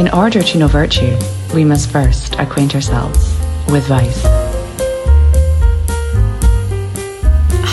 In 0.00 0.08
order 0.14 0.42
to 0.42 0.56
know 0.56 0.66
virtue, 0.66 1.14
we 1.54 1.62
must 1.62 1.90
first 1.90 2.34
acquaint 2.36 2.74
ourselves 2.74 3.18
with 3.68 3.86
vice. 3.86 4.22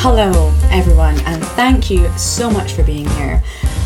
Hello, 0.01 0.53
everyone, 0.69 1.17
and 1.21 1.41
thank 1.41 1.89
you 1.89 2.09
so 2.17 2.51
much 2.51 2.73
for 2.73 2.83
being 2.83 3.07
here. 3.11 3.41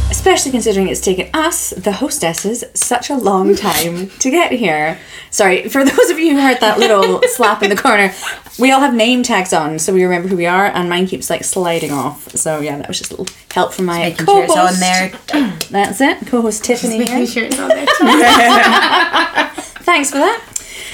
Especially 0.10 0.50
considering 0.50 0.88
it's 0.88 1.00
taken 1.00 1.30
us, 1.36 1.70
the 1.70 1.92
hostesses, 1.92 2.64
such 2.74 3.12
a 3.12 3.16
long 3.16 3.54
time 3.68 4.10
to 4.18 4.32
get 4.32 4.52
here. 4.52 4.98
Sorry, 5.30 5.70
for 5.70 5.86
those 5.86 6.10
of 6.10 6.18
you 6.18 6.32
who 6.32 6.42
heard 6.42 6.62
that 6.62 6.80
little 6.80 7.22
slap 7.28 7.62
in 7.62 7.70
the 7.70 7.76
corner, 7.76 8.12
we 8.60 8.72
all 8.72 8.80
have 8.82 8.94
name 8.94 9.24
tags 9.24 9.54
on, 9.54 9.80
so 9.80 9.94
we 9.94 10.04
remember 10.04 10.28
who 10.28 10.36
we 10.36 10.46
are, 10.46 10.66
and 10.66 10.90
mine 10.90 11.08
keeps 11.08 11.30
like 11.30 11.44
sliding 11.44 11.92
off. 11.92 12.30
So 12.36 12.60
yeah, 12.60 12.78
that 12.78 12.88
was 12.88 12.98
just 13.00 13.12
a 13.12 13.16
little 13.16 13.34
help 13.52 13.74
from 13.74 13.86
my 13.86 14.00
Making 14.00 14.26
co-host. 14.26 14.52
it's 14.58 14.74
on 14.74 14.80
there. 14.80 15.58
That's 15.70 16.02
it, 16.02 16.28
co-host 16.28 16.64
Tiffany 16.64 17.00
Making 17.00 17.16
here. 17.18 17.26
sure 17.28 17.44
it's 17.46 17.60
on 17.60 17.70
there. 17.70 17.86
Thanks 19.84 20.12
for 20.12 20.18
that. 20.20 20.42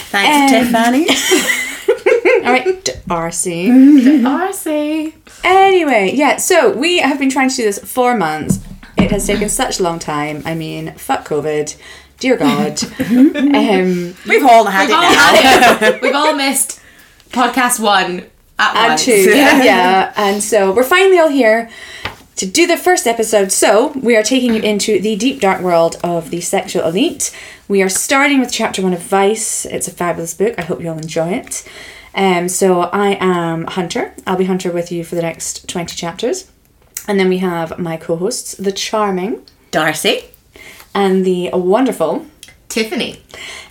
Thanks, 0.09 0.53
Um, 0.53 0.71
Tiffany. 0.71 1.07
All 2.45 2.53
right, 2.53 2.83
RC. 3.07 4.21
RC. 4.21 5.13
Anyway, 5.43 6.11
yeah, 6.13 6.37
so 6.37 6.71
we 6.71 6.99
have 6.99 7.19
been 7.19 7.29
trying 7.29 7.49
to 7.49 7.55
do 7.55 7.63
this 7.63 7.79
for 7.79 8.15
months. 8.15 8.59
It 8.97 9.11
has 9.11 9.27
taken 9.27 9.49
such 9.49 9.79
a 9.79 9.83
long 9.83 9.99
time. 9.99 10.41
I 10.45 10.55
mean, 10.55 10.93
fuck 10.93 11.27
COVID. 11.27 11.75
Dear 12.19 12.37
God. 12.37 12.81
um, 12.99 14.15
We've 14.27 14.43
all 14.45 14.65
had 14.65 14.89
it 14.89 14.93
all 14.95 15.01
now. 15.01 15.09
had 15.77 15.83
it. 15.95 16.01
We've 16.01 16.15
all 16.15 16.35
missed 16.35 16.79
podcast 17.31 17.79
one 17.79 18.25
at 18.59 18.75
and 18.75 18.89
once. 18.91 19.05
two. 19.05 19.11
Yeah. 19.31 19.63
yeah. 19.71 20.13
And 20.15 20.41
so 20.43 20.71
we're 20.73 20.83
finally 20.83 21.19
all 21.19 21.29
here 21.29 21.69
to 22.37 22.45
do 22.45 22.67
the 22.67 22.77
first 22.77 23.07
episode. 23.07 23.51
So 23.51 23.89
we 24.01 24.15
are 24.15 24.23
taking 24.23 24.53
you 24.53 24.61
into 24.61 24.99
the 24.99 25.15
deep 25.15 25.41
dark 25.41 25.61
world 25.61 25.97
of 26.03 26.29
the 26.29 26.41
sexual 26.41 26.83
elite. 26.87 27.35
We 27.67 27.81
are 27.81 27.89
starting 27.89 28.39
with 28.39 28.51
chapter 28.51 28.81
one 28.81 28.93
of 28.93 29.01
Vice. 29.01 29.65
It's 29.65 29.87
a 29.87 29.91
fabulous 29.91 30.33
book. 30.33 30.55
I 30.57 30.61
hope 30.63 30.81
you 30.81 30.89
all 30.89 30.97
enjoy 30.97 31.29
it. 31.29 31.67
Um, 32.15 32.47
so 32.49 32.81
I 32.81 33.17
am 33.19 33.65
Hunter. 33.65 34.13
I'll 34.25 34.37
be 34.37 34.45
Hunter 34.45 34.71
with 34.71 34.91
you 34.91 35.03
for 35.03 35.15
the 35.15 35.21
next 35.21 35.67
20 35.67 35.95
chapters. 35.95 36.49
And 37.07 37.19
then 37.19 37.29
we 37.29 37.37
have 37.39 37.77
my 37.79 37.97
co 37.97 38.15
hosts, 38.15 38.53
the 38.55 38.71
charming 38.71 39.43
Darcy. 39.71 40.25
and 40.93 41.25
the 41.25 41.49
wonderful. 41.53 42.25
Tiffany. 42.69 43.21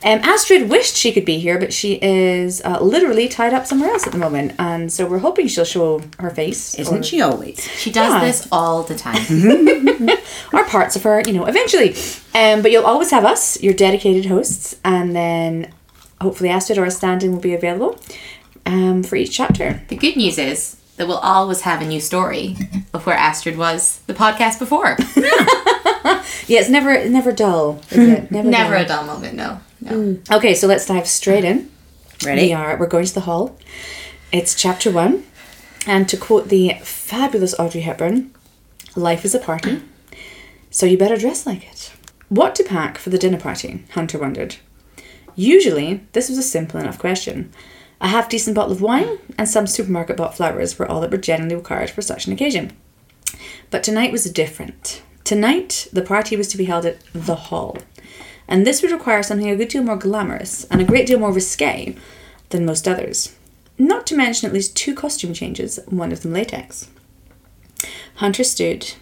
Um, 0.03 0.21
Astrid 0.23 0.69
wished 0.71 0.97
she 0.97 1.13
could 1.13 1.25
be 1.25 1.39
here, 1.39 1.59
but 1.59 1.73
she 1.73 1.95
is 2.03 2.63
uh, 2.65 2.79
literally 2.81 3.29
tied 3.29 3.53
up 3.53 3.67
somewhere 3.67 3.91
else 3.91 4.07
at 4.07 4.13
the 4.13 4.19
moment. 4.19 4.55
And 4.59 4.91
so 4.93 5.07
we're 5.07 5.19
hoping 5.19 5.49
she'll 5.49 5.65
show 5.65 6.03
her 6.19 6.31
face. 6.31 6.75
Isn't 6.79 6.99
or- 7.01 7.03
she 7.03 7.21
always? 7.21 7.61
She 7.79 7.91
does 7.91 8.13
Yeah. 8.15 8.21
this 8.21 8.49
all 8.51 8.83
the 8.85 8.95
time. 8.97 10.09
or 10.53 10.65
parts 10.65 10.97
of 10.97 11.03
her, 11.03 11.23
you 11.27 11.33
know, 11.35 11.45
eventually. 11.47 11.95
Um, 12.35 12.63
but 12.63 12.71
you'll 12.71 12.87
always 12.87 13.11
have 13.11 13.25
us, 13.25 13.63
your 13.63 13.75
dedicated 13.75 14.27
hosts, 14.27 14.77
and 14.85 15.15
then 15.15 15.73
hopefully 16.21 16.49
Astrid 16.49 16.79
or 16.79 16.85
a 16.87 16.91
stand-in 16.91 17.33
will 17.33 17.41
be 17.41 17.55
available 17.55 17.99
um, 18.65 19.03
for 19.03 19.17
each 19.17 19.37
chapter. 19.37 19.83
the 19.89 19.97
good 19.97 20.17
news 20.17 20.39
is 20.39 20.76
that 20.97 21.07
we'll 21.09 21.19
always 21.19 21.63
have 21.63 21.81
a 21.83 21.87
new 21.87 22.01
story 22.01 22.57
of 22.93 23.07
where 23.07 23.17
Astrid 23.17 23.57
was 23.57 24.01
the 24.07 24.15
podcast 24.15 24.59
before. 24.59 24.97
Yeah, 26.49 26.61
it's 26.61 26.69
never 26.69 27.09
never 27.09 27.33
dull, 27.33 27.81
is 27.91 27.99
it? 28.09 28.31
Never, 28.31 28.49
Never 28.49 28.75
dull. 28.75 28.85
a 28.85 28.87
dull 28.87 29.05
moment, 29.05 29.35
no. 29.35 29.59
No. 29.81 29.91
Hmm. 29.91 30.33
Okay, 30.33 30.55
so 30.55 30.69
let's 30.69 30.87
dive 30.87 31.09
straight 31.09 31.45
in. 31.45 31.69
Ready? 32.25 32.43
We 32.49 32.53
are 32.53 32.77
we're 32.77 32.87
going 32.87 33.05
to 33.05 33.15
the 33.15 33.23
hall. 33.23 33.59
It's 34.31 34.55
chapter 34.55 34.93
one, 34.93 35.25
and 35.89 36.09
to 36.09 36.17
quote 36.17 36.49
the 36.49 36.75
fabulous 36.83 37.59
Audrey 37.59 37.81
Hepburn, 37.81 38.31
"Life 38.95 39.25
is 39.25 39.35
a 39.35 39.41
party, 39.41 39.83
so 40.71 40.87
you 40.87 40.97
better 40.97 41.17
dress 41.17 41.47
like 41.47 41.67
it." 41.67 41.93
What 42.29 42.55
to 42.57 42.63
pack 42.65 42.97
for 42.99 43.11
the 43.11 43.19
dinner 43.19 43.39
party? 43.41 43.83
Hunter 43.95 44.19
wondered. 44.19 44.57
Usually, 45.35 46.03
this 46.13 46.29
was 46.29 46.39
a 46.39 46.43
simple 46.43 46.79
enough 46.79 46.99
question. 47.01 47.53
A 48.01 48.09
half 48.09 48.29
decent 48.29 48.55
bottle 48.55 48.73
of 48.73 48.83
wine 48.83 49.19
and 49.39 49.49
some 49.49 49.67
supermarket 49.67 50.17
bought 50.17 50.37
flowers 50.37 50.79
were 50.79 50.87
all 50.87 51.01
that 51.01 51.11
were 51.11 51.17
generally 51.17 51.55
required 51.55 51.91
for 51.91 52.03
such 52.03 52.27
an 52.27 52.33
occasion. 52.33 52.73
But 53.71 53.83
tonight 53.83 54.13
was 54.13 54.31
different. 54.31 55.03
Tonight, 55.25 55.89
the 55.93 56.03
party 56.03 56.37
was 56.37 56.49
to 56.49 56.57
be 56.57 56.67
held 56.67 56.87
at 56.87 57.01
the 57.13 57.35
hall, 57.35 57.79
and 58.47 58.65
this 58.65 58.81
would 58.81 58.93
require 58.93 59.23
something 59.23 59.51
a 59.51 59.57
good 59.57 59.69
deal 59.69 59.83
more 59.83 59.97
glamorous 59.97 60.65
and 60.65 60.81
a 60.81 60.85
great 60.85 61.07
deal 61.07 61.19
more 61.19 61.33
risque 61.33 61.97
than 62.51 62.65
most 62.65 62.87
others. 62.87 63.35
Not 63.79 64.07
to 64.07 64.17
mention 64.17 64.47
at 64.47 64.55
least 64.55 64.77
two 64.77 64.95
costume 64.95 65.35
changes, 65.35 65.81
one 65.87 66.13
of 66.13 66.23
them 66.23 66.33
latex. 66.33 66.89
Hunter 68.17 68.45
stood 68.45 68.95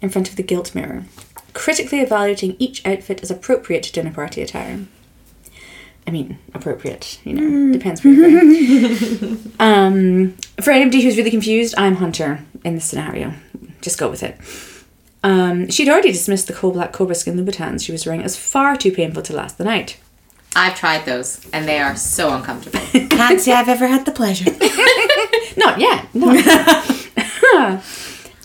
in 0.00 0.08
front 0.08 0.30
of 0.30 0.36
the 0.36 0.42
gilt 0.42 0.74
mirror, 0.74 1.04
critically 1.52 2.00
evaluating 2.00 2.56
each 2.58 2.84
outfit 2.86 3.22
as 3.22 3.30
appropriate 3.30 3.82
to 3.84 3.92
dinner 3.92 4.12
party 4.12 4.40
attire. 4.40 4.86
I 6.06 6.12
mean, 6.12 6.38
appropriate, 6.54 7.18
you 7.24 7.34
know, 7.34 7.72
depends 7.72 8.04
where 8.04 8.14
you're 8.14 8.40
going. 8.40 9.52
um, 9.60 10.36
for 10.62 10.70
anybody 10.70 11.02
who's 11.02 11.16
really 11.16 11.32
confused, 11.32 11.74
I'm 11.76 11.96
Hunter 11.96 12.44
in 12.64 12.76
this 12.76 12.84
scenario. 12.84 13.34
Just 13.80 13.98
go 13.98 14.08
with 14.08 14.22
it. 14.22 14.38
Um, 15.24 15.68
she'd 15.68 15.88
already 15.88 16.12
dismissed 16.12 16.46
the 16.46 16.52
coal 16.52 16.70
black 16.70 16.92
cobra 16.92 17.16
skin 17.16 17.36
Louboutins 17.36 17.84
she 17.84 17.90
was 17.90 18.06
wearing 18.06 18.22
as 18.22 18.36
far 18.36 18.76
too 18.76 18.92
painful 18.92 19.22
to 19.24 19.34
last 19.34 19.58
the 19.58 19.64
night. 19.64 19.98
I've 20.54 20.76
tried 20.76 21.04
those 21.04 21.44
and 21.52 21.66
they 21.66 21.80
are 21.80 21.96
so 21.96 22.32
uncomfortable. 22.32 22.78
Can't 23.10 23.40
say 23.40 23.52
I've 23.52 23.68
ever 23.68 23.88
had 23.88 24.06
the 24.06 24.12
pleasure. 24.12 24.50
Not 25.56 25.80
yet. 25.80 26.06
No. 26.14 27.82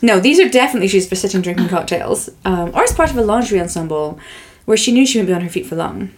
no, 0.01 0.19
these 0.19 0.39
are 0.39 0.49
definitely 0.49 0.87
shoes 0.87 1.07
for 1.07 1.15
sitting 1.15 1.41
drinking 1.41 1.67
cocktails, 1.67 2.29
um, 2.43 2.71
or 2.73 2.83
as 2.83 2.93
part 2.93 3.11
of 3.11 3.17
a 3.17 3.21
lingerie 3.21 3.61
ensemble 3.61 4.19
where 4.65 4.77
she 4.77 4.91
knew 4.91 5.05
she 5.05 5.19
wouldn't 5.19 5.29
be 5.29 5.35
on 5.35 5.41
her 5.41 5.49
feet 5.49 5.67
for 5.67 5.75
long. 5.75 6.11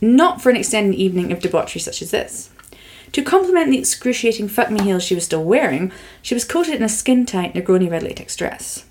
Not 0.00 0.40
for 0.40 0.50
an 0.50 0.56
extended 0.56 0.94
evening 0.98 1.32
of 1.32 1.40
debauchery 1.40 1.80
such 1.80 2.00
as 2.02 2.10
this. 2.10 2.50
To 3.12 3.22
complement 3.22 3.70
the 3.70 3.78
excruciating 3.78 4.48
fuck 4.48 4.70
me 4.70 4.82
heels 4.82 5.02
she 5.02 5.14
was 5.14 5.24
still 5.24 5.44
wearing, 5.44 5.92
she 6.22 6.34
was 6.34 6.44
coated 6.44 6.74
in 6.76 6.82
a 6.82 6.88
skin 6.88 7.26
tight 7.26 7.54
Negroni 7.54 7.90
red 7.90 8.02
latex 8.02 8.36
dress. 8.36 8.84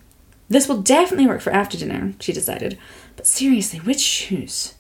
This 0.50 0.68
will 0.68 0.82
definitely 0.82 1.28
work 1.28 1.42
for 1.42 1.52
after 1.52 1.78
dinner, 1.78 2.14
she 2.20 2.34
decided. 2.34 2.78
But 3.16 3.28
seriously, 3.28 3.80
which 3.80 4.00
shoes? 4.00 4.74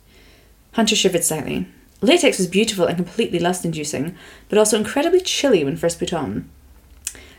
Hunter 0.74 0.96
shivered 0.96 1.24
slightly. 1.24 1.68
Latex 2.02 2.38
was 2.38 2.48
beautiful 2.48 2.86
and 2.86 2.98
completely 2.98 3.40
lust 3.40 3.66
inducing, 3.66 4.16
but 4.50 4.58
also 4.58 4.78
incredibly 4.78 5.22
chilly 5.22 5.64
when 5.64 5.78
first 5.78 6.00
put 6.00 6.14
on. 6.14 6.50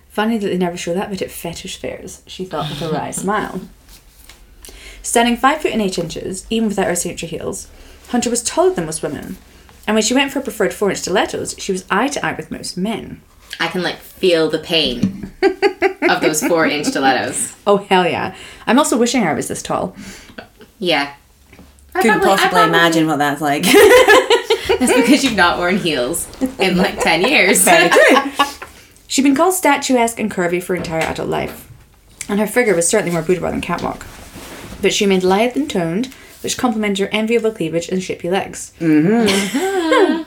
Funny 0.09 0.39
that 0.39 0.47
they 0.47 0.59
never 0.59 0.77
show 0.77 0.95
that 0.95 1.11
bit 1.11 1.23
at 1.23 1.31
fetish 1.31 1.79
fairs, 1.79 2.23
she 2.27 2.45
thought 2.45 2.69
with 2.69 2.83
a 2.83 2.93
wry 2.93 3.11
smile. 3.11 3.61
Standing 5.03 5.37
five 5.37 5.63
foot 5.63 5.73
and 5.73 5.81
eight 5.81 5.99
inches, 5.99 6.47
even 6.51 6.69
without 6.69 6.87
her 6.87 6.97
signature 6.97 7.27
heels, 7.27 7.69
Hunter 8.11 8.31
was 8.31 8.43
taller 8.43 8.75
than 8.75 8.87
most 8.87 9.03
women. 9.03 9.37
And 9.87 9.95
when 9.95 10.03
she 10.03 10.15
went 10.15 10.33
for 10.33 10.41
preferred 10.41 10.73
four 10.75 10.91
inch 10.91 11.01
stilettos, 11.01 11.55
she 11.59 11.73
was 11.73 11.85
eye 11.91 12.09
to 12.09 12.25
eye 12.25 12.33
with 12.35 12.51
most 12.51 12.77
men. 12.77 13.23
I 13.59 13.69
can 13.69 13.83
like 13.83 13.97
feel 13.99 14.49
the 14.49 14.59
pain 14.59 15.33
of 16.09 16.21
those 16.21 16.43
four 16.47 16.67
inch 16.67 16.87
stilettos. 16.87 17.55
Oh 17.67 17.79
hell 17.79 18.07
yeah. 18.07 18.35
I'm 18.67 18.79
also 18.79 18.97
wishing 18.97 19.23
I 19.25 19.33
was 19.35 19.49
this 19.49 19.63
tall. 19.63 19.97
Yeah. 20.79 21.15
I 21.95 22.03
Couldn't 22.03 22.21
probably- 22.21 22.33
I 22.33 22.37
possibly 22.37 22.51
probably- 22.51 22.69
imagine 22.69 23.07
what 23.07 23.19
that's 23.19 23.41
like. 23.41 23.65
That's 24.79 24.95
because 24.95 25.25
you've 25.25 25.35
not 25.37 25.59
worn 25.59 25.77
heels 25.77 26.27
in 26.59 26.77
like 26.79 26.99
10 27.03 27.23
years. 27.23 27.69
She'd 29.09 29.23
been 29.23 29.35
called 29.35 29.53
statuesque 29.55 30.19
and 30.21 30.31
curvy 30.31 30.63
for 30.63 30.75
her 30.75 30.77
entire 30.77 31.01
adult 31.03 31.29
life, 31.29 31.69
and 32.29 32.39
her 32.39 32.47
figure 32.47 32.75
was 32.77 32.89
certainly 32.89 33.13
more 33.13 33.21
boudoir 33.23 33.51
than 33.51 33.61
catwalk. 33.61 34.07
But 34.81 34.95
she 34.95 35.05
remained 35.05 35.25
lithe 35.25 35.57
and 35.57 35.69
toned, 35.69 36.15
which 36.43 36.57
complemented 36.57 37.07
her 37.07 37.13
enviable 37.13 37.53
cleavage 37.53 37.89
and 37.89 38.03
shapely 38.03 38.31
legs. 38.31 38.73
Mm-hmm. 38.81 40.23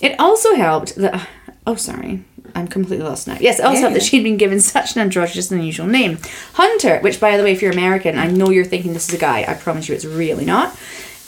it 0.00 0.18
also 0.18 0.54
helped 0.54 0.96
that. 0.96 1.28
Oh, 1.66 1.76
sorry. 1.76 2.24
I'm 2.54 2.68
completely 2.68 3.04
lost 3.04 3.26
now. 3.26 3.36
Yes, 3.40 3.58
it 3.58 3.64
also 3.64 3.80
helped 3.80 3.94
that 3.94 4.02
she'd 4.02 4.22
been 4.22 4.36
given 4.36 4.60
such 4.60 4.94
an 4.94 5.02
androgynous 5.02 5.50
and 5.50 5.60
unusual 5.60 5.86
name. 5.86 6.18
Hunter, 6.52 7.00
which, 7.00 7.18
by 7.18 7.36
the 7.36 7.42
way, 7.42 7.52
if 7.52 7.62
you're 7.62 7.72
American, 7.72 8.18
I 8.18 8.28
know 8.28 8.50
you're 8.50 8.64
thinking 8.64 8.92
this 8.92 9.08
is 9.08 9.14
a 9.14 9.18
guy. 9.18 9.44
I 9.48 9.54
promise 9.54 9.88
you 9.88 9.94
it's 9.94 10.04
really 10.04 10.44
not. 10.44 10.78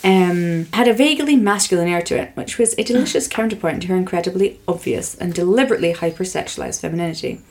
Um, 0.03 0.67
had 0.73 0.87
a 0.87 0.93
vaguely 0.93 1.35
masculine 1.35 1.87
air 1.87 2.01
to 2.03 2.17
it, 2.17 2.31
which 2.35 2.57
was 2.57 2.75
a 2.77 2.83
delicious 2.83 3.27
counterpoint 3.27 3.81
to 3.81 3.87
her 3.89 3.95
incredibly 3.95 4.59
obvious 4.67 5.15
and 5.15 5.33
deliberately 5.33 5.93
hypersexualized 5.93 6.79
femininity. 6.79 7.41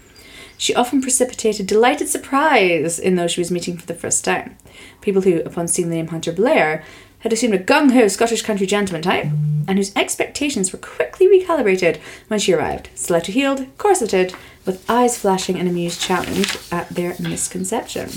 She 0.58 0.74
often 0.74 1.02
precipitated 1.02 1.66
delighted 1.66 2.08
surprise 2.08 2.98
in 2.98 3.16
those 3.16 3.32
she 3.32 3.40
was 3.40 3.50
meeting 3.50 3.76
for 3.76 3.86
the 3.86 3.94
first 3.94 4.24
time. 4.24 4.56
People 5.00 5.22
who, 5.22 5.40
upon 5.40 5.68
seeing 5.68 5.90
the 5.90 5.96
name 5.96 6.08
Hunter 6.08 6.32
Blair, 6.32 6.84
had 7.20 7.32
assumed 7.32 7.54
a 7.54 7.58
gung 7.58 7.92
ho 7.92 8.08
Scottish 8.08 8.42
country 8.42 8.66
gentleman 8.66 9.02
type, 9.02 9.26
and 9.68 9.78
whose 9.78 9.94
expectations 9.96 10.72
were 10.72 10.78
quickly 10.78 11.26
recalibrated 11.26 11.98
when 12.28 12.38
she 12.38 12.52
arrived, 12.52 12.88
stiletto 12.94 13.32
heeled, 13.32 13.66
corseted, 13.78 14.34
with 14.64 14.88
eyes 14.88 15.18
flashing 15.18 15.58
an 15.58 15.66
amused 15.66 16.00
challenge 16.00 16.56
at 16.70 16.88
their 16.90 17.16
misconception. 17.18 18.08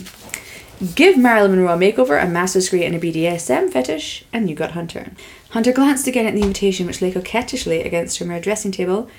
Give 0.96 1.18
Marilyn 1.18 1.52
Monroe 1.52 1.74
a 1.74 1.78
makeover, 1.78 2.24
a 2.24 2.28
master's 2.28 2.66
degree 2.66 2.86
in 2.86 2.96
a 2.96 3.00
BDSM 3.00 3.70
fetish, 3.72 4.24
and 4.32 4.50
you 4.50 4.56
got 4.56 4.72
Hunter. 4.72 5.12
Hunter 5.50 5.74
glanced 5.74 6.08
again 6.08 6.26
at 6.26 6.36
the 6.36 6.42
invitation 6.42 6.86
which 6.86 7.02
lay 7.02 7.12
coquettishly 7.12 7.82
against 7.82 8.20
her 8.20 8.26
mirror 8.26 8.40
dressing 8.40 8.72
table, 8.72 9.10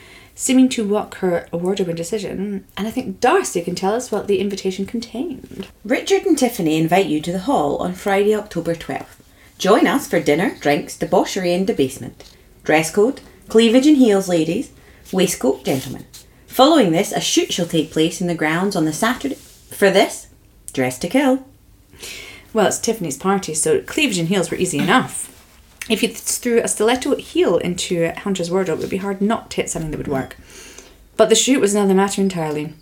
seeming 0.40 0.70
to 0.70 0.88
walk 0.88 1.16
her 1.16 1.46
wardrobe 1.52 1.90
indecision, 1.90 2.64
and 2.74 2.88
I 2.88 2.90
think 2.90 3.20
Darcy 3.20 3.60
can 3.60 3.74
tell 3.74 3.92
us 3.92 4.10
what 4.10 4.26
the 4.26 4.38
invitation 4.38 4.86
contained. 4.86 5.68
Richard 5.84 6.24
and 6.24 6.38
Tiffany 6.38 6.78
invite 6.78 7.04
you 7.04 7.20
to 7.20 7.30
the 7.30 7.40
hall 7.40 7.76
on 7.76 7.92
Friday, 7.92 8.34
October 8.34 8.74
12th 8.74 9.20
Join 9.58 9.86
us 9.86 10.08
for 10.08 10.18
dinner, 10.18 10.56
drinks, 10.58 10.96
debauchery 10.96 11.52
and 11.52 11.66
debasement. 11.66 12.34
Dress 12.64 12.90
code, 12.90 13.20
cleavage 13.48 13.86
and 13.86 13.98
heels, 13.98 14.30
ladies. 14.30 14.72
Waistcoat, 15.12 15.62
gentlemen. 15.62 16.06
Following 16.46 16.92
this, 16.92 17.12
a 17.12 17.20
shoot 17.20 17.52
shall 17.52 17.66
take 17.66 17.92
place 17.92 18.22
in 18.22 18.26
the 18.26 18.34
grounds 18.34 18.74
on 18.74 18.86
the 18.86 18.94
Saturday. 18.94 19.34
For 19.34 19.90
this, 19.90 20.28
dress 20.72 20.98
to 21.00 21.08
kill. 21.08 21.46
Well, 22.54 22.68
it's 22.68 22.78
Tiffany's 22.78 23.18
party, 23.18 23.52
so 23.52 23.82
cleavage 23.82 24.16
and 24.16 24.28
heels 24.28 24.50
were 24.50 24.56
easy 24.56 24.78
enough. 24.78 25.39
If 25.90 26.04
you 26.04 26.08
threw 26.08 26.60
a 26.60 26.68
stiletto 26.68 27.16
heel 27.16 27.56
into 27.58 28.12
Hunter's 28.18 28.48
wardrobe, 28.48 28.78
it 28.78 28.82
would 28.82 28.90
be 28.90 28.98
hard 28.98 29.20
not 29.20 29.50
to 29.50 29.56
hit 29.56 29.68
something 29.68 29.90
that 29.90 29.98
would 29.98 30.06
work. 30.06 30.36
But 31.16 31.28
the 31.28 31.34
shoot 31.34 31.60
was 31.60 31.74
another 31.74 31.94
matter 31.94 32.22
entirely. 32.22 32.74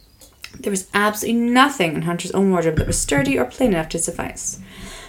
There 0.60 0.70
was 0.70 0.88
absolutely 0.92 1.40
nothing 1.40 1.94
in 1.94 2.02
Hunter's 2.02 2.32
own 2.32 2.50
wardrobe 2.50 2.76
that 2.76 2.86
was 2.86 3.00
sturdy 3.00 3.38
or 3.38 3.46
plain 3.46 3.70
enough 3.70 3.88
to 3.90 3.98
suffice. 3.98 4.60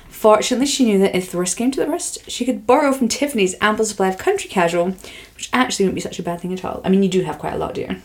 Fortunately, 0.08 0.66
she 0.66 0.86
knew 0.86 0.98
that 1.00 1.16
if 1.16 1.30
the 1.30 1.38
worst 1.38 1.58
came 1.58 1.72
to 1.72 1.80
the 1.80 1.92
worst, 1.92 2.30
she 2.30 2.46
could 2.46 2.66
borrow 2.66 2.94
from 2.94 3.10
Tiffany's 3.10 3.56
ample 3.60 3.86
supply 3.86 4.08
of 4.08 4.18
country 4.18 4.50
casual, 4.50 4.92
which 5.36 5.50
actually 5.52 5.86
wouldn't 5.86 5.96
be 5.96 6.02
such 6.02 6.20
a 6.20 6.24
bad 6.24 6.40
thing 6.40 6.54
at 6.54 6.64
all. 6.64 6.82
I 6.86 6.90
mean, 6.90 7.04
you 7.04 7.10
do 7.10 7.24
have 7.24 7.38
quite 7.38 7.54
a 7.54 7.58
lot, 7.58 7.74
dear. 7.74 8.02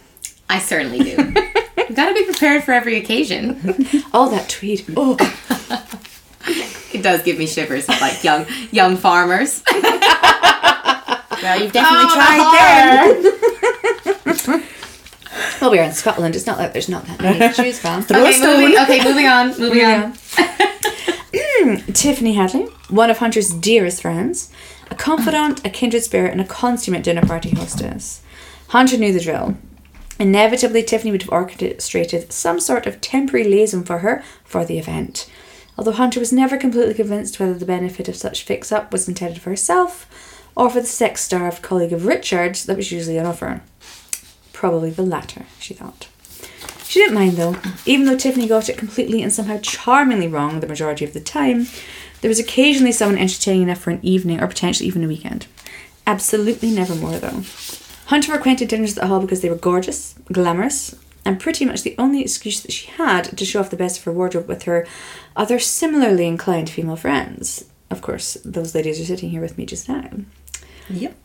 I 0.48 0.58
certainly 0.58 0.98
do. 0.98 1.10
You've 1.78 1.96
got 1.96 2.08
to 2.08 2.14
be 2.14 2.24
prepared 2.24 2.64
for 2.64 2.72
every 2.72 2.96
occasion. 2.96 3.86
All 4.12 4.28
that 4.30 4.48
tweed. 4.48 4.84
Oh, 4.96 5.16
does 7.04 7.22
give 7.22 7.38
me 7.38 7.46
shivers, 7.46 7.86
like 7.88 8.24
young 8.24 8.46
young 8.72 8.96
farmers. 8.96 9.62
Well, 11.42 11.60
you've 11.60 11.72
definitely 11.72 12.06
Oh, 12.08 12.14
tried 12.14 13.22
the 13.22 14.52
there. 14.54 14.62
well, 15.60 15.70
we're 15.70 15.82
in 15.82 15.92
Scotland. 15.92 16.34
It's 16.34 16.46
not 16.46 16.56
like 16.58 16.72
there's 16.72 16.88
not 16.88 17.04
that 17.06 17.20
many 17.20 17.38
to 17.38 17.52
choose 17.52 17.78
from. 17.78 18.00
Throw 18.02 18.20
a 18.20 18.22
Okay, 18.22 18.32
stone. 18.32 18.60
moving, 18.60 18.78
okay, 18.78 19.04
moving 19.04 19.26
on. 19.26 19.48
Moving 19.60 19.84
on. 19.84 20.12
Mm, 21.34 21.94
Tiffany 21.94 22.32
Hadley, 22.34 22.62
one 22.88 23.10
of 23.10 23.18
Hunter's 23.18 23.50
dearest 23.52 24.00
friends, 24.00 24.50
a 24.90 24.94
confidant, 24.94 25.62
a 25.66 25.70
kindred 25.70 26.02
spirit, 26.02 26.32
and 26.32 26.40
a 26.40 26.44
consummate 26.46 27.02
dinner 27.02 27.22
party 27.26 27.50
hostess. 27.50 28.22
Hunter 28.68 28.96
knew 28.96 29.12
the 29.12 29.20
drill. 29.20 29.56
Inevitably, 30.18 30.82
Tiffany 30.84 31.10
would 31.10 31.22
have 31.22 31.32
orchestrated 31.32 32.32
some 32.32 32.58
sort 32.58 32.86
of 32.86 33.00
temporary 33.02 33.44
liaison 33.46 33.82
for 33.84 33.98
her 33.98 34.22
for 34.44 34.64
the 34.64 34.78
event. 34.78 35.28
Although 35.76 35.92
Hunter 35.92 36.20
was 36.20 36.32
never 36.32 36.56
completely 36.56 36.94
convinced 36.94 37.38
whether 37.40 37.54
the 37.54 37.64
benefit 37.66 38.08
of 38.08 38.16
such 38.16 38.44
fix 38.44 38.70
up 38.70 38.92
was 38.92 39.08
intended 39.08 39.42
for 39.42 39.50
herself 39.50 40.08
or 40.56 40.70
for 40.70 40.80
the 40.80 40.86
sex 40.86 41.22
starved 41.22 41.62
colleague 41.62 41.92
of 41.92 42.06
Richard's 42.06 42.64
that 42.66 42.76
was 42.76 42.92
usually 42.92 43.18
on 43.18 43.26
offer. 43.26 43.62
Probably 44.52 44.90
the 44.90 45.02
latter, 45.02 45.46
she 45.58 45.74
thought. 45.74 46.08
She 46.84 47.00
didn't 47.00 47.16
mind 47.16 47.32
though, 47.32 47.56
even 47.86 48.06
though 48.06 48.16
Tiffany 48.16 48.46
got 48.46 48.68
it 48.68 48.78
completely 48.78 49.22
and 49.22 49.32
somehow 49.32 49.58
charmingly 49.58 50.28
wrong 50.28 50.60
the 50.60 50.68
majority 50.68 51.04
of 51.04 51.12
the 51.12 51.20
time. 51.20 51.66
There 52.20 52.28
was 52.28 52.38
occasionally 52.38 52.92
someone 52.92 53.18
entertaining 53.18 53.62
enough 53.62 53.80
for 53.80 53.90
an 53.90 54.00
evening 54.02 54.40
or 54.40 54.46
potentially 54.46 54.86
even 54.86 55.02
a 55.02 55.08
weekend. 55.08 55.46
Absolutely 56.06 56.70
never 56.70 56.94
more 56.94 57.18
though. 57.18 57.42
Hunter 58.06 58.32
frequented 58.32 58.68
dinners 58.68 58.96
at 58.96 59.02
the 59.02 59.08
hall 59.08 59.20
because 59.20 59.40
they 59.40 59.48
were 59.48 59.56
gorgeous, 59.56 60.14
glamorous, 60.30 60.94
and 61.24 61.40
pretty 61.40 61.64
much 61.64 61.82
the 61.82 61.94
only 61.98 62.20
excuse 62.20 62.60
that 62.62 62.72
she 62.72 62.88
had 62.88 63.36
to 63.36 63.44
show 63.44 63.60
off 63.60 63.70
the 63.70 63.76
best 63.76 63.98
of 63.98 64.04
her 64.04 64.12
wardrobe 64.12 64.48
with 64.48 64.64
her 64.64 64.86
other 65.36 65.58
similarly 65.58 66.26
inclined 66.26 66.70
female 66.70 66.96
friends. 66.96 67.64
Of 67.90 68.02
course, 68.02 68.36
those 68.44 68.74
ladies 68.74 69.00
are 69.00 69.04
sitting 69.04 69.30
here 69.30 69.40
with 69.40 69.56
me 69.58 69.66
just 69.66 69.88
now. 69.88 70.08
Yep. 70.90 71.16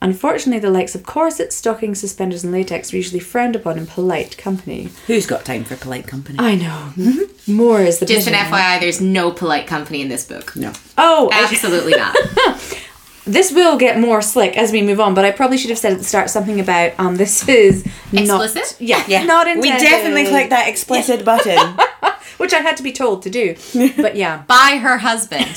Unfortunately, 0.00 0.58
the 0.58 0.68
likes 0.70 0.96
of 0.96 1.04
corsets, 1.04 1.54
stockings, 1.54 2.00
suspenders, 2.00 2.42
and 2.42 2.52
latex 2.52 2.90
were 2.92 2.96
usually 2.96 3.20
frowned 3.20 3.54
upon 3.54 3.78
in 3.78 3.86
polite 3.86 4.36
company. 4.36 4.88
Who's 5.06 5.26
got 5.26 5.44
time 5.44 5.62
for 5.62 5.76
polite 5.76 6.08
company? 6.08 6.40
I 6.40 6.56
know. 6.56 6.92
Mm-hmm. 6.96 7.52
More 7.54 7.80
is 7.80 8.00
the 8.00 8.06
Just 8.06 8.26
an. 8.26 8.34
FYI, 8.34 8.80
there's 8.80 9.00
no 9.00 9.30
polite 9.30 9.68
company 9.68 10.00
in 10.02 10.08
this 10.08 10.26
book. 10.26 10.56
no. 10.56 10.72
Oh, 10.98 11.30
Absolutely 11.32 11.92
not. 11.92 12.16
this 13.26 13.52
will 13.52 13.76
get 13.76 13.98
more 13.98 14.20
slick 14.20 14.56
as 14.56 14.72
we 14.72 14.82
move 14.82 15.00
on, 15.00 15.14
but 15.14 15.24
I 15.24 15.30
probably 15.30 15.58
should 15.58 15.70
have 15.70 15.78
said 15.78 15.92
at 15.92 15.98
the 15.98 16.04
start 16.04 16.30
something 16.30 16.60
about 16.60 16.92
um 16.98 17.16
this 17.16 17.48
is 17.48 17.84
Explicit? 18.12 18.76
not 18.80 18.80
yeah, 18.80 19.04
Yeah. 19.06 19.24
not 19.34 19.46
We 19.56 19.70
definitely 19.70 20.26
clicked 20.26 20.50
that 20.50 20.68
explicit 20.68 21.24
button. 21.24 21.76
which 22.42 22.52
I 22.52 22.58
had 22.58 22.76
to 22.78 22.82
be 22.82 22.92
told 22.92 23.22
to 23.22 23.30
do. 23.30 23.54
But 23.96 24.16
yeah. 24.16 24.42
By 24.48 24.78
her 24.82 24.98
husband. 24.98 25.56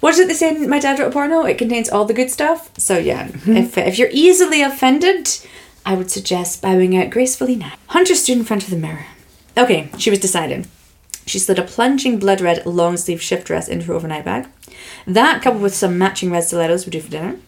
What 0.00 0.14
is 0.14 0.18
it 0.18 0.26
they 0.26 0.34
say 0.34 0.56
in 0.56 0.68
My 0.68 0.80
Dad 0.80 0.98
Wrote 0.98 1.08
a 1.08 1.10
Porno? 1.12 1.42
It 1.44 1.58
contains 1.58 1.88
all 1.88 2.04
the 2.04 2.12
good 2.12 2.28
stuff. 2.28 2.76
So 2.76 2.98
yeah, 2.98 3.28
if 3.46 3.78
if 3.78 3.98
you're 4.00 4.10
easily 4.10 4.60
offended, 4.60 5.28
I 5.86 5.94
would 5.94 6.10
suggest 6.10 6.60
bowing 6.60 6.96
out 6.96 7.10
gracefully 7.10 7.54
now. 7.54 7.74
Hunter 7.86 8.16
stood 8.16 8.38
in 8.38 8.44
front 8.44 8.64
of 8.64 8.70
the 8.70 8.76
mirror. 8.76 9.06
Okay, 9.56 9.90
she 9.98 10.10
was 10.10 10.18
decided. 10.18 10.66
She 11.24 11.38
slid 11.38 11.60
a 11.60 11.62
plunging 11.62 12.18
blood 12.18 12.40
red 12.40 12.66
long 12.66 12.96
sleeve 12.96 13.22
shift 13.22 13.46
dress 13.46 13.68
into 13.68 13.86
her 13.86 13.94
overnight 13.94 14.24
bag. 14.24 14.48
That, 15.06 15.42
coupled 15.42 15.62
with 15.62 15.74
some 15.74 15.98
matching 15.98 16.30
red 16.30 16.44
stilettos, 16.44 16.84
would 16.84 16.92
do 16.92 17.00
for 17.00 17.10
dinner. 17.10 17.38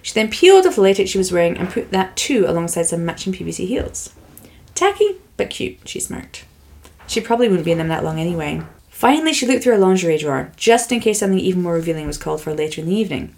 She 0.00 0.14
then 0.14 0.30
peeled 0.30 0.66
off 0.66 0.76
the 0.76 0.80
latex 0.80 1.10
she 1.10 1.18
was 1.18 1.32
wearing 1.32 1.56
and 1.56 1.70
put 1.70 1.90
that 1.92 2.16
too 2.16 2.44
alongside 2.46 2.84
some 2.84 3.04
matching 3.04 3.32
PVC 3.32 3.66
heels. 3.66 4.12
Tacky, 4.74 5.16
but 5.36 5.50
cute, 5.50 5.86
she 5.88 6.00
smirked. 6.00 6.44
She 7.06 7.20
probably 7.20 7.48
wouldn't 7.48 7.64
be 7.64 7.72
in 7.72 7.78
them 7.78 7.88
that 7.88 8.04
long 8.04 8.18
anyway. 8.18 8.62
Finally, 8.88 9.32
she 9.32 9.46
looked 9.46 9.62
through 9.62 9.74
her 9.74 9.78
lingerie 9.78 10.18
drawer, 10.18 10.52
just 10.56 10.90
in 10.90 11.00
case 11.00 11.20
something 11.20 11.38
even 11.38 11.62
more 11.62 11.74
revealing 11.74 12.06
was 12.06 12.18
called 12.18 12.40
for 12.40 12.54
later 12.54 12.80
in 12.80 12.88
the 12.88 12.94
evening. 12.94 13.34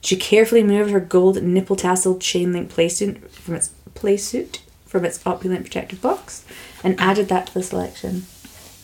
She 0.00 0.16
carefully 0.16 0.62
moved 0.62 0.90
her 0.90 1.00
gold 1.00 1.42
nipple 1.42 1.76
tasseled 1.76 2.20
chain 2.20 2.52
link 2.52 2.72
playsuit 2.72 3.28
from 3.30 3.54
its 3.54 3.70
playsuit 3.94 4.60
from 4.88 5.04
its 5.04 5.24
opulent 5.26 5.64
protective 5.64 6.00
box 6.00 6.44
and 6.82 6.98
added 6.98 7.28
that 7.28 7.46
to 7.46 7.54
the 7.54 7.62
selection. 7.62 8.24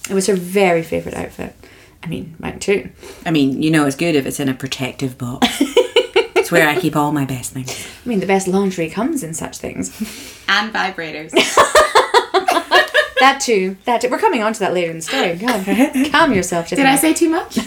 It 0.08 0.14
was 0.14 0.26
her 0.26 0.36
very 0.36 0.82
favourite 0.82 1.16
outfit. 1.16 1.56
I 2.05 2.06
mean, 2.06 2.37
mine 2.39 2.59
too. 2.59 2.91
I 3.25 3.31
mean, 3.31 3.62
you 3.62 3.71
know 3.71 3.87
it's 3.87 3.97
good 3.97 4.15
if 4.15 4.27
it's 4.27 4.39
in 4.39 4.51
a 4.51 4.55
protective 4.55 5.17
box. 5.17 5.47
it's 5.61 6.53
where 6.53 6.69
I 6.69 6.79
keep 6.79 6.97
all 6.97 7.12
my 7.12 7.25
best 7.25 7.53
things. 7.53 7.89
I 8.05 8.09
mean, 8.09 8.21
the 8.21 8.27
best 8.27 8.47
lingerie 8.47 8.91
comes 8.91 9.25
in 9.25 9.33
such 9.33 9.56
things. 9.56 9.89
and 10.47 10.73
vibrators. 10.73 11.31
that 13.21 13.41
too. 13.41 13.79
That 13.87 14.03
too. 14.03 14.11
We're 14.11 14.19
coming 14.19 14.43
on 14.43 14.53
to 14.53 14.61
that 14.61 14.75
later 14.75 14.91
in 14.91 14.99
the 14.99 15.03
story. 15.03 15.37
God, 15.37 16.12
calm 16.12 16.35
yourself. 16.35 16.69
Did 16.69 16.81
I 16.81 16.97
say 16.97 17.15
too 17.15 17.31
much? 17.31 17.59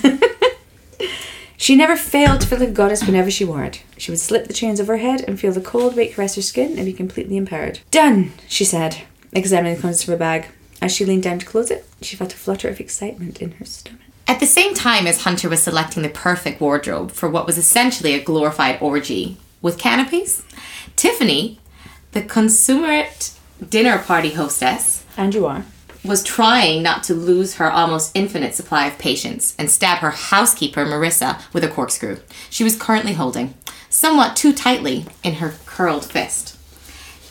She 1.59 1.75
never 1.75 1.97
failed 1.97 2.41
to 2.41 2.47
feel 2.47 2.59
like 2.59 2.69
a 2.69 2.71
goddess 2.71 3.03
whenever 3.03 3.31
she 3.31 3.43
wore 3.43 3.63
it. 3.63 3.81
She 3.97 4.11
would 4.11 4.19
slip 4.19 4.45
the 4.47 4.53
chains 4.53 4.79
over 4.79 4.93
her 4.93 5.03
head 5.03 5.21
and 5.27 5.39
feel 5.39 5.51
the 5.51 5.59
cold 5.59 5.95
weight 5.95 6.13
caress 6.13 6.35
her 6.35 6.41
skin 6.43 6.77
and 6.77 6.85
be 6.85 6.93
completely 6.93 7.35
empowered. 7.35 7.79
Done, 7.89 8.31
she 8.47 8.63
said, 8.63 9.01
examining 9.33 9.75
the 9.75 9.81
contents 9.81 10.03
of 10.03 10.09
her 10.09 10.17
bag. 10.17 10.45
As 10.79 10.95
she 10.95 11.03
leaned 11.03 11.23
down 11.23 11.39
to 11.39 11.45
close 11.45 11.71
it, 11.71 11.85
she 12.01 12.15
felt 12.15 12.33
a 12.33 12.37
flutter 12.37 12.69
of 12.69 12.79
excitement 12.79 13.41
in 13.41 13.53
her 13.53 13.65
stomach. 13.65 14.01
At 14.27 14.39
the 14.41 14.45
same 14.45 14.73
time 14.73 15.07
as 15.07 15.23
Hunter 15.23 15.47
was 15.47 15.63
selecting 15.63 16.03
the 16.03 16.09
perfect 16.09 16.59
wardrobe 16.59 17.11
for 17.11 17.29
what 17.29 17.45
was 17.45 17.57
essentially 17.57 18.13
a 18.13 18.23
glorified 18.23 18.77
orgy 18.81 19.37
with 19.61 19.77
canopies, 19.79 20.43
Tiffany, 20.95 21.59
the 22.11 22.21
consummate 22.21 23.31
dinner 23.69 23.97
party 23.99 24.31
hostess, 24.31 25.05
And 25.15 25.33
you 25.33 25.45
are. 25.45 25.63
was 26.03 26.23
trying 26.23 26.83
not 26.83 27.03
to 27.03 27.13
lose 27.13 27.55
her 27.55 27.71
almost 27.71 28.11
infinite 28.15 28.53
supply 28.53 28.87
of 28.87 28.97
patience 28.97 29.55
and 29.57 29.71
stab 29.71 29.99
her 29.99 30.11
housekeeper, 30.11 30.85
Marissa, 30.85 31.41
with 31.53 31.63
a 31.63 31.69
corkscrew 31.69 32.17
she 32.49 32.63
was 32.63 32.75
currently 32.75 33.13
holding, 33.13 33.53
somewhat 33.89 34.35
too 34.35 34.53
tightly, 34.53 35.05
in 35.23 35.35
her 35.35 35.55
curled 35.65 36.05
fist. 36.05 36.57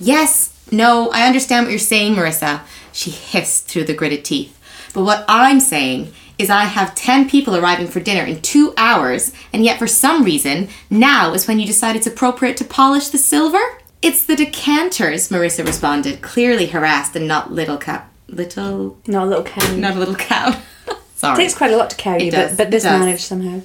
Yes, 0.01 0.53
no, 0.73 1.11
I 1.11 1.27
understand 1.27 1.67
what 1.67 1.71
you're 1.71 1.79
saying, 1.79 2.15
Marissa, 2.15 2.63
she 2.93 3.11
hissed 3.11 3.69
through 3.69 3.85
the 3.85 3.95
gritted 3.95 4.25
teeth. 4.25 4.53
But 4.95 5.05
what 5.05 5.25
I'm 5.29 5.61
saying 5.61 6.13
is 6.39 6.51
I 6.51 6.65
have 6.65 6.95
10 6.95 7.29
people 7.29 7.57
arriving 7.57 7.89
for 7.89 8.01
dinner 8.01 8.25
in 8.25 8.43
two 8.43 8.75
hours, 8.77 9.33
and 9.53 9.65
yet 9.65 9.79
for 9.79 9.87
some 9.87 10.23
reason, 10.23 10.69
now 10.91 11.33
is 11.33 11.49
when 11.49 11.59
you 11.59 11.67
decide 11.67 11.97
it's 11.97 12.07
appropriate 12.07 12.57
to 12.59 12.65
polish 12.65 13.09
the 13.09 13.19
silver? 13.19 13.61
It's 14.03 14.25
the 14.25 14.37
decanters, 14.37 15.31
Marissa 15.31 15.65
responded, 15.65 16.21
clearly 16.21 16.67
harassed 16.67 17.17
and 17.17 17.27
not 17.27 17.53
little 17.53 17.79
cow. 17.79 18.05
Little. 18.29 18.99
Not 19.07 19.25
a 19.25 19.27
little 19.27 19.45
cow. 19.45 19.77
Not 19.77 19.97
a 19.97 19.99
little 19.99 20.15
cow. 20.15 20.61
Sorry. 21.15 21.37
takes 21.37 21.55
quite 21.55 21.73
a 21.73 21.77
lot 21.77 21.91
to 21.91 21.97
carry 21.97 22.25
you, 22.25 22.31
but, 22.31 22.57
but 22.57 22.71
this 22.71 22.85
managed 22.85 23.23
somehow. 23.23 23.63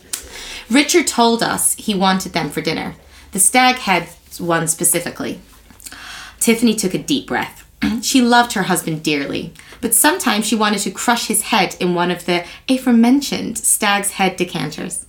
Richard 0.69 1.05
told 1.05 1.43
us 1.43 1.73
he 1.73 1.93
wanted 1.93 2.31
them 2.31 2.49
for 2.49 2.61
dinner. 2.61 2.95
The 3.33 3.39
stag 3.39 3.75
had 3.75 4.07
one 4.39 4.67
specifically. 4.67 5.41
Tiffany 6.39 6.73
took 6.75 6.93
a 6.93 6.97
deep 6.97 7.27
breath. 7.27 7.69
she 8.01 8.21
loved 8.21 8.53
her 8.53 8.63
husband 8.63 9.03
dearly, 9.03 9.53
but 9.81 9.95
sometimes 9.95 10.45
she 10.45 10.55
wanted 10.55 10.79
to 10.79 10.91
crush 10.91 11.27
his 11.27 11.43
head 11.43 11.75
in 11.79 11.95
one 11.95 12.11
of 12.11 12.25
the 12.25 12.45
aforementioned 12.69 13.57
stag's 13.57 14.11
head 14.11 14.37
decanters. 14.37 15.05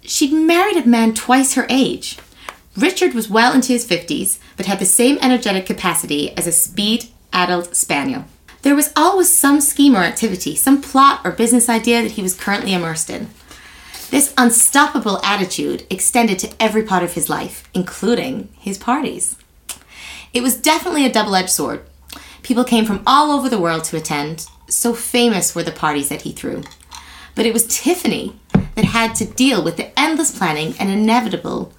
She'd 0.00 0.32
married 0.32 0.76
a 0.76 0.88
man 0.88 1.14
twice 1.14 1.54
her 1.54 1.66
age. 1.68 2.18
Richard 2.76 3.12
was 3.12 3.28
well 3.28 3.52
into 3.52 3.72
his 3.72 3.86
50s, 3.86 4.38
but 4.56 4.66
had 4.66 4.78
the 4.78 4.86
same 4.86 5.18
energetic 5.20 5.66
capacity 5.66 6.36
as 6.36 6.46
a 6.46 6.52
speed 6.52 7.06
addled 7.32 7.74
spaniel. 7.74 8.24
There 8.62 8.74
was 8.74 8.92
always 8.96 9.28
some 9.28 9.60
scheme 9.60 9.94
or 9.94 10.00
activity, 10.00 10.56
some 10.56 10.80
plot 10.80 11.20
or 11.24 11.30
business 11.30 11.68
idea 11.68 12.02
that 12.02 12.12
he 12.12 12.22
was 12.22 12.34
currently 12.34 12.72
immersed 12.72 13.10
in. 13.10 13.28
This 14.10 14.32
unstoppable 14.38 15.20
attitude 15.22 15.86
extended 15.90 16.38
to 16.38 16.50
every 16.58 16.82
part 16.82 17.02
of 17.02 17.12
his 17.12 17.28
life, 17.28 17.68
including 17.74 18.48
his 18.58 18.78
parties. 18.78 19.36
It 20.32 20.42
was 20.42 20.56
definitely 20.56 21.04
a 21.04 21.12
double 21.12 21.34
edged 21.34 21.50
sword. 21.50 21.82
People 22.42 22.64
came 22.64 22.84
from 22.84 23.02
all 23.06 23.30
over 23.30 23.48
the 23.48 23.58
world 23.60 23.84
to 23.84 23.96
attend, 23.96 24.46
so 24.68 24.94
famous 24.94 25.54
were 25.54 25.62
the 25.62 25.72
parties 25.72 26.08
that 26.08 26.22
he 26.22 26.32
threw. 26.32 26.62
But 27.34 27.46
it 27.46 27.52
was 27.52 27.66
Tiffany 27.66 28.34
that 28.74 28.84
had 28.86 29.14
to 29.16 29.24
deal 29.24 29.62
with 29.62 29.76
the 29.76 29.98
endless 29.98 30.36
planning 30.36 30.74
and 30.80 30.90
inevitable 30.90 31.72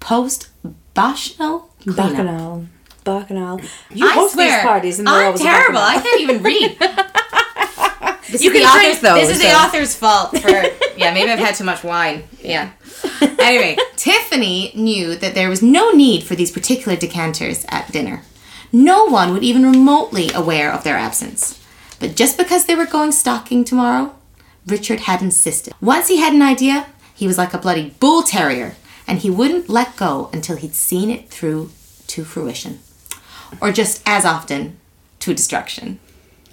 post 0.00 0.48
bacchanal 0.94 1.70
cleanup. 1.82 1.96
Bacchanal. 1.96 2.66
Bacchanal. 3.04 3.60
You 3.90 4.06
I 4.08 4.12
host 4.12 4.34
swear, 4.34 4.56
these 4.58 4.62
parties 4.62 4.98
and 4.98 5.06
they're 5.08 5.14
I'm 5.14 5.26
always 5.26 5.40
terrible. 5.42 5.78
I 5.78 6.00
can't 6.00 6.20
even 6.20 6.42
read. 6.42 6.78
This 8.30 8.42
You 8.42 8.50
is 8.50 8.56
the 8.56 8.60
can 8.64 8.78
drink 8.80 8.96
author's- 8.96 9.00
those, 9.00 9.28
This 9.28 9.36
is 9.36 9.42
the 9.42 9.52
author's 9.54 9.94
fault 9.94 10.30
for 10.38 10.48
yeah. 10.96 11.12
Maybe 11.12 11.30
I've 11.30 11.38
had 11.38 11.54
too 11.54 11.64
much 11.64 11.82
wine. 11.84 12.24
Yeah. 12.40 12.70
Anyway, 13.44 13.76
Tiffany 13.96 14.72
knew 14.74 15.16
that 15.16 15.34
there 15.34 15.50
was 15.50 15.60
no 15.62 15.90
need 15.90 16.22
for 16.24 16.34
these 16.34 16.50
particular 16.50 16.96
decanters 16.96 17.66
at 17.68 17.92
dinner. 17.92 18.22
No 18.74 19.04
one 19.04 19.32
would 19.32 19.44
even 19.44 19.62
remotely 19.62 20.32
aware 20.32 20.72
of 20.72 20.82
their 20.82 20.96
absence. 20.96 21.62
But 22.00 22.16
just 22.16 22.36
because 22.36 22.64
they 22.64 22.74
were 22.74 22.86
going 22.86 23.12
stalking 23.12 23.64
tomorrow, 23.64 24.16
Richard 24.66 25.00
had 25.00 25.22
insisted. 25.22 25.74
Once 25.80 26.08
he 26.08 26.16
had 26.16 26.32
an 26.32 26.42
idea, 26.42 26.86
he 27.14 27.28
was 27.28 27.38
like 27.38 27.54
a 27.54 27.58
bloody 27.58 27.94
bull 28.00 28.24
terrier, 28.24 28.74
and 29.06 29.20
he 29.20 29.30
wouldn't 29.30 29.68
let 29.68 29.96
go 29.96 30.28
until 30.32 30.56
he'd 30.56 30.74
seen 30.74 31.08
it 31.08 31.30
through 31.30 31.70
to 32.08 32.24
fruition. 32.24 32.80
Or 33.60 33.70
just 33.70 34.02
as 34.06 34.24
often, 34.24 34.76
to 35.20 35.32
destruction. 35.32 36.00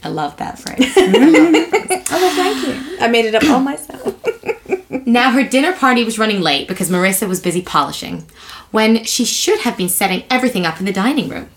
I 0.03 0.09
love 0.09 0.37
that 0.37 0.59
phrase. 0.59 0.93
Oh, 2.13 2.19
well, 2.19 2.35
thank 2.35 2.67
you. 2.67 2.97
I 2.99 3.07
made 3.07 3.23
it 3.23 3.35
up 3.35 3.43
all 3.45 3.61
myself. 3.61 4.13
Now 5.07 5.31
her 5.31 5.45
dinner 5.45 5.71
party 5.71 6.03
was 6.03 6.19
running 6.19 6.41
late 6.41 6.67
because 6.67 6.89
Marissa 6.89 7.25
was 7.25 7.39
busy 7.39 7.61
polishing, 7.61 8.25
when 8.71 9.05
she 9.05 9.23
should 9.23 9.59
have 9.61 9.77
been 9.77 9.87
setting 9.87 10.25
everything 10.29 10.65
up 10.65 10.81
in 10.81 10.85
the 10.85 10.91
dining 10.91 11.29
room. 11.29 11.49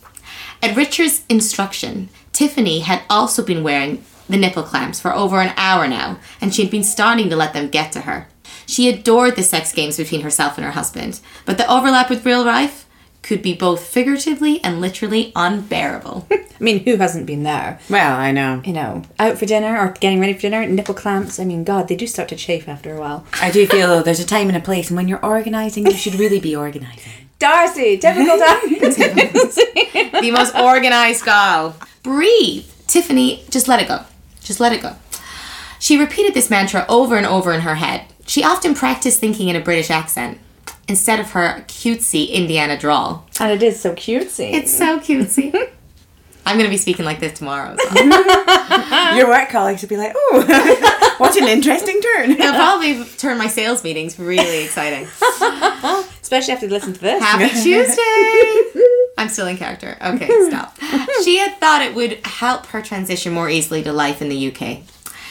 At 0.65 0.77
Richard's 0.77 1.27
instruction, 1.29 2.09
Tiffany 2.33 2.81
had 2.81 3.03
also 3.11 3.45
been 3.45 3.63
wearing 3.63 4.03
the 4.31 4.39
nipple 4.39 4.63
clamps 4.63 4.99
for 4.99 5.15
over 5.15 5.39
an 5.43 5.53
hour 5.59 5.87
now, 5.87 6.19
and 6.41 6.55
she 6.55 6.63
had 6.63 6.71
been 6.71 6.83
starting 6.83 7.29
to 7.29 7.37
let 7.37 7.53
them 7.53 7.69
get 7.69 7.93
to 7.93 8.01
her. 8.01 8.29
She 8.65 8.89
adored 8.89 9.37
the 9.37 9.43
sex 9.43 9.75
games 9.75 9.99
between 9.99 10.23
herself 10.23 10.57
and 10.57 10.65
her 10.65 10.73
husband, 10.73 11.21
but 11.45 11.59
the 11.59 11.71
overlap 11.71 12.09
with 12.09 12.25
real 12.25 12.43
life 12.43 12.87
could 13.21 13.43
be 13.43 13.53
both 13.53 13.87
figuratively 13.87 14.65
and 14.65 14.81
literally 14.81 15.33
unbearable. 15.37 16.27
I 16.33 16.47
mean, 16.59 16.83
who 16.83 16.97
hasn't 16.97 17.27
been 17.27 17.43
there? 17.43 17.79
Well, 17.91 18.17
I 18.17 18.33
know. 18.33 18.63
You 18.65 18.73
know, 18.73 19.03
out 19.19 19.37
for 19.37 19.45
dinner 19.45 19.79
or 19.79 19.93
getting 20.01 20.19
ready 20.19 20.33
for 20.33 20.41
dinner, 20.41 20.67
nipple 20.67 20.95
clamps. 20.95 21.39
I 21.39 21.45
mean, 21.45 21.65
God, 21.65 21.89
they 21.89 21.97
do 21.97 22.07
start 22.07 22.31
to 22.31 22.37
chafe 22.37 22.71
after 22.71 22.97
a 22.97 22.99
while. 22.99 23.27
I 23.39 23.51
do 23.51 23.67
feel 23.67 23.87
though 23.87 24.03
there's 24.03 24.19
a 24.19 24.27
time 24.27 24.49
and 24.49 24.57
a 24.57 24.61
place, 24.61 24.89
and 24.89 24.97
when 24.97 25.09
you're 25.09 25.23
organising, 25.23 25.85
you 25.85 25.93
should 25.93 26.15
really 26.15 26.41
be 26.41 26.57
organising. 26.57 27.24
Darcy, 27.45 27.99
typical 27.99 28.39
Darcy. 28.39 28.79
the 30.21 30.31
most 30.33 30.55
organized 30.57 31.27
gal. 31.27 31.77
Breathe. 32.03 32.65
Tiffany, 32.87 33.45
just 33.51 33.69
let 33.69 33.83
it 33.83 33.89
go. 33.89 34.01
Just 34.41 34.61
let 34.61 34.73
it 34.73 34.81
go. 34.81 34.97
She 35.79 35.99
repeated 35.99 36.33
this 36.33 36.49
mantra 36.49 36.87
over 36.89 37.17
and 37.17 37.27
over 37.27 37.53
in 37.53 37.61
her 37.61 37.75
head. 37.75 38.07
She 38.27 38.43
often 38.43 38.75
practiced 38.75 39.21
thinking 39.21 39.49
in 39.51 39.57
a 39.57 39.61
British 39.61 39.91
accent 39.91 40.39
instead 40.89 41.21
of 41.21 41.33
her 41.33 41.65
cutesy 41.69 42.31
Indiana 42.31 42.79
drawl. 42.79 43.27
and 43.39 43.53
it 43.53 43.63
is 43.63 43.79
so 43.79 43.93
cutesy. 43.95 44.53
It's 44.55 44.75
so 44.75 44.99
cutesy. 44.99 45.53
I'm 46.47 46.57
going 46.57 46.65
to 46.67 46.71
be 46.71 46.79
speaking 46.79 47.05
like 47.05 47.21
this 47.21 47.39
tomorrow. 47.39 47.73
as 47.79 47.79
well. 47.95 49.17
Your 49.17 49.29
work 49.29 49.51
colleagues 49.51 49.83
would 49.83 49.89
be 49.89 49.97
like, 49.97 50.13
"Oh, 50.15 51.15
what 51.19 51.35
an 51.37 51.49
interesting 51.49 52.01
turn." 52.01 52.31
It'll 52.33 52.53
probably 52.53 53.03
turn 53.17 53.39
my 53.39 53.47
sales 53.49 53.83
meetings 53.83 54.19
really 54.19 54.63
exciting. 54.65 55.07
Especially 56.35 56.55
after 56.55 56.67
they 56.67 56.73
listen 56.75 56.93
to 56.95 57.01
this. 57.01 57.23
Happy 57.23 57.49
Tuesday! 57.63 58.83
I'm 59.19 59.29
still 59.29 59.47
in 59.47 59.57
character. 59.57 59.97
Okay, 60.03 60.27
stop. 60.49 60.77
She 61.23 61.39
had 61.39 61.57
thought 61.61 61.81
it 61.83 61.95
would 61.95 62.27
help 62.27 62.67
her 62.67 62.83
transition 62.83 63.33
more 63.33 63.49
easily 63.49 63.85
to 63.85 63.93
life 63.93 64.21
in 64.21 64.29
the 64.29 64.49
UK. 64.53 64.79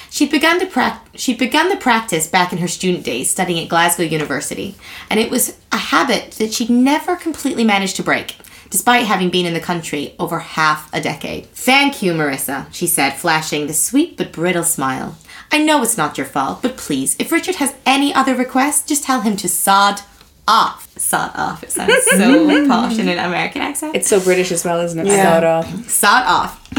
She'd 0.10 0.32
begun 0.32 0.60
to 0.62 0.66
prac- 0.66 1.06
she'd 1.16 1.38
begun 1.38 1.68
the 1.68 1.76
practice 1.76 2.28
back 2.28 2.54
in 2.54 2.60
her 2.60 2.70
student 2.70 3.04
days 3.04 3.30
studying 3.30 3.62
at 3.62 3.68
Glasgow 3.68 4.04
University, 4.04 4.76
and 5.10 5.20
it 5.20 5.30
was 5.30 5.58
a 5.74 5.78
habit 5.78 6.32
that 6.34 6.54
she'd 6.54 6.70
never 6.70 7.18
completely 7.18 7.66
managed 7.66 7.98
to 7.98 8.04
break, 8.04 8.38
despite 8.70 9.06
having 9.06 9.30
been 9.30 9.46
in 9.46 9.54
the 9.54 9.60
country 9.60 10.16
over 10.20 10.40
half 10.40 10.90
a 10.94 11.02
decade. 11.02 11.48
Thank 11.48 12.02
you, 12.02 12.14
Marissa, 12.14 12.74
she 12.74 12.88
said, 12.88 13.12
flashing 13.18 13.68
the 13.68 13.74
sweet 13.74 14.16
but 14.16 14.32
brittle 14.32 14.64
smile. 14.64 15.18
I 15.52 15.58
know 15.58 15.84
it's 15.84 15.98
not 15.98 16.18
your 16.18 16.28
fault, 16.28 16.62
but 16.62 16.78
please, 16.78 17.18
if 17.20 17.32
Richard 17.32 17.56
has 17.56 17.76
any 17.86 18.14
other 18.14 18.36
requests, 18.36 18.88
just 18.88 19.04
tell 19.04 19.22
him 19.22 19.36
to 19.38 19.50
sod 19.50 20.00
off. 20.48 20.88
Sod 20.98 21.32
off. 21.36 21.64
It 21.64 21.72
sounds 21.72 22.04
so 22.06 22.68
posh 22.68 22.98
in 22.98 23.08
an 23.08 23.18
American 23.18 23.62
accent. 23.62 23.96
It's 23.96 24.08
so 24.08 24.20
British 24.20 24.52
as 24.52 24.64
well, 24.64 24.82
isn't 24.82 25.00
it? 25.00 25.08
Yeah. 25.08 25.24
Sawed 25.24 25.44
off. 25.44 25.90
sod 25.90 26.26
off. 26.26 26.70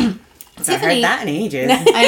I've 0.56 0.80
heard 0.80 1.02
that 1.02 1.22
in 1.22 1.28
ages. 1.28 1.70
I 1.94 2.06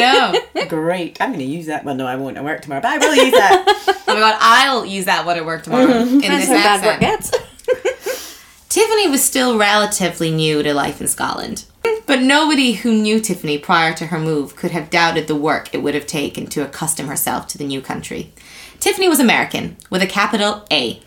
know. 0.54 0.66
Great. 0.68 1.20
I'm 1.20 1.30
going 1.30 1.40
to 1.40 1.46
use 1.46 1.66
that. 1.66 1.84
Well, 1.84 1.94
no, 1.94 2.06
I 2.06 2.16
won't. 2.16 2.38
I 2.38 2.42
work 2.42 2.62
tomorrow, 2.62 2.80
but 2.80 2.90
I 2.90 2.98
will 2.98 3.14
use 3.14 3.32
that. 3.32 3.64
Oh 4.08 4.14
my 4.14 4.20
god, 4.20 4.36
I'll 4.40 4.86
use 4.86 5.04
that 5.06 5.26
when 5.26 5.38
I 5.38 5.42
work 5.42 5.64
tomorrow 5.64 5.86
mm-hmm. 5.86 6.14
in 6.14 6.20
That's 6.20 6.48
this 6.48 6.62
how 6.62 6.80
bad 6.80 7.02
accent. 7.02 7.32
gets. 7.32 8.36
Tiffany 8.68 9.08
was 9.08 9.24
still 9.24 9.58
relatively 9.58 10.30
new 10.30 10.62
to 10.62 10.74
life 10.74 11.00
in 11.00 11.08
Scotland. 11.08 11.64
But 12.06 12.20
nobody 12.20 12.72
who 12.72 12.92
knew 12.92 13.20
Tiffany 13.20 13.58
prior 13.58 13.94
to 13.94 14.06
her 14.08 14.18
move 14.18 14.54
could 14.54 14.70
have 14.70 14.90
doubted 14.90 15.26
the 15.26 15.34
work 15.34 15.74
it 15.74 15.82
would 15.82 15.94
have 15.94 16.06
taken 16.06 16.46
to 16.48 16.62
accustom 16.62 17.08
herself 17.08 17.48
to 17.48 17.58
the 17.58 17.64
new 17.64 17.80
country. 17.80 18.32
Tiffany 18.78 19.08
was 19.08 19.18
American, 19.18 19.76
with 19.90 20.02
a 20.02 20.06
capital 20.06 20.64
A. 20.70 21.00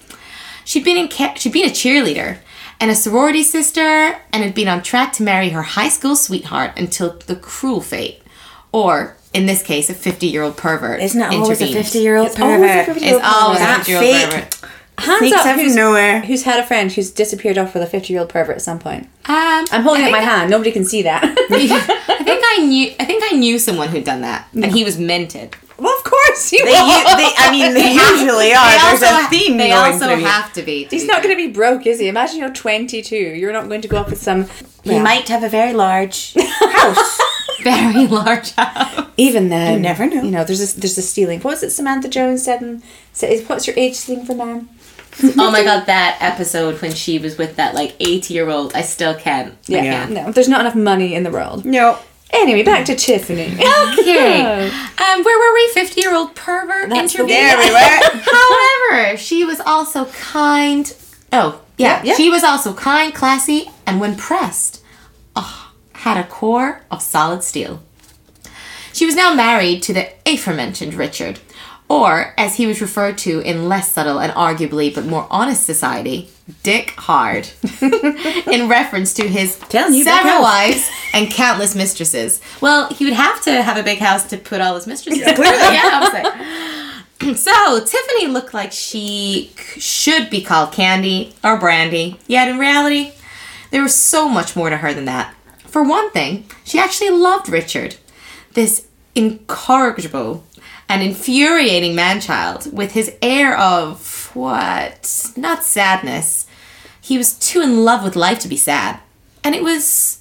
She'd 0.70 0.84
been, 0.86 0.98
in 0.98 1.08
ca- 1.08 1.34
she'd 1.34 1.52
been 1.54 1.68
a 1.68 1.72
cheerleader 1.74 2.38
and 2.80 2.92
a 2.92 2.96
sorority 2.96 3.42
sister 3.42 3.82
and 4.32 4.44
had 4.44 4.54
been 4.54 4.68
on 4.68 4.84
track 4.84 5.14
to 5.14 5.24
marry 5.24 5.50
her 5.50 5.64
high 5.64 5.90
school 5.90 6.16
sweetheart 6.16 6.74
until 6.78 7.18
the 7.26 7.36
cruel 7.36 7.82
fate, 7.82 8.22
or 8.72 9.18
in 9.34 9.48
this 9.48 9.64
case, 9.64 9.90
a 9.90 9.96
50 9.96 10.28
year 10.28 10.44
old 10.44 10.58
pervert. 10.58 11.02
Isn't 11.02 11.22
it 11.22 11.34
always 11.34 11.60
a 11.60 11.74
50 11.74 11.98
year 12.00 12.18
old 12.18 12.28
It's 12.28 12.40
always 12.40 12.70
a 12.70 12.84
pervert? 12.86 13.02
It's 13.04 13.26
always 13.26 13.60
a 13.62 13.76
50 13.78 13.92
year 13.92 14.00
old 14.00 14.08
fate. 14.14 14.30
pervert. 14.30 14.56
Hands 15.00 15.20
Sneaks 15.20 15.38
up 15.38 15.46
out 15.46 15.54
from 15.56 15.64
who's, 15.64 15.76
nowhere. 15.76 16.20
who's 16.22 16.44
had 16.44 16.60
a 16.60 16.66
friend 16.68 16.92
who's 16.92 17.10
disappeared 17.10 17.58
off 17.58 17.74
with 17.74 17.82
a 17.82 17.88
50 17.88 18.14
year 18.14 18.20
old 18.20 18.30
pervert 18.30 18.58
at 18.58 18.62
some 18.62 18.78
point. 18.80 19.06
Um, 19.26 19.66
I'm 19.72 19.82
holding 19.82 20.04
up 20.06 20.12
my 20.12 20.20
think- 20.20 20.30
hand. 20.30 20.52
Nobody 20.52 20.72
can 20.72 20.86
see 20.86 21.02
that. 21.04 21.24
I 21.50 22.24
think 22.24 22.44
I 22.46 22.66
knew. 22.66 22.92
I 23.00 23.06
think 23.06 23.24
I 23.26 23.36
knew 23.38 23.58
someone 23.58 23.88
who'd 23.88 24.04
done 24.04 24.22
that, 24.22 24.48
and 24.54 24.66
he 24.66 24.84
was 24.84 24.98
minted. 25.00 25.56
well, 25.78 25.96
of 25.98 26.04
course 26.04 26.19
you 26.52 26.64
They, 26.66 26.72
u- 26.72 27.16
they, 27.18 27.32
I 27.38 27.50
mean, 27.52 27.74
they 27.74 27.92
usually 27.94 28.54
are. 28.54 28.70
They 28.70 28.78
There's 28.98 29.04
also, 29.04 29.26
a 29.26 29.30
theme 29.30 29.58
they 29.58 29.70
going 29.70 29.94
also 29.94 30.06
through. 30.16 30.24
have 30.26 30.54
to 30.54 30.62
be. 30.62 30.86
to 30.86 30.90
He's 30.90 31.04
be 31.04 31.08
not 31.08 31.24
going 31.24 31.36
to 31.38 31.48
be 31.48 31.52
broke, 31.52 31.86
is 31.86 32.00
he? 32.00 32.08
Imagine 32.08 32.38
you're 32.40 32.54
22. 32.54 33.16
You're 33.16 33.54
not 33.54 33.68
going 33.68 33.82
to 33.82 33.88
go 33.88 33.98
off 33.98 34.10
with 34.10 34.22
some. 34.22 34.46
He 34.84 34.92
Yeah. 34.94 35.04
might 35.04 35.28
have 35.28 35.44
a 35.44 35.50
very 35.50 35.74
large 35.74 36.34
house. 36.38 37.20
very 37.64 38.08
large 38.08 38.52
house. 38.56 39.08
Even 39.18 39.50
then, 39.50 39.74
You 39.74 39.80
never 39.80 40.06
know. 40.08 40.24
You 40.24 40.32
know, 40.32 40.44
there's 40.46 40.76
a 40.76 40.80
there's 40.80 40.98
a 40.98 41.02
stealing. 41.02 41.40
What 41.42 41.52
was 41.52 41.64
it 41.64 41.72
Samantha 41.72 42.08
Jones 42.08 42.44
said? 42.44 42.62
In, 42.62 42.82
said 43.14 43.44
what's 43.50 43.68
your 43.68 43.76
age 43.78 43.98
thing 43.98 44.26
for 44.26 44.34
man? 44.36 44.70
oh 45.38 45.52
my 45.52 45.64
god, 45.64 45.86
that 45.88 46.18
episode 46.22 46.82
when 46.82 46.94
she 46.94 47.20
was 47.20 47.38
with 47.38 47.58
that 47.58 47.76
like 47.76 47.96
eighty 48.00 48.34
year 48.34 48.50
old, 48.50 48.74
I 48.74 48.82
still 48.82 49.14
can't. 49.16 49.54
I 49.70 49.74
Yeah, 49.74 50.06
no, 50.08 50.32
there's 50.32 50.48
not 50.48 50.62
enough 50.62 50.76
money 50.76 51.14
in 51.16 51.24
the 51.24 51.32
world. 51.32 51.66
no. 51.66 51.98
Anyway, 52.32 52.64
back 52.64 52.86
to 52.86 52.96
Tiffany. 52.96 53.58
Okay. 54.00 54.72
Um, 55.00 55.24
where 55.24 55.40
were 55.40 55.54
we? 55.56 55.68
Fifty 55.74 56.02
year 56.02 56.14
old 56.14 56.36
pervert 56.36 56.90
That's 56.90 57.16
interview. 57.16 57.34
There 57.34 57.58
we 57.58 57.72
were. 57.72 58.22
However, 58.92 59.18
she 59.18 59.44
was 59.46 59.60
also 59.62 60.06
kind. 60.06 60.94
Oh, 61.32 61.62
yeah, 61.78 61.98
Yeah, 61.98 62.02
yeah. 62.04 62.16
She 62.16 62.30
was 62.30 62.44
also 62.44 62.74
kind, 62.74 63.14
classy, 63.14 63.72
and 63.88 64.00
when 64.00 64.16
pressed, 64.18 64.84
oh, 65.36 65.72
had 65.94 66.18
a 66.18 66.28
core 66.28 66.82
of 66.92 67.02
solid 67.02 67.44
steel. 67.44 67.82
She 68.94 69.06
was 69.06 69.16
now 69.16 69.34
married 69.34 69.82
to 69.84 69.94
the 69.94 70.10
aforementioned 70.26 70.94
Richard, 70.94 71.40
or 71.88 72.34
as 72.38 72.58
he 72.58 72.68
was 72.68 72.82
referred 72.82 73.18
to 73.20 73.40
in 73.40 73.70
less 73.70 73.92
subtle 73.92 74.20
and 74.20 74.34
arguably 74.34 74.94
but 74.94 75.06
more 75.06 75.28
honest 75.32 75.66
society, 75.66 76.30
Dick 76.64 76.92
Hard, 76.92 77.50
in 77.82 78.68
reference 78.68 79.14
to 79.16 79.28
his 79.28 79.58
Telling 79.70 79.94
you, 79.94 80.06
big 80.06 80.14
several 80.14 80.42
wives 80.42 80.90
and 81.14 81.30
countless 81.30 81.76
mistresses. 81.76 82.42
Well, 82.62 82.92
he 82.94 83.06
would 83.06 83.14
have 83.14 83.42
to 83.44 83.62
have 83.62 83.78
a 83.78 83.84
big 83.84 84.00
house 84.00 84.28
to 84.30 84.38
put 84.38 84.62
all 84.62 84.76
his 84.76 84.88
mistresses. 84.88 85.22
yeah, 85.22 85.36
I 85.38 86.00
was 86.02 86.14
like. 86.14 87.38
So, 87.38 87.84
Tiffany 87.84 88.28
looked 88.28 88.54
like 88.54 88.72
she 88.72 89.52
should 89.76 90.30
be 90.30 90.42
called 90.42 90.72
Candy 90.72 91.34
or 91.44 91.58
Brandy, 91.58 92.18
yet 92.28 92.48
in 92.48 92.58
reality, 92.58 93.12
there 93.72 93.84
was 93.84 93.94
so 93.94 94.30
much 94.30 94.56
more 94.56 94.70
to 94.70 94.78
her 94.78 94.94
than 94.94 95.06
that. 95.06 95.36
For 95.68 95.84
one 95.84 96.12
thing, 96.12 96.46
she 96.64 96.80
actually 96.80 97.10
loved 97.10 97.50
Richard, 97.50 97.98
this 98.54 98.88
incorrigible 99.16 100.46
and 100.88 101.04
infuriating 101.04 101.94
man 101.94 102.20
child 102.22 102.72
with 102.74 102.94
his 102.94 103.14
air 103.22 103.58
of 103.58 104.19
what? 104.40 105.32
Not 105.36 105.64
sadness. 105.64 106.48
He 107.02 107.18
was 107.18 107.34
too 107.34 107.62
in 107.62 107.84
love 107.84 108.04
with 108.04 108.16
life 108.16 108.40
to 108.40 108.48
be 108.48 108.58
sad. 108.58 109.00
And 109.44 109.56
it 109.56 109.64
was 109.64 110.20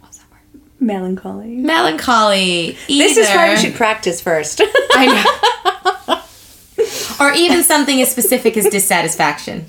what's 0.00 0.18
that 0.18 0.26
word? 0.30 0.60
Melancholy. 0.80 1.56
Melancholy. 1.56 2.76
This 2.88 3.16
is 3.16 3.28
why 3.28 3.50
we 3.50 3.56
should 3.56 3.74
practice 3.74 4.20
first. 4.20 4.60
I 4.64 6.22
know. 7.18 7.24
or 7.24 7.32
even 7.32 7.62
something 7.62 8.00
as 8.00 8.10
specific 8.10 8.56
as 8.56 8.66
dissatisfaction. 8.68 9.66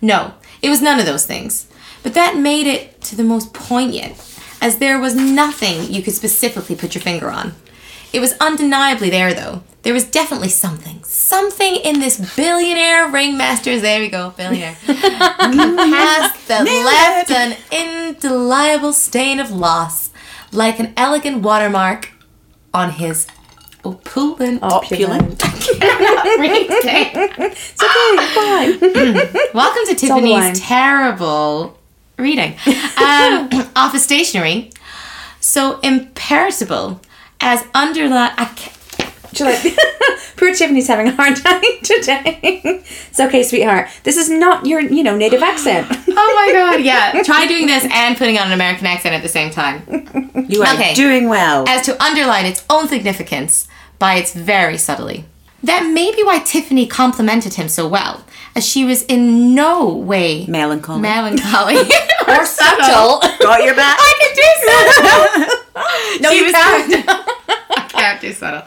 No, 0.00 0.34
it 0.62 0.68
was 0.68 0.80
none 0.82 1.00
of 1.00 1.06
those 1.06 1.26
things. 1.26 1.66
But 2.02 2.14
that 2.14 2.36
made 2.36 2.66
it 2.66 3.00
to 3.02 3.16
the 3.16 3.24
most 3.24 3.54
poignant, 3.54 4.16
as 4.60 4.78
there 4.78 4.98
was 5.00 5.14
nothing 5.14 5.92
you 5.92 6.02
could 6.02 6.12
specifically 6.14 6.76
put 6.76 6.94
your 6.94 7.02
finger 7.02 7.30
on. 7.30 7.54
It 8.14 8.20
was 8.20 8.32
undeniably 8.38 9.10
there, 9.10 9.34
though. 9.34 9.64
There 9.82 9.92
was 9.92 10.04
definitely 10.04 10.48
something. 10.48 11.02
Something 11.02 11.74
in 11.74 11.98
this 11.98 12.36
billionaire 12.36 13.08
ringmasters, 13.08 13.80
there 13.80 13.98
we 13.98 14.08
go, 14.08 14.32
billionaire, 14.36 14.76
past 14.86 16.46
that 16.46 16.64
left 16.64 17.32
an 17.32 17.56
indelible 17.72 18.92
stain 18.92 19.40
of 19.40 19.50
loss, 19.50 20.10
like 20.52 20.78
an 20.78 20.94
elegant 20.96 21.42
watermark 21.42 22.12
on 22.72 22.92
his 22.92 23.26
opulent. 23.84 24.62
Opulent. 24.62 25.42
It's 26.36 27.82
okay, 27.82 28.28
fine. 28.32 28.78
Welcome 29.54 29.86
to 29.88 29.94
Tiffany's 29.96 30.60
terrible 30.60 31.76
reading. 32.16 32.54
Um, 32.96 33.48
office 33.76 34.04
stationery. 34.04 34.70
So 35.40 35.80
imperishable 35.80 37.00
as 37.40 37.64
underline. 37.74 38.32
I 38.36 38.44
ca- 38.56 38.70
She's 39.32 39.40
like, 39.40 39.76
poor 40.36 40.54
Tiffany's 40.54 40.86
having 40.86 41.08
a 41.08 41.10
hard 41.10 41.34
time 41.36 41.60
today. 41.82 42.38
it's 42.62 43.18
okay, 43.18 43.42
sweetheart. 43.42 43.88
This 44.04 44.16
is 44.16 44.30
not 44.30 44.64
your, 44.64 44.80
you 44.80 45.02
know, 45.02 45.16
native 45.16 45.42
accent. 45.42 45.88
Oh 46.16 46.32
my 46.46 46.52
god, 46.52 46.84
yeah. 46.84 47.22
Try 47.24 47.48
doing 47.48 47.66
this 47.66 47.84
and 47.92 48.16
putting 48.16 48.38
on 48.38 48.46
an 48.46 48.52
American 48.52 48.86
accent 48.86 49.14
at 49.16 49.22
the 49.22 49.28
same 49.28 49.50
time. 49.50 49.82
You 50.48 50.62
are 50.62 50.72
Okay. 50.74 50.94
doing 50.94 51.28
well. 51.28 51.64
As 51.68 51.84
to 51.86 52.00
underline 52.02 52.46
its 52.46 52.64
own 52.70 52.86
significance 52.86 53.66
by 53.98 54.14
its 54.14 54.32
very 54.32 54.78
subtly. 54.78 55.24
That 55.64 55.90
may 55.92 56.14
be 56.14 56.22
why 56.22 56.40
Tiffany 56.40 56.86
complimented 56.86 57.54
him 57.54 57.68
so 57.68 57.88
well, 57.88 58.24
as 58.54 58.66
she 58.66 58.84
was 58.84 59.02
in 59.04 59.54
no 59.54 59.88
way 59.94 60.46
Melancholy. 60.46 61.00
melancholy 61.00 61.76
or 62.28 62.44
subtle. 62.44 63.20
Got 63.40 63.64
your 63.64 63.74
back. 63.74 63.96
I 63.98 64.12
can 64.20 64.34
do 64.34 65.44
subtle. 65.46 65.60
No, 66.20 66.30
She 66.30 66.36
you 66.38 66.44
was- 66.44 66.52
can't. 66.52 67.04
I 67.76 67.88
can't 67.88 68.20
do 68.20 68.32
subtle. 68.32 68.62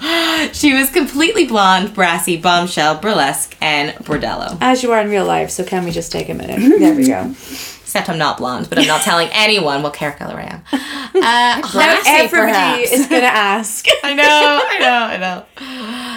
She 0.54 0.74
was 0.74 0.90
completely 0.90 1.46
blonde, 1.46 1.94
brassy, 1.94 2.36
bombshell, 2.38 2.98
burlesque, 3.00 3.56
and 3.62 3.92
bordello. 4.04 4.58
As 4.60 4.84
you 4.84 4.92
are 4.92 5.00
in 5.02 5.10
real 5.10 5.26
life, 5.26 5.50
so 5.52 5.64
can 5.64 5.86
we 5.86 5.92
just 5.92 6.12
take 6.12 6.28
a 6.30 6.34
minute? 6.34 6.60
There 6.80 6.94
we 6.96 7.08
go. 7.08 7.30
Except 7.30 8.10
I'm 8.10 8.18
not 8.18 8.38
blonde, 8.40 8.68
but 8.70 8.78
I'm 8.80 8.88
not 8.88 9.02
telling 9.04 9.30
anyone 9.32 9.84
what 9.84 9.96
hair 9.96 10.12
color 10.12 10.36
I 10.36 10.44
am. 10.44 10.64
Uh, 10.74 11.62
Hunter- 11.66 12.04
Everybody 12.08 12.52
perhaps. 12.52 12.92
is 12.92 13.08
going 13.08 13.22
to 13.22 13.28
ask. 13.28 13.86
I 14.04 14.14
know, 14.14 14.62
I 14.70 14.80
know, 14.80 15.04
I 15.14 15.18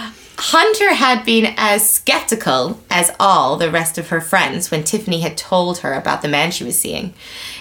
know. 0.08 0.12
Hunter 0.42 0.94
had 0.94 1.26
been 1.26 1.52
as 1.59 1.87
skeptical 1.87 2.80
as 2.88 3.11
all 3.20 3.59
the 3.59 3.70
rest 3.70 3.99
of 3.99 4.09
her 4.09 4.23
friends 4.23 4.70
when 4.70 4.85
Tiffany 4.85 5.20
had 5.20 5.37
told 5.37 5.78
her 5.78 5.92
about 5.92 6.23
the 6.23 6.28
man 6.28 6.50
she 6.50 6.64
was 6.64 6.78
seeing. 6.78 7.12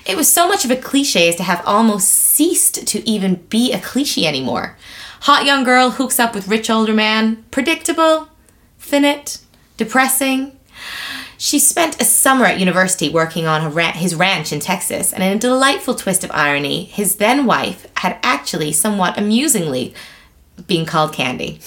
It 0.06 0.16
was 0.16 0.32
so 0.32 0.48
much 0.48 0.64
of 0.64 0.72
a 0.72 0.78
cliche 0.78 1.28
as 1.28 1.36
to 1.36 1.44
have 1.44 1.62
almost 1.66 2.08
ceased 2.08 2.88
to 2.88 3.08
even 3.08 3.36
be 3.50 3.74
a 3.74 3.82
cliche 3.82 4.26
anymore. 4.26 4.78
Hot 5.24 5.46
young 5.46 5.66
girl 5.66 5.90
hooks 5.90 6.22
up 6.22 6.34
with 6.34 6.48
rich 6.48 6.70
older 6.70 6.94
man. 6.94 7.44
Predictable, 7.52 8.30
finite, 8.78 9.40
depressing. 9.76 10.58
She 11.38 11.60
spent 11.60 12.02
a 12.02 12.06
summer 12.06 12.46
at 12.46 12.60
university 12.62 13.10
working 13.10 13.46
on 13.46 13.74
his 13.96 14.16
ranch 14.16 14.54
in 14.54 14.62
Texas, 14.62 15.12
and 15.12 15.22
in 15.22 15.36
a 15.36 15.40
delightful 15.40 15.96
twist 15.96 16.24
of 16.24 16.32
irony, 16.32 16.86
his 16.86 17.18
then 17.18 17.46
wife 17.46 17.88
had 17.98 18.18
actually 18.24 18.72
somewhat 18.72 19.18
amusingly 19.18 19.94
been 20.68 20.86
called 20.86 21.14
Candy. 21.14 21.60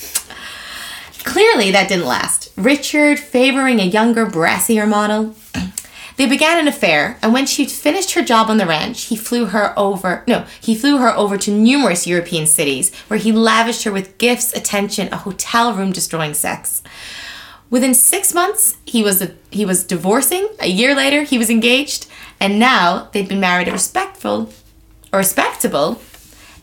Clearly, 1.25 1.71
that 1.71 1.89
didn't 1.89 2.07
last. 2.07 2.53
Richard 2.57 3.19
favoring 3.19 3.81
a 3.81 3.85
younger, 3.85 4.27
brassier 4.27 4.89
model. 4.89 5.35
They 6.19 6.27
began 6.27 6.59
an 6.59 6.69
affair, 6.69 7.19
and 7.23 7.33
when 7.33 7.47
she'd 7.47 7.71
finished 7.71 8.13
her 8.13 8.23
job 8.23 8.51
on 8.51 8.59
the 8.59 8.67
ranch, 8.67 9.05
he 9.05 9.17
flew 9.17 9.47
her 9.47 9.73
over. 9.79 10.23
No, 10.29 10.45
he 10.61 10.75
flew 10.75 10.99
her 10.99 11.09
over 11.17 11.39
to 11.39 11.51
numerous 11.51 12.07
European 12.07 12.47
cities, 12.47 12.95
where 13.09 13.19
he 13.19 13.33
lavished 13.33 13.85
her 13.85 13.91
with 13.91 14.19
gifts, 14.19 14.53
attention, 14.53 15.09
a 15.11 15.17
hotel 15.17 15.75
room 15.75 15.91
destroying 15.91 16.35
sex. 16.35 16.83
Within 17.71 17.95
six 17.95 18.35
months, 18.35 18.77
he 18.85 19.03
was 19.03 19.27
he 19.51 19.65
was 19.65 19.85
divorcing. 19.85 20.49
A 20.61 20.69
year 20.69 20.95
later, 20.95 21.23
he 21.23 21.39
was 21.39 21.49
engaged, 21.49 22.07
and 22.39 22.59
now 22.59 23.09
they'd 23.13 23.29
been 23.29 23.41
married 23.41 23.69
a 23.69 23.73
respectful, 23.73 24.53
respectable, 25.13 26.01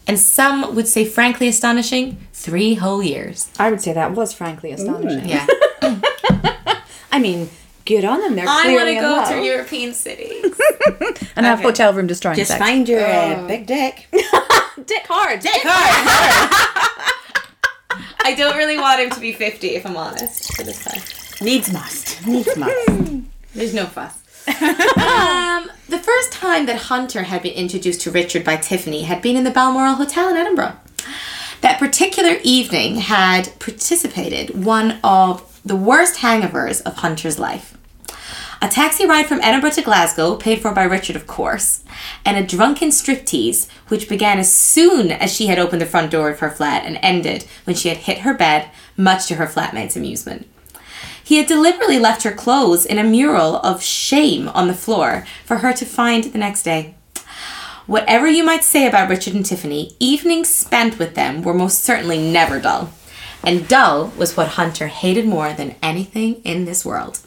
and 0.10 0.20
some 0.20 0.74
would 0.76 0.88
say 0.88 1.06
frankly 1.06 1.48
astonishing, 1.48 2.18
three 2.34 2.74
whole 2.74 3.04
years. 3.04 3.50
I 3.60 3.70
would 3.70 3.80
say 3.80 3.94
that 3.94 4.14
was 4.14 4.34
frankly 4.34 4.72
astonishing. 4.72 5.30
Yeah, 5.30 5.46
I 7.12 7.20
mean, 7.20 7.50
good 7.86 8.04
on 8.04 8.20
them. 8.22 8.36
They're 8.36 8.46
I 8.48 8.74
want 8.74 8.88
to 8.88 8.96
go 8.96 9.02
love. 9.02 9.30
to 9.30 9.42
European 9.44 9.94
cities. 9.94 10.44
and 11.36 11.46
have 11.46 11.60
hotel 11.60 11.94
room 11.94 12.08
destroying 12.08 12.38
Just 12.38 12.50
sex. 12.50 12.60
find 12.60 12.90
your 12.90 13.06
uh, 13.06 13.46
big 13.48 13.68
dick. 13.76 14.08
dick 14.12 15.06
hard. 15.08 15.42
Dick 15.42 15.62
hard. 15.64 16.50
I 18.22 18.34
don't 18.36 18.58
really 18.58 18.78
want 18.78 19.00
him 19.02 19.10
to 19.12 19.20
be 19.20 19.32
fifty, 19.32 19.76
if 19.76 19.86
I'm 19.86 19.96
honest. 19.96 20.56
For 20.56 20.64
this 20.64 20.84
time, 20.84 21.02
Needs 21.46 21.72
must. 21.72 22.26
Needs 22.26 22.58
must. 22.58 22.90
there's 23.54 23.74
no 23.76 23.86
fuss. 23.86 24.16
um, 24.48 25.70
the 25.88 26.00
first 26.02 26.32
time 26.32 26.66
that 26.66 26.84
Hunter 26.84 27.24
had 27.24 27.44
been 27.44 27.54
introduced 27.54 28.02
to 28.02 28.12
Richard 28.12 28.44
by 28.44 28.58
Tiffany 28.58 29.04
had 29.04 29.22
been 29.22 29.36
in 29.36 29.44
the 29.44 29.52
Balmoral 29.52 29.96
Hotel 29.96 30.30
in 30.30 30.38
Edinburgh. 30.38 30.76
That 31.62 31.80
particular 31.80 32.38
evening 32.44 32.96
had 32.98 33.58
participated 33.60 34.64
one 34.64 35.00
of 35.04 35.60
the 35.66 35.76
worst 35.76 36.20
hangovers 36.20 36.82
of 36.84 36.98
Hunter's 36.98 37.38
life. 37.38 37.78
A 38.62 38.68
taxi 38.68 39.06
ride 39.06 39.26
from 39.26 39.40
Edinburgh 39.42 39.72
to 39.72 39.82
Glasgow, 39.82 40.36
paid 40.36 40.62
for 40.62 40.74
by 40.74 40.84
Richard, 40.84 41.16
of 41.16 41.28
course, 41.28 41.84
and 42.26 42.36
a 42.36 42.46
drunken 42.46 42.90
striptease, 42.90 43.70
which 43.88 44.10
began 44.10 44.38
as 44.38 44.54
soon 44.54 45.12
as 45.12 45.34
she 45.34 45.48
had 45.48 45.60
opened 45.60 45.82
the 45.82 45.86
front 45.86 46.12
door 46.12 46.30
of 46.30 46.40
her 46.40 46.50
flat 46.50 46.86
and 46.86 47.00
ended 47.02 47.46
when 47.64 47.76
she 47.76 47.88
had 47.88 48.00
hit 48.00 48.20
her 48.20 48.34
bed, 48.34 48.70
much 48.98 49.28
to 49.28 49.36
her 49.36 49.48
flatmate's 49.48 49.96
amusement. 49.96 50.46
He 51.30 51.38
had 51.38 51.46
deliberately 51.46 52.00
left 52.00 52.24
her 52.24 52.32
clothes 52.32 52.88
in 52.88 52.98
a 52.98 53.04
mural 53.04 53.58
of 53.58 53.84
shame 53.84 54.50
on 54.50 54.68
the 54.68 54.74
floor 54.74 55.28
for 55.46 55.58
her 55.58 55.74
to 55.74 55.86
find 55.86 56.24
the 56.24 56.40
next 56.40 56.64
day. 56.64 56.96
Whatever 57.86 58.28
you 58.28 58.44
might 58.44 58.64
say 58.64 58.88
about 58.88 59.10
Richard 59.10 59.36
and 59.36 59.46
Tiffany, 59.46 59.96
evenings 60.00 60.50
spent 60.50 60.98
with 60.98 61.14
them 61.14 61.44
were 61.44 61.54
most 61.54 61.84
certainly 61.84 62.18
never 62.18 62.60
dull. 62.60 62.90
And 63.44 63.68
dull 63.68 64.12
was 64.18 64.36
what 64.36 64.58
Hunter 64.58 64.88
hated 64.88 65.28
more 65.28 65.54
than 65.54 65.76
anything 65.84 66.42
in 66.44 66.66
this 66.66 66.84
world. 66.84 67.20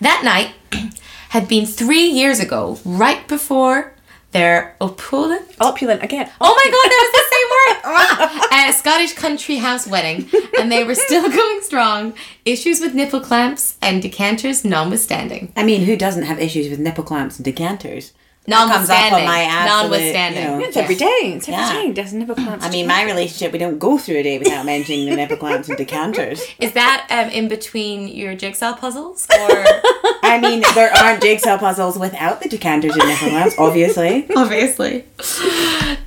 That 0.00 0.22
night 0.24 0.54
had 1.28 1.46
been 1.46 1.66
three 1.66 2.06
years 2.06 2.40
ago, 2.40 2.80
right 2.86 3.28
before 3.28 3.92
their 4.32 4.76
opulent 4.80 5.48
Opulent 5.60 6.02
again. 6.04 6.30
Oh 6.40 6.54
my 6.54 6.64
god, 6.70 6.88
that 6.88 7.02
was 7.02 7.14
the 7.18 7.28
same 7.34 7.48
word! 7.56 8.52
At 8.52 8.66
ah! 8.66 8.70
a 8.70 8.72
Scottish 8.72 9.12
country 9.14 9.56
house 9.56 9.88
wedding, 9.88 10.28
and 10.58 10.70
they 10.70 10.84
were 10.84 10.94
still 10.94 11.28
going 11.40 11.60
strong. 11.62 12.14
Issues 12.44 12.80
with 12.80 12.94
nipple 12.94 13.20
clamps 13.20 13.76
and 13.82 14.00
decanters 14.00 14.64
notwithstanding. 14.64 15.52
I 15.56 15.64
mean, 15.64 15.82
who 15.82 15.96
doesn't 15.96 16.24
have 16.24 16.38
issues 16.38 16.68
with 16.70 16.78
nipple 16.78 17.04
clamps 17.04 17.36
and 17.36 17.44
decanters? 17.44 18.12
That 18.48 18.68
comes 18.72 18.88
up 18.90 18.96
on 18.96 19.02
Notwithstanding. 19.22 19.26
my 19.26 19.42
absolute, 19.42 19.82
Notwithstanding. 19.90 20.42
you 20.42 20.48
know, 20.48 20.60
It's 20.60 20.76
every 20.76 20.94
day. 20.94 21.06
It's 21.36 21.48
every 21.48 21.60
Yeah. 21.60 21.72
day. 21.82 21.92
Doesn't 21.92 22.18
nipple 22.18 22.34
clamps. 22.34 22.64
I 22.64 22.70
mean, 22.70 22.86
my 22.86 23.02
relationship, 23.04 23.52
we 23.52 23.58
don't 23.58 23.78
go 23.78 23.98
through 23.98 24.16
a 24.16 24.22
day 24.22 24.38
without 24.38 24.64
mentioning 24.64 25.08
the 25.10 25.16
nipple 25.16 25.36
clamps 25.36 25.68
and 25.68 25.76
decanters. 25.76 26.42
Is 26.58 26.72
that 26.72 27.06
um, 27.10 27.28
in 27.30 27.48
between 27.48 28.08
your 28.08 28.34
jigsaw 28.34 28.74
puzzles? 28.74 29.26
Or 29.30 29.36
I 30.22 30.38
mean, 30.42 30.62
there 30.74 30.90
aren't 30.96 31.22
jigsaw 31.22 31.58
puzzles 31.58 31.98
without 31.98 32.40
the 32.42 32.48
decanters 32.48 32.96
and 32.96 33.06
nipple 33.08 33.28
clamps, 33.28 33.54
obviously. 33.58 34.26
obviously. 34.34 35.04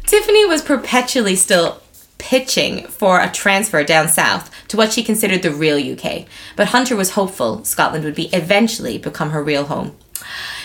Tiffany 0.05 0.45
was 0.45 0.61
perpetually 0.61 1.35
still 1.35 1.81
pitching 2.17 2.85
for 2.87 3.19
a 3.19 3.29
transfer 3.31 3.83
down 3.83 4.07
south 4.07 4.49
to 4.67 4.77
what 4.77 4.91
she 4.93 5.03
considered 5.03 5.41
the 5.41 5.51
real 5.51 5.77
UK, 5.77 6.25
but 6.55 6.67
Hunter 6.67 6.95
was 6.95 7.11
hopeful 7.11 7.63
Scotland 7.63 8.03
would 8.05 8.15
be 8.15 8.27
eventually 8.27 8.97
become 8.97 9.31
her 9.31 9.43
real 9.43 9.65
home. 9.65 9.95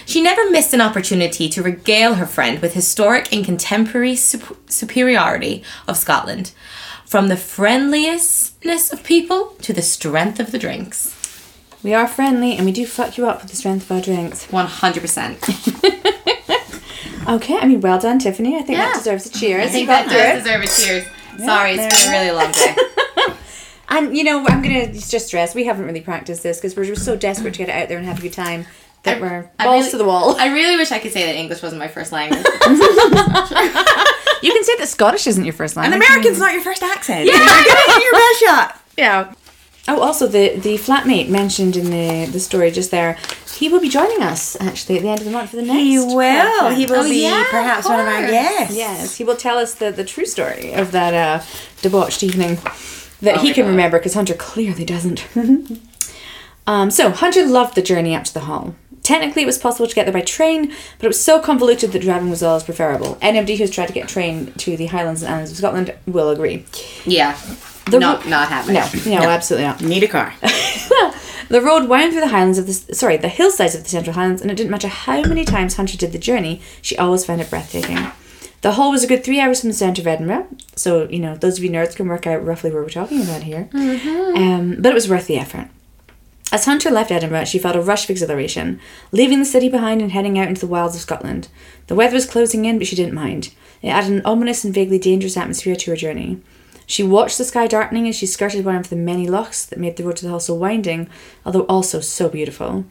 She 0.06 0.22
never 0.22 0.48
missed 0.50 0.72
an 0.72 0.80
opportunity 0.80 1.48
to 1.50 1.62
regale 1.62 2.14
her 2.14 2.26
friend 2.26 2.60
with 2.60 2.72
historic 2.74 3.32
and 3.32 3.44
contemporary 3.44 4.16
sup- 4.16 4.56
superiority 4.70 5.62
of 5.88 5.96
Scotland, 5.96 6.52
from 7.04 7.28
the 7.28 7.36
friendliestness 7.36 8.92
of 8.92 9.02
people 9.04 9.48
to 9.62 9.72
the 9.72 9.82
strength 9.82 10.38
of 10.40 10.52
the 10.52 10.58
drinks. 10.58 11.12
we 11.82 11.92
are 11.92 12.06
friendly 12.08 12.56
and 12.56 12.64
we 12.64 12.72
do 12.72 12.86
fuck 12.86 13.18
you 13.18 13.28
up 13.28 13.42
with 13.42 13.50
the 13.50 13.56
strength 13.56 13.84
of 13.90 13.96
our 13.96 14.02
drinks. 14.02 14.46
100%. 14.46 16.12
Okay, 17.28 17.58
I 17.58 17.66
mean, 17.66 17.80
well 17.80 17.98
done, 17.98 18.20
Tiffany. 18.20 18.56
I 18.56 18.62
think 18.62 18.78
that 18.78 18.94
deserves 18.94 19.26
a 19.26 19.30
cheers. 19.30 19.66
I 19.66 19.68
think 19.68 19.88
that 19.88 20.08
does 20.08 20.44
deserve 20.44 20.62
a 20.62 20.66
cheers. 20.68 21.04
Sorry, 21.44 21.72
it's 21.74 22.04
been 22.04 22.08
a 22.08 22.18
really 22.18 22.30
long 22.30 22.52
day. 22.52 22.76
And 23.88 24.16
you 24.16 24.22
know, 24.24 24.44
I'm 24.46 24.62
gonna 24.62 24.92
just 24.92 25.26
stress 25.28 25.54
we 25.54 25.64
haven't 25.64 25.86
really 25.86 26.00
practiced 26.00 26.42
this 26.42 26.58
because 26.58 26.76
we're 26.76 26.84
just 26.84 27.04
so 27.04 27.16
desperate 27.16 27.54
to 27.54 27.58
get 27.58 27.68
it 27.68 27.72
out 27.72 27.88
there 27.88 27.98
and 27.98 28.06
have 28.06 28.18
a 28.18 28.22
good 28.22 28.32
time 28.32 28.66
that 29.06 29.20
we're 29.20 29.50
I 29.58 29.64
balls 29.64 29.78
really- 29.86 29.90
to 29.92 29.96
the 29.98 30.04
wall. 30.04 30.36
I 30.38 30.48
really 30.52 30.76
wish 30.76 30.92
I 30.92 30.98
could 30.98 31.12
say 31.12 31.24
that 31.26 31.34
English 31.34 31.62
wasn't 31.62 31.78
my 31.80 31.88
first 31.88 32.12
language. 32.12 32.44
you 34.42 34.52
can 34.52 34.64
say 34.64 34.76
that 34.76 34.86
Scottish 34.88 35.26
isn't 35.26 35.44
your 35.44 35.54
first 35.54 35.76
language. 35.76 35.94
And. 35.94 36.02
American's 36.02 36.38
not 36.38 36.52
your 36.52 36.62
first 36.62 36.82
accent. 36.82 37.26
Yeah. 37.26 37.32
You're 37.34 37.76
giving 37.86 38.02
your 38.02 38.12
best 38.12 38.40
shot. 38.40 38.82
Yeah. 38.96 39.34
Oh, 39.88 40.00
also 40.00 40.26
the 40.26 40.56
the 40.56 40.74
flatmate 40.78 41.28
mentioned 41.28 41.76
in 41.76 41.90
the 41.90 42.26
the 42.32 42.40
story 42.40 42.72
just 42.72 42.90
there, 42.90 43.16
he 43.56 43.68
will 43.68 43.78
be 43.80 43.88
joining 43.88 44.20
us 44.20 44.60
actually 44.60 44.96
at 44.96 45.02
the 45.02 45.08
end 45.08 45.20
of 45.20 45.24
the 45.26 45.30
month 45.30 45.50
for 45.50 45.56
the 45.56 45.62
next. 45.62 45.78
He 45.78 45.98
will. 45.98 46.14
podcast. 46.14 46.76
He 46.76 46.86
will 46.86 46.96
Oh, 46.96 47.08
be 47.08 47.22
yeah, 47.22 47.42
of 47.42 47.46
perhaps 47.50 47.86
one 47.88 48.00
of 48.00 48.06
our 48.06 48.26
guests. 48.26 48.76
Yes, 48.76 49.16
he 49.16 49.22
will 49.22 49.36
tell 49.36 49.58
us 49.58 49.74
the, 49.74 49.92
the 49.92 50.04
true 50.04 50.26
story 50.26 50.72
of 50.72 50.90
that 50.90 51.14
uh, 51.14 51.44
debauched 51.82 52.24
evening 52.24 52.56
that 53.22 53.36
Oh 53.36 53.40
he 53.42 53.52
can 53.54 53.64
God. 53.64 53.70
remember 53.70 53.98
because 53.98 54.14
Hunter 54.14 54.34
clearly 54.34 54.84
doesn't. 54.84 55.24
um, 56.66 56.90
so, 56.90 57.10
Hunter 57.10 57.46
loved 57.46 57.76
the 57.76 57.82
journey 57.82 58.16
up 58.16 58.24
to 58.24 58.34
the 58.34 58.40
hall. 58.40 58.74
Technically, 59.06 59.42
it 59.42 59.46
was 59.46 59.56
possible 59.56 59.86
to 59.86 59.94
get 59.94 60.04
there 60.04 60.12
by 60.12 60.20
train, 60.20 60.66
but 60.98 61.04
it 61.04 61.06
was 61.06 61.24
so 61.24 61.38
convoluted 61.38 61.92
that 61.92 62.02
driving 62.02 62.28
was 62.28 62.42
always 62.42 62.64
preferable. 62.64 63.16
Anybody 63.22 63.54
who's 63.54 63.70
tried 63.70 63.86
to 63.86 63.92
get 63.92 64.10
a 64.10 64.12
train 64.12 64.52
to 64.54 64.76
the 64.76 64.86
Highlands 64.86 65.22
and 65.22 65.32
Islands 65.32 65.52
of 65.52 65.58
Scotland 65.58 65.94
will 66.08 66.30
agree. 66.30 66.64
Yeah. 67.04 67.38
The 67.88 68.00
not 68.00 68.24
ro- 68.24 68.30
not 68.30 68.48
happening. 68.48 68.82
No, 69.06 69.20
no, 69.20 69.28
absolutely 69.28 69.68
not. 69.68 69.80
Need 69.80 70.02
a 70.02 70.08
car. 70.08 70.34
The 71.48 71.60
road 71.60 71.88
wound 71.88 72.10
through 72.10 72.22
the 72.22 72.28
highlands 72.28 72.58
of 72.58 72.66
the 72.66 72.72
sorry, 72.72 73.16
the 73.18 73.28
hillsides 73.28 73.76
of 73.76 73.84
the 73.84 73.88
Central 73.88 74.14
Highlands, 74.14 74.42
and 74.42 74.50
it 74.50 74.56
didn't 74.56 74.72
matter 74.72 74.88
how 74.88 75.22
many 75.22 75.44
times 75.44 75.76
Hunter 75.76 75.96
did 75.96 76.10
the 76.10 76.18
journey, 76.18 76.60
she 76.82 76.98
always 76.98 77.24
found 77.24 77.40
it 77.40 77.48
breathtaking. 77.48 77.98
The 78.62 78.72
hall 78.72 78.90
was 78.90 79.04
a 79.04 79.06
good 79.06 79.22
three 79.22 79.38
hours 79.38 79.60
from 79.60 79.70
the 79.70 79.74
centre 79.76 80.02
of 80.02 80.08
Edinburgh, 80.08 80.48
so 80.74 81.08
you 81.08 81.20
know 81.20 81.36
those 81.36 81.58
of 81.58 81.62
you 81.62 81.70
nerds 81.70 81.94
can 81.94 82.08
work 82.08 82.26
out 82.26 82.44
roughly 82.44 82.72
where 82.72 82.82
we're 82.82 82.88
talking 82.88 83.22
about 83.22 83.44
here. 83.44 83.68
Um, 84.36 84.74
but 84.80 84.90
it 84.90 84.94
was 84.94 85.08
worth 85.08 85.28
the 85.28 85.38
effort. 85.38 85.68
As 86.56 86.64
Hunter 86.64 86.90
left 86.90 87.10
Edinburgh, 87.10 87.44
she 87.44 87.58
felt 87.58 87.76
a 87.76 87.82
rush 87.82 88.04
of 88.04 88.10
exhilaration, 88.10 88.80
leaving 89.12 89.40
the 89.40 89.44
city 89.44 89.68
behind 89.68 90.00
and 90.00 90.10
heading 90.10 90.38
out 90.38 90.48
into 90.48 90.62
the 90.62 90.66
wilds 90.66 90.94
of 90.94 91.02
Scotland. 91.02 91.48
The 91.86 91.94
weather 91.94 92.14
was 92.14 92.24
closing 92.24 92.64
in, 92.64 92.78
but 92.78 92.86
she 92.86 92.96
didn't 92.96 93.12
mind. 93.12 93.52
It 93.82 93.88
added 93.88 94.10
an 94.10 94.22
ominous 94.24 94.64
and 94.64 94.72
vaguely 94.72 94.98
dangerous 94.98 95.36
atmosphere 95.36 95.76
to 95.76 95.90
her 95.90 95.96
journey. 95.98 96.40
She 96.86 97.02
watched 97.02 97.36
the 97.36 97.44
sky 97.44 97.66
darkening 97.66 98.08
as 98.08 98.16
she 98.16 98.24
skirted 98.24 98.64
one 98.64 98.76
of 98.76 98.88
the 98.88 98.96
many 98.96 99.28
lochs 99.28 99.66
that 99.66 99.78
made 99.78 99.98
the 99.98 100.04
road 100.04 100.16
to 100.16 100.24
the 100.24 100.30
hall 100.30 100.40
so 100.40 100.54
winding, 100.54 101.10
although 101.44 101.66
also 101.66 102.00
so 102.00 102.30
beautiful. 102.30 102.86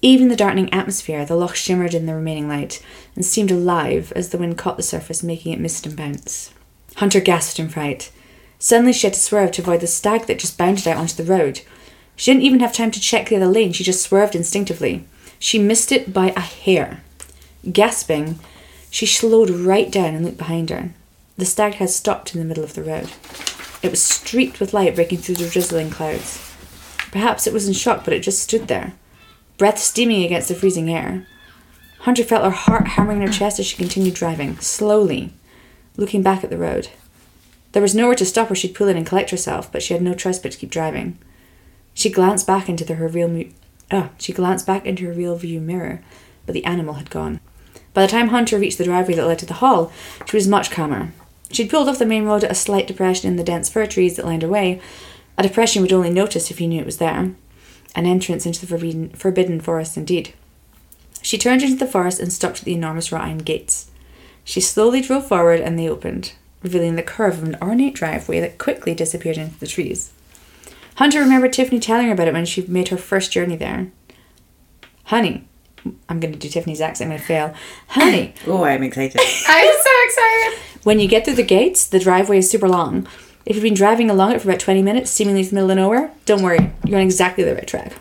Even 0.00 0.28
the 0.28 0.34
darkening 0.34 0.72
atmosphere, 0.72 1.26
the 1.26 1.36
loch 1.36 1.56
shimmered 1.56 1.92
in 1.92 2.06
the 2.06 2.14
remaining 2.14 2.48
light 2.48 2.82
and 3.14 3.22
seemed 3.22 3.50
alive 3.50 4.14
as 4.16 4.30
the 4.30 4.38
wind 4.38 4.56
caught 4.56 4.78
the 4.78 4.82
surface, 4.82 5.22
making 5.22 5.52
it 5.52 5.60
mist 5.60 5.84
and 5.84 5.94
bounce. 5.94 6.54
Hunter 6.96 7.20
gasped 7.20 7.60
in 7.60 7.68
fright. 7.68 8.10
Suddenly, 8.58 8.94
she 8.94 9.06
had 9.06 9.12
to 9.12 9.20
swerve 9.20 9.50
to 9.52 9.60
avoid 9.60 9.82
the 9.82 9.86
stag 9.86 10.24
that 10.24 10.38
just 10.38 10.56
bounded 10.56 10.88
out 10.88 10.96
onto 10.96 11.22
the 11.22 11.30
road. 11.30 11.60
She 12.16 12.32
didn't 12.32 12.44
even 12.44 12.60
have 12.60 12.72
time 12.72 12.90
to 12.92 13.00
check 13.00 13.28
the 13.28 13.36
other 13.36 13.46
lane, 13.46 13.72
she 13.72 13.84
just 13.84 14.02
swerved 14.02 14.34
instinctively. 14.34 15.04
She 15.38 15.58
missed 15.58 15.92
it 15.92 16.12
by 16.12 16.32
a 16.36 16.40
hair. 16.40 17.02
Gasping, 17.70 18.38
she 18.90 19.06
slowed 19.06 19.50
right 19.50 19.90
down 19.90 20.14
and 20.14 20.24
looked 20.24 20.38
behind 20.38 20.70
her. 20.70 20.90
The 21.36 21.44
stag 21.44 21.74
had 21.74 21.90
stopped 21.90 22.34
in 22.34 22.40
the 22.40 22.46
middle 22.46 22.62
of 22.62 22.74
the 22.74 22.82
road. 22.82 23.10
It 23.82 23.90
was 23.90 24.02
streaked 24.02 24.60
with 24.60 24.72
light 24.72 24.94
breaking 24.94 25.18
through 25.18 25.34
the 25.34 25.48
drizzling 25.48 25.90
clouds. 25.90 26.52
Perhaps 27.10 27.46
it 27.46 27.52
was 27.52 27.66
in 27.66 27.74
shock, 27.74 28.04
but 28.04 28.14
it 28.14 28.20
just 28.20 28.42
stood 28.42 28.68
there, 28.68 28.94
breath 29.58 29.78
steaming 29.78 30.24
against 30.24 30.48
the 30.48 30.54
freezing 30.54 30.90
air. 30.90 31.26
Hunter 32.00 32.24
felt 32.24 32.44
her 32.44 32.50
heart 32.50 32.88
hammering 32.88 33.20
in 33.22 33.26
her 33.26 33.32
chest 33.32 33.58
as 33.58 33.66
she 33.66 33.76
continued 33.76 34.14
driving, 34.14 34.58
slowly, 34.58 35.32
looking 35.96 36.22
back 36.22 36.44
at 36.44 36.50
the 36.50 36.58
road. 36.58 36.88
There 37.72 37.82
was 37.82 37.94
nowhere 37.94 38.14
to 38.16 38.26
stop 38.26 38.50
or 38.50 38.54
she'd 38.54 38.74
pull 38.74 38.88
in 38.88 38.96
and 38.96 39.06
collect 39.06 39.30
herself, 39.30 39.70
but 39.72 39.82
she 39.82 39.94
had 39.94 40.02
no 40.02 40.14
choice 40.14 40.38
but 40.38 40.52
to 40.52 40.58
keep 40.58 40.70
driving. 40.70 41.18
She 41.94 42.10
glanced 42.10 42.46
back 42.46 42.68
into 42.68 42.84
the, 42.84 42.94
her 42.94 43.08
real 43.08 43.28
mu- 43.28 43.50
ah, 43.90 44.10
she 44.18 44.32
glanced 44.32 44.66
back 44.66 44.84
into 44.84 45.06
her 45.06 45.12
real 45.12 45.36
view 45.36 45.60
mirror, 45.60 46.02
but 46.44 46.52
the 46.52 46.64
animal 46.64 46.94
had 46.94 47.08
gone. 47.08 47.40
By 47.94 48.02
the 48.02 48.10
time 48.10 48.28
Hunter 48.28 48.58
reached 48.58 48.78
the 48.78 48.84
driveway 48.84 49.14
that 49.14 49.26
led 49.26 49.38
to 49.38 49.46
the 49.46 49.54
hall, 49.54 49.92
she 50.26 50.36
was 50.36 50.48
much 50.48 50.70
calmer. 50.70 51.12
She'd 51.50 51.70
pulled 51.70 51.88
off 51.88 52.00
the 52.00 52.06
main 52.06 52.24
road 52.24 52.42
at 52.42 52.50
a 52.50 52.54
slight 52.54 52.88
depression 52.88 53.28
in 53.28 53.36
the 53.36 53.44
dense 53.44 53.70
fir 53.70 53.86
trees 53.86 54.16
that 54.16 54.26
lined 54.26 54.42
her 54.42 54.48
way, 54.48 54.80
a 55.38 55.42
depression 55.44 55.80
you 55.80 55.82
would 55.84 55.92
only 55.92 56.10
notice 56.10 56.50
if 56.50 56.60
you 56.60 56.66
knew 56.66 56.80
it 56.80 56.86
was 56.86 56.98
there. 56.98 57.32
An 57.94 58.06
entrance 58.06 58.44
into 58.44 58.60
the 58.60 58.66
forbidden, 58.66 59.10
forbidden 59.10 59.60
forest, 59.60 59.96
indeed. 59.96 60.34
She 61.22 61.38
turned 61.38 61.62
into 61.62 61.76
the 61.76 61.86
forest 61.86 62.18
and 62.18 62.32
stopped 62.32 62.58
at 62.58 62.64
the 62.64 62.74
enormous 62.74 63.12
wrought 63.12 63.24
iron 63.24 63.38
gates. 63.38 63.90
She 64.42 64.60
slowly 64.60 65.00
drove 65.00 65.26
forward 65.26 65.60
and 65.60 65.78
they 65.78 65.88
opened, 65.88 66.32
revealing 66.62 66.96
the 66.96 67.02
curve 67.02 67.38
of 67.38 67.44
an 67.44 67.56
ornate 67.62 67.94
driveway 67.94 68.40
that 68.40 68.58
quickly 68.58 68.94
disappeared 68.94 69.38
into 69.38 69.58
the 69.58 69.66
trees. 69.66 70.12
Hunter 70.96 71.20
remembered 71.20 71.52
Tiffany 71.52 71.80
telling 71.80 72.06
her 72.06 72.12
about 72.12 72.28
it 72.28 72.34
when 72.34 72.44
she 72.46 72.62
made 72.66 72.88
her 72.88 72.96
first 72.96 73.32
journey 73.32 73.56
there. 73.56 73.90
Honey, 75.04 75.46
I'm 76.08 76.20
going 76.20 76.32
to 76.32 76.38
do 76.38 76.48
Tiffany's 76.48 76.80
accent, 76.80 77.08
I'm 77.10 77.16
going 77.16 77.20
to 77.20 77.26
fail. 77.26 77.54
Honey, 77.88 78.34
Oh, 78.46 78.64
I'm 78.64 78.82
excited. 78.82 79.20
I'm 79.48 79.74
so 79.82 79.90
excited. 80.04 80.58
when 80.84 81.00
you 81.00 81.08
get 81.08 81.24
through 81.24 81.34
the 81.34 81.42
gates, 81.42 81.86
the 81.86 81.98
driveway 81.98 82.38
is 82.38 82.50
super 82.50 82.68
long. 82.68 83.06
If 83.46 83.56
you've 83.56 83.62
been 83.62 83.74
driving 83.74 84.08
along 84.08 84.32
it 84.32 84.40
for 84.40 84.48
about 84.48 84.60
20 84.60 84.80
minutes, 84.82 85.10
seemingly 85.10 85.42
in 85.42 85.48
the 85.48 85.54
middle 85.56 85.70
of 85.70 85.76
nowhere, 85.76 86.10
don't 86.24 86.42
worry, 86.42 86.72
you're 86.86 86.98
on 86.98 87.04
exactly 87.04 87.44
the 87.44 87.54
right 87.54 87.66
track. 87.66 87.92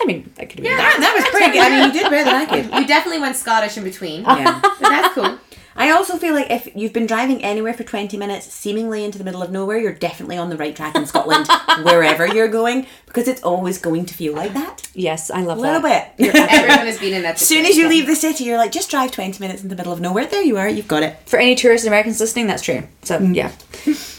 I 0.00 0.06
mean, 0.06 0.32
that 0.36 0.48
could 0.50 0.62
be 0.62 0.68
that, 0.68 0.96
that 0.98 1.14
was 1.14 1.24
pretty 1.30 1.52
good. 1.52 1.62
I 1.62 1.70
mean, 1.70 1.86
you 1.86 1.92
did 2.02 2.10
better 2.10 2.24
than 2.24 2.34
I 2.34 2.46
could. 2.46 2.64
You 2.80 2.86
definitely 2.86 3.20
went 3.20 3.36
Scottish 3.36 3.76
in 3.76 3.84
between. 3.84 4.22
Yeah. 4.22 4.60
But 4.62 4.80
that's 4.80 5.14
cool. 5.14 5.38
I 5.76 5.90
also 5.90 6.16
feel 6.16 6.34
like 6.34 6.50
if 6.50 6.68
you've 6.76 6.92
been 6.92 7.06
driving 7.06 7.42
anywhere 7.42 7.74
for 7.74 7.82
20 7.82 8.16
minutes, 8.16 8.52
seemingly 8.52 9.04
into 9.04 9.18
the 9.18 9.24
middle 9.24 9.42
of 9.42 9.50
nowhere, 9.50 9.78
you're 9.78 9.92
definitely 9.92 10.36
on 10.36 10.48
the 10.48 10.56
right 10.56 10.74
track 10.74 10.94
in 10.94 11.06
Scotland, 11.06 11.48
wherever 11.82 12.26
you're 12.26 12.48
going, 12.48 12.86
because 13.06 13.26
it's 13.26 13.42
always 13.42 13.78
going 13.78 14.06
to 14.06 14.14
feel 14.14 14.34
like 14.34 14.52
that. 14.54 14.88
Yes, 14.94 15.30
I 15.30 15.42
love 15.42 15.58
that. 15.60 15.62
A 15.62 15.72
little 15.72 15.82
that. 15.82 16.16
bit. 16.16 16.34
Everyone 16.34 16.86
has 16.86 16.98
been 16.98 17.14
in 17.14 17.22
that. 17.22 17.36
As 17.36 17.46
soon 17.46 17.66
as 17.66 17.76
you 17.76 17.88
leave 17.88 18.06
the 18.06 18.14
city, 18.14 18.44
you're 18.44 18.58
like, 18.58 18.72
just 18.72 18.90
drive 18.90 19.10
20 19.10 19.40
minutes 19.40 19.62
in 19.62 19.68
the 19.68 19.76
middle 19.76 19.92
of 19.92 20.00
nowhere. 20.00 20.26
There 20.26 20.42
you 20.42 20.56
are, 20.58 20.68
you've 20.68 20.88
got 20.88 21.02
it. 21.02 21.16
For 21.26 21.38
any 21.38 21.54
tourists 21.54 21.84
and 21.84 21.92
Americans 21.92 22.20
listening, 22.20 22.46
that's 22.46 22.62
true. 22.62 22.84
So, 23.02 23.18
yeah. 23.18 23.50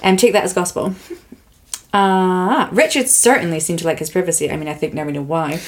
Um, 0.04 0.18
take 0.18 0.34
that 0.34 0.44
as 0.44 0.54
gospel. 0.54 0.94
Ah, 1.94 2.68
Richard 2.74 3.08
certainly 3.08 3.62
seemed 3.62 3.80
to 3.80 3.86
like 3.86 4.00
his 4.00 4.10
privacy. 4.10 4.52
I 4.52 4.58
mean, 4.58 4.68
I 4.68 4.74
think 4.74 4.94
now 4.94 5.06
we 5.06 5.14
know 5.14 5.22
why. 5.22 5.62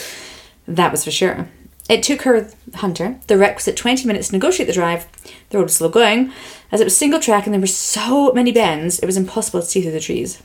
That 0.67 0.91
was 0.91 1.05
for 1.05 1.11
sure. 1.11 1.47
It 1.89 2.03
took 2.03 2.23
her, 2.23 2.49
Hunter, 2.75 3.19
the 3.27 3.37
requisite 3.37 3.77
20 3.77 4.05
minutes 4.05 4.27
to 4.27 4.33
negotiate 4.33 4.67
the 4.67 4.73
drive. 4.73 5.07
The 5.49 5.57
road 5.57 5.65
was 5.65 5.77
slow 5.77 5.89
going, 5.89 6.33
as 6.71 6.81
it 6.81 6.83
was 6.83 6.97
single 6.97 7.19
track 7.19 7.45
and 7.45 7.53
there 7.53 7.61
were 7.61 7.67
so 7.67 8.33
many 8.33 8.51
bends, 8.51 8.99
it 8.99 9.05
was 9.05 9.17
impossible 9.17 9.61
to 9.61 9.65
see 9.65 9.81
through 9.81 9.91
the 9.91 9.99
trees. 9.99 10.41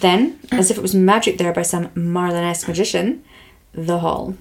Then, 0.00 0.40
as 0.52 0.70
if 0.70 0.78
it 0.78 0.82
was 0.82 0.94
magic 0.94 1.38
there 1.38 1.52
by 1.52 1.62
some 1.62 1.90
Merlin-esque 1.94 2.66
magician, 2.66 3.22
the 3.72 4.00
hall. 4.00 4.36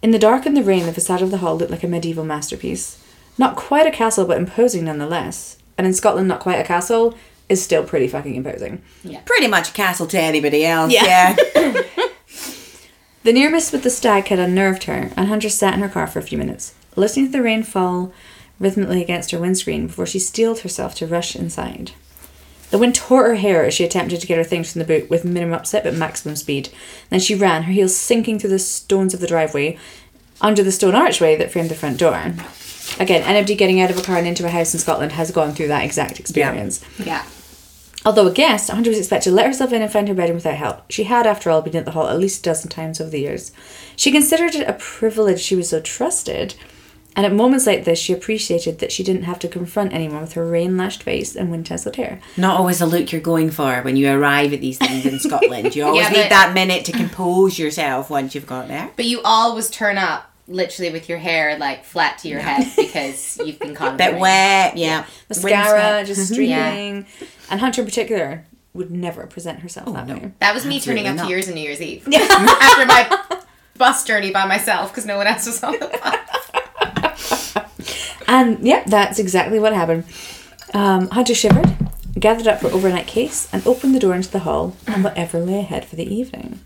In 0.00 0.12
the 0.12 0.18
dark 0.18 0.46
and 0.46 0.56
the 0.56 0.62
rain, 0.62 0.86
the 0.86 0.92
facade 0.92 1.22
of 1.22 1.30
the 1.30 1.38
hall 1.38 1.56
looked 1.56 1.70
like 1.70 1.84
a 1.84 1.88
medieval 1.88 2.24
masterpiece. 2.24 3.02
Not 3.36 3.56
quite 3.56 3.86
a 3.86 3.90
castle, 3.90 4.24
but 4.24 4.38
imposing 4.38 4.84
nonetheless. 4.84 5.58
And 5.76 5.86
in 5.86 5.92
Scotland, 5.94 6.28
not 6.28 6.40
quite 6.40 6.58
a 6.58 6.64
castle 6.64 7.16
is 7.48 7.62
still 7.62 7.84
pretty 7.84 8.08
fucking 8.08 8.34
imposing. 8.34 8.82
Yeah. 9.02 9.20
Pretty 9.24 9.48
much 9.48 9.70
a 9.70 9.72
castle 9.72 10.06
to 10.08 10.20
anybody 10.20 10.64
else. 10.64 10.92
Yeah. 10.92 11.36
Yeah. 11.54 11.82
The 13.28 13.34
near 13.34 13.50
miss 13.50 13.72
with 13.72 13.82
the 13.82 13.90
stag 13.90 14.28
had 14.28 14.38
unnerved 14.38 14.84
her, 14.84 15.10
and 15.14 15.28
Hunter 15.28 15.50
sat 15.50 15.74
in 15.74 15.80
her 15.80 15.88
car 15.90 16.06
for 16.06 16.18
a 16.18 16.22
few 16.22 16.38
minutes, 16.38 16.72
listening 16.96 17.26
to 17.26 17.32
the 17.32 17.42
rain 17.42 17.62
fall 17.62 18.10
rhythmically 18.58 19.02
against 19.02 19.32
her 19.32 19.38
windscreen 19.38 19.86
before 19.86 20.06
she 20.06 20.18
steeled 20.18 20.60
herself 20.60 20.94
to 20.94 21.06
rush 21.06 21.36
inside. 21.36 21.90
The 22.70 22.78
wind 22.78 22.94
tore 22.94 23.24
her 23.24 23.34
hair 23.34 23.66
as 23.66 23.74
she 23.74 23.84
attempted 23.84 24.22
to 24.22 24.26
get 24.26 24.38
her 24.38 24.44
things 24.44 24.72
from 24.72 24.78
the 24.78 24.86
boot 24.86 25.10
with 25.10 25.26
minimum 25.26 25.52
upset 25.52 25.84
but 25.84 25.92
maximum 25.92 26.36
speed. 26.36 26.70
Then 27.10 27.20
she 27.20 27.34
ran, 27.34 27.64
her 27.64 27.72
heels 27.72 27.94
sinking 27.94 28.38
through 28.38 28.48
the 28.48 28.58
stones 28.58 29.12
of 29.12 29.20
the 29.20 29.26
driveway, 29.26 29.76
under 30.40 30.62
the 30.62 30.72
stone 30.72 30.94
archway 30.94 31.36
that 31.36 31.50
framed 31.50 31.68
the 31.68 31.74
front 31.74 31.98
door. 31.98 32.32
Again, 32.98 33.22
anybody 33.24 33.56
getting 33.56 33.78
out 33.78 33.90
of 33.90 33.98
a 33.98 34.02
car 34.02 34.16
and 34.16 34.26
into 34.26 34.46
a 34.46 34.48
house 34.48 34.72
in 34.72 34.80
Scotland 34.80 35.12
has 35.12 35.30
gone 35.32 35.52
through 35.52 35.68
that 35.68 35.84
exact 35.84 36.18
experience. 36.18 36.82
Yeah. 36.98 37.26
Although 38.08 38.28
a 38.28 38.32
guest, 38.32 38.70
Hunter 38.70 38.88
was 38.88 38.98
expected 38.98 39.28
to 39.28 39.36
let 39.36 39.44
herself 39.44 39.70
in 39.70 39.82
and 39.82 39.92
find 39.92 40.08
her 40.08 40.14
bedroom 40.14 40.36
without 40.36 40.54
help. 40.56 40.90
She 40.90 41.04
had, 41.04 41.26
after 41.26 41.50
all, 41.50 41.60
been 41.60 41.76
at 41.76 41.84
the 41.84 41.90
hall 41.90 42.08
at 42.08 42.18
least 42.18 42.38
a 42.40 42.42
dozen 42.44 42.70
times 42.70 43.02
over 43.02 43.10
the 43.10 43.20
years. 43.20 43.52
She 43.96 44.10
considered 44.10 44.54
it 44.54 44.66
a 44.66 44.72
privilege 44.72 45.40
she 45.40 45.54
was 45.54 45.68
so 45.68 45.82
trusted, 45.82 46.54
and 47.14 47.26
at 47.26 47.34
moments 47.34 47.66
like 47.66 47.84
this, 47.84 47.98
she 47.98 48.14
appreciated 48.14 48.78
that 48.78 48.92
she 48.92 49.02
didn't 49.04 49.24
have 49.24 49.38
to 49.40 49.46
confront 49.48 49.92
anyone 49.92 50.22
with 50.22 50.32
her 50.32 50.46
rain 50.46 50.78
lashed 50.78 51.02
face 51.02 51.36
and 51.36 51.50
wind 51.50 51.66
tasseled 51.66 51.96
hair. 51.96 52.18
Not 52.38 52.58
always 52.58 52.78
the 52.78 52.86
look 52.86 53.12
you're 53.12 53.20
going 53.20 53.50
for 53.50 53.82
when 53.82 53.96
you 53.96 54.10
arrive 54.10 54.54
at 54.54 54.62
these 54.62 54.78
things 54.78 55.04
in 55.04 55.18
Scotland. 55.28 55.76
You 55.76 55.84
always 55.84 56.04
Yeah, 56.04 56.22
need 56.22 56.30
that 56.30 56.54
minute 56.54 56.86
to 56.86 56.92
compose 56.92 57.58
yourself 57.58 58.08
once 58.08 58.34
you've 58.34 58.46
got 58.46 58.68
there. 58.68 58.90
But 58.96 59.04
you 59.04 59.20
always 59.22 59.68
turn 59.68 59.98
up 59.98 60.30
literally 60.48 60.90
with 60.90 61.08
your 61.08 61.18
hair 61.18 61.58
like 61.58 61.84
flat 61.84 62.18
to 62.18 62.28
your 62.28 62.40
head 62.40 62.66
because 62.76 63.38
you've 63.44 63.58
been 63.58 63.74
caught 63.74 63.92
in 63.92 63.96
the 63.98 64.04
Bit 64.04 64.12
rain. 64.12 64.20
wet, 64.20 64.76
yeah. 64.76 65.06
Mascara, 65.28 66.04
just 66.04 66.32
streaming. 66.32 67.06
And 67.50 67.60
Hunter 67.60 67.82
in 67.82 67.86
particular 67.86 68.44
would 68.74 68.90
never 68.90 69.26
present 69.26 69.60
herself 69.60 69.92
that 69.92 70.06
no. 70.06 70.14
way. 70.14 70.32
That 70.40 70.54
was 70.54 70.66
me 70.66 70.80
turning 70.80 71.06
up 71.06 71.16
not. 71.16 71.24
to 71.26 71.30
yours 71.30 71.48
on 71.48 71.54
New 71.54 71.60
Year's 71.60 71.80
Eve 71.82 72.06
after 72.14 72.86
my 72.86 73.40
bus 73.76 74.04
journey 74.04 74.30
by 74.30 74.46
myself 74.46 74.90
because 74.90 75.06
no 75.06 75.16
one 75.16 75.26
else 75.26 75.46
was 75.46 75.62
on 75.62 75.72
the 75.72 75.86
bus. 75.86 77.54
And 78.28 78.58
yep, 78.60 78.84
that's 78.84 79.18
exactly 79.18 79.58
what 79.58 79.72
happened. 79.72 80.04
Um, 80.74 81.08
Hunter 81.08 81.34
shivered, 81.34 81.74
gathered 82.20 82.46
up 82.46 82.60
her 82.60 82.68
overnight 82.68 83.06
case, 83.06 83.48
and 83.54 83.66
opened 83.66 83.94
the 83.94 83.98
door 83.98 84.14
into 84.14 84.30
the 84.30 84.40
hall 84.40 84.76
and 84.86 85.02
whatever 85.02 85.40
lay 85.40 85.60
ahead 85.60 85.86
for 85.86 85.96
the 85.96 86.14
evening. 86.14 86.60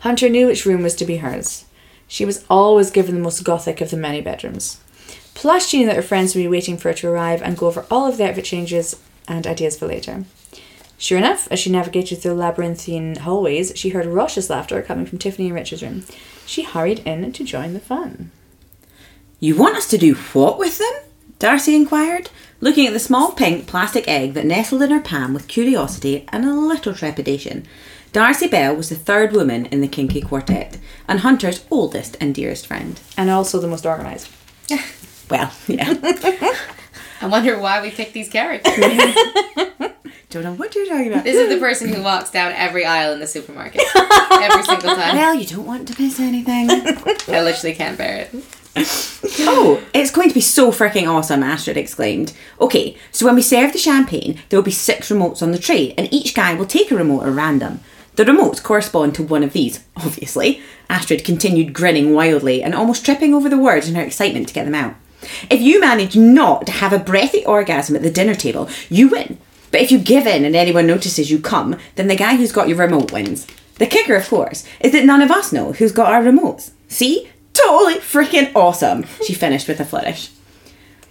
Hunter 0.00 0.28
knew 0.28 0.46
which 0.46 0.64
room 0.64 0.84
was 0.84 0.94
to 0.94 1.04
be 1.04 1.16
hers. 1.16 1.64
She 2.06 2.24
was 2.24 2.44
always 2.48 2.90
given 2.90 3.14
the 3.14 3.20
most 3.20 3.42
gothic 3.44 3.80
of 3.80 3.90
the 3.90 3.96
many 3.96 4.20
bedrooms. 4.20 4.80
Plus, 5.34 5.68
she 5.68 5.78
knew 5.78 5.86
that 5.86 5.96
her 5.96 6.02
friends 6.02 6.34
would 6.34 6.42
be 6.42 6.48
waiting 6.48 6.76
for 6.76 6.88
her 6.88 6.94
to 6.94 7.08
arrive 7.08 7.42
and 7.42 7.56
go 7.56 7.66
over 7.66 7.86
all 7.90 8.06
of 8.06 8.16
the 8.16 8.28
outfit 8.28 8.44
changes 8.44 9.00
and 9.26 9.46
ideas 9.46 9.78
for 9.78 9.86
later. 9.86 10.24
Sure 10.96 11.18
enough, 11.18 11.48
as 11.50 11.58
she 11.58 11.70
navigated 11.70 12.18
through 12.18 12.34
labyrinthine 12.34 13.16
hallways, 13.16 13.72
she 13.74 13.90
heard 13.90 14.06
raucous 14.06 14.48
laughter 14.48 14.80
coming 14.80 15.06
from 15.06 15.18
Tiffany 15.18 15.48
and 15.48 15.54
Richard's 15.54 15.82
room. 15.82 16.04
She 16.46 16.62
hurried 16.62 17.00
in 17.00 17.32
to 17.32 17.44
join 17.44 17.74
the 17.74 17.80
fun. 17.80 18.30
You 19.40 19.56
want 19.56 19.76
us 19.76 19.88
to 19.88 19.98
do 19.98 20.14
what 20.14 20.58
with 20.58 20.78
them? 20.78 20.92
Darcy 21.38 21.74
inquired, 21.74 22.30
looking 22.60 22.86
at 22.86 22.92
the 22.92 23.00
small 23.00 23.32
pink 23.32 23.66
plastic 23.66 24.06
egg 24.06 24.34
that 24.34 24.46
nestled 24.46 24.82
in 24.82 24.90
her 24.90 25.00
palm 25.00 25.34
with 25.34 25.48
curiosity 25.48 26.24
and 26.28 26.44
a 26.44 26.54
little 26.54 26.94
trepidation. 26.94 27.66
Darcy 28.14 28.46
Bell 28.46 28.76
was 28.76 28.90
the 28.90 28.94
third 28.94 29.32
woman 29.32 29.66
in 29.66 29.80
the 29.80 29.88
Kinky 29.88 30.20
Quartet, 30.20 30.78
and 31.08 31.18
Hunter's 31.18 31.66
oldest 31.68 32.16
and 32.20 32.32
dearest 32.32 32.64
friend. 32.64 33.00
And 33.16 33.28
also 33.28 33.58
the 33.58 33.66
most 33.66 33.84
organised. 33.84 34.30
Well, 35.30 35.50
yeah. 35.66 35.88
I 37.22 37.26
wonder 37.26 37.58
why 37.58 37.80
we 37.80 37.90
picked 37.90 38.12
these 38.12 38.28
characters. 38.28 38.76
Don't 40.28 40.42
know 40.42 40.52
what 40.52 40.74
you're 40.74 40.84
talking 40.84 41.10
about. 41.10 41.24
this 41.24 41.34
is 41.34 41.48
the 41.48 41.58
person 41.58 41.88
who 41.88 42.02
walks 42.02 42.30
down 42.30 42.52
every 42.52 42.84
aisle 42.84 43.14
in 43.14 43.20
the 43.20 43.26
supermarket 43.26 43.80
every 44.30 44.62
single 44.64 44.94
time. 44.94 45.16
Well, 45.16 45.34
you 45.34 45.46
don't 45.46 45.64
want 45.64 45.88
to 45.88 46.02
miss 46.02 46.20
anything. 46.20 46.68
I 46.70 47.40
literally 47.40 47.74
can't 47.74 47.96
bear 47.96 48.18
it. 48.18 48.34
Oh, 48.76 49.82
it's 49.94 50.10
going 50.10 50.28
to 50.28 50.34
be 50.34 50.40
so 50.40 50.70
freaking 50.72 51.08
awesome, 51.08 51.42
Astrid 51.42 51.76
exclaimed. 51.76 52.32
Okay, 52.60 52.96
so 53.12 53.26
when 53.26 53.36
we 53.36 53.42
serve 53.42 53.72
the 53.72 53.78
champagne, 53.78 54.40
there 54.48 54.58
will 54.58 54.64
be 54.64 54.70
six 54.70 55.10
remotes 55.10 55.42
on 55.42 55.52
the 55.52 55.58
tray, 55.58 55.94
and 55.96 56.12
each 56.12 56.34
guy 56.34 56.54
will 56.54 56.66
take 56.66 56.90
a 56.90 56.96
remote 56.96 57.22
at 57.22 57.32
random. 57.32 57.80
The 58.16 58.24
remotes 58.24 58.62
correspond 58.62 59.14
to 59.16 59.22
one 59.22 59.42
of 59.42 59.52
these, 59.52 59.84
obviously. 59.96 60.62
Astrid 60.88 61.24
continued 61.24 61.72
grinning 61.72 62.14
wildly 62.14 62.62
and 62.62 62.74
almost 62.74 63.04
tripping 63.04 63.34
over 63.34 63.48
the 63.48 63.58
words 63.58 63.88
in 63.88 63.94
her 63.94 64.02
excitement 64.02 64.48
to 64.48 64.54
get 64.54 64.64
them 64.64 64.74
out. 64.74 64.94
If 65.50 65.60
you 65.60 65.80
manage 65.80 66.16
not 66.16 66.66
to 66.66 66.72
have 66.72 66.92
a 66.92 66.98
breathy 66.98 67.44
orgasm 67.46 67.96
at 67.96 68.02
the 68.02 68.10
dinner 68.10 68.34
table, 68.34 68.68
you 68.90 69.08
win. 69.08 69.38
But 69.70 69.80
if 69.80 69.90
you 69.90 69.98
give 69.98 70.26
in 70.26 70.44
and 70.44 70.54
anyone 70.54 70.86
notices 70.86 71.30
you 71.30 71.38
come, 71.38 71.76
then 71.96 72.08
the 72.08 72.14
guy 72.14 72.36
who's 72.36 72.52
got 72.52 72.68
your 72.68 72.78
remote 72.78 73.10
wins. 73.10 73.46
The 73.76 73.86
kicker, 73.86 74.14
of 74.14 74.28
course, 74.28 74.64
is 74.80 74.92
that 74.92 75.04
none 75.04 75.22
of 75.22 75.30
us 75.32 75.52
know 75.52 75.72
who's 75.72 75.90
got 75.90 76.12
our 76.12 76.22
remotes. 76.22 76.70
See? 76.86 77.28
Totally 77.54 77.94
freaking 78.00 78.52
awesome, 78.54 79.04
she 79.24 79.32
finished 79.34 79.68
with 79.68 79.80
a 79.80 79.84
flourish. 79.84 80.30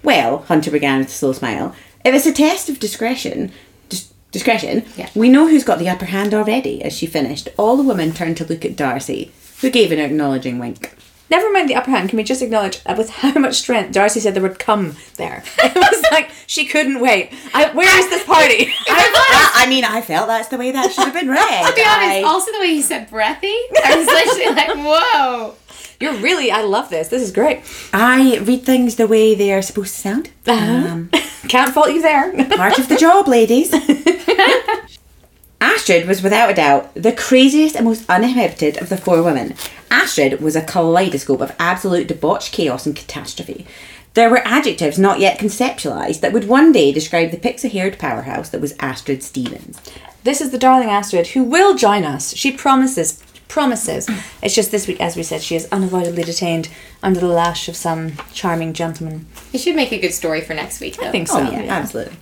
Well, 0.04 0.40
Hunter 0.50 0.70
began 0.72 1.00
with 1.00 1.08
a 1.08 1.12
slow 1.12 1.32
smile, 1.34 1.74
if 2.06 2.14
it's 2.14 2.26
a 2.26 2.34
test 2.34 2.68
of 2.70 2.80
discretion, 2.80 3.52
dis- 3.90 4.12
discretion, 4.32 4.86
Yeah. 4.98 5.10
we 5.16 5.30
know 5.30 5.48
who's 5.48 5.64
got 5.64 5.80
the 5.80 5.90
upper 5.90 6.06
hand 6.06 6.34
already, 6.34 6.84
as 6.84 6.94
she 6.94 7.06
finished. 7.06 7.48
All 7.58 7.78
the 7.78 7.84
women 7.84 8.12
turned 8.14 8.36
to 8.38 8.46
look 8.46 8.66
at 8.66 8.76
Darcy, 8.76 9.32
who 9.62 9.70
gave 9.70 9.92
an 9.94 10.00
acknowledging 10.00 10.60
wink. 10.60 10.94
Never 11.30 11.50
mind 11.52 11.70
the 11.70 11.76
upper 11.76 11.90
hand, 11.92 12.10
can 12.10 12.18
we 12.18 12.24
just 12.24 12.42
acknowledge 12.42 12.82
uh, 12.86 12.94
with 12.98 13.10
how 13.22 13.32
much 13.40 13.56
strength 13.56 13.94
Darcy 13.94 14.20
said 14.20 14.34
there 14.36 14.44
would 14.44 14.60
come 14.60 14.98
there? 15.16 15.44
It 15.64 15.74
was 15.76 16.04
like 16.12 16.30
she 16.46 16.66
couldn't 16.66 17.00
wait. 17.00 17.32
I, 17.56 17.72
where 17.74 17.98
is 18.00 18.10
this 18.10 18.24
party? 18.26 18.68
I, 18.90 19.52
I 19.64 19.70
mean, 19.70 19.86
I 19.86 20.02
felt 20.02 20.28
that's 20.28 20.50
the 20.50 20.58
way 20.58 20.72
that 20.72 20.92
should 20.92 21.06
have 21.06 21.14
been 21.14 21.30
read. 21.30 21.66
To 21.70 21.74
be 21.74 21.82
honest, 21.82 22.10
I- 22.10 22.24
also 22.24 22.52
the 22.52 22.60
way 22.60 22.68
he 22.76 22.82
said 22.82 23.10
breathy, 23.10 23.48
I 23.84 23.96
was 23.96 24.06
literally 24.08 24.54
like, 24.54 24.76
whoa. 24.76 25.56
You're 26.04 26.16
really, 26.16 26.52
I 26.52 26.64
love 26.64 26.90
this. 26.90 27.08
This 27.08 27.24
is 27.24 27.32
great. 27.32 27.62
I 27.94 28.38
read 28.40 28.66
things 28.66 28.98
the 28.98 29.08
way 29.08 29.36
they 29.36 29.54
are 29.54 29.62
supposed 29.62 29.96
to 29.96 30.02
sound. 30.02 30.32
Um, 30.46 31.10
Can't 31.48 31.74
fault 31.74 31.94
you 31.94 32.02
there. 32.02 32.30
part 32.58 32.78
of 32.78 32.90
the 32.90 32.98
job, 32.98 33.30
ladies. 33.30 33.74
Astrid 35.62 36.06
was 36.06 36.22
without 36.22 36.50
a 36.50 36.54
doubt 36.56 36.94
the 36.94 37.14
craziest 37.14 37.78
and 37.78 37.86
most 37.86 38.04
uninhibited 38.10 38.82
of 38.82 38.90
the 38.90 38.98
four 38.98 39.24
women. 39.24 39.56
Astrid 39.90 40.42
was 40.42 40.58
a 40.58 40.62
kaleidoscope 40.62 41.40
of 41.40 41.56
absolute 41.58 42.10
debauch, 42.10 42.52
chaos, 42.52 42.86
and 42.86 42.98
catastrophe. 42.98 43.66
There 44.14 44.30
were 44.30 44.46
adjectives 44.46 45.00
not 45.00 45.22
yet 45.22 45.40
conceptualised 45.40 46.20
that 46.20 46.34
would 46.34 46.50
one 46.50 46.74
day 46.74 46.92
describe 46.92 47.32
the 47.32 47.38
pixie 47.38 47.70
haired 47.70 47.98
powerhouse 47.98 48.50
that 48.50 48.60
was 48.60 48.76
Astrid 48.78 49.24
Stevens. 49.24 49.80
This 50.26 50.42
is 50.42 50.52
the 50.52 50.58
darling 50.58 50.90
Astrid 50.90 51.28
who 51.28 51.46
will 51.46 51.76
join 51.76 52.04
us. 52.04 52.36
She 52.36 52.52
promises. 52.52 53.24
Promises. 53.54 54.10
It's 54.42 54.56
just 54.56 54.72
this 54.72 54.88
week, 54.88 55.00
as 55.00 55.16
we 55.16 55.22
said, 55.22 55.44
she 55.44 55.56
is 55.56 55.68
unavoidably 55.72 56.24
detained 56.24 56.70
under 57.04 57.20
the 57.20 57.28
lash 57.28 57.70
of 57.70 57.76
some 57.76 58.14
charming 58.34 58.74
gentleman. 58.74 59.28
It 59.54 59.60
should 59.60 59.76
make 59.76 59.92
a 59.92 60.00
good 60.00 60.16
story 60.16 60.42
for 60.42 60.56
next 60.56 60.82
week, 60.82 60.98
though. 60.98 61.10
I 61.10 61.12
think 61.12 61.28
oh, 61.30 61.36
so. 61.36 61.48
Oh, 61.48 61.52
yeah, 61.52 61.72
absolutely. 61.72 62.16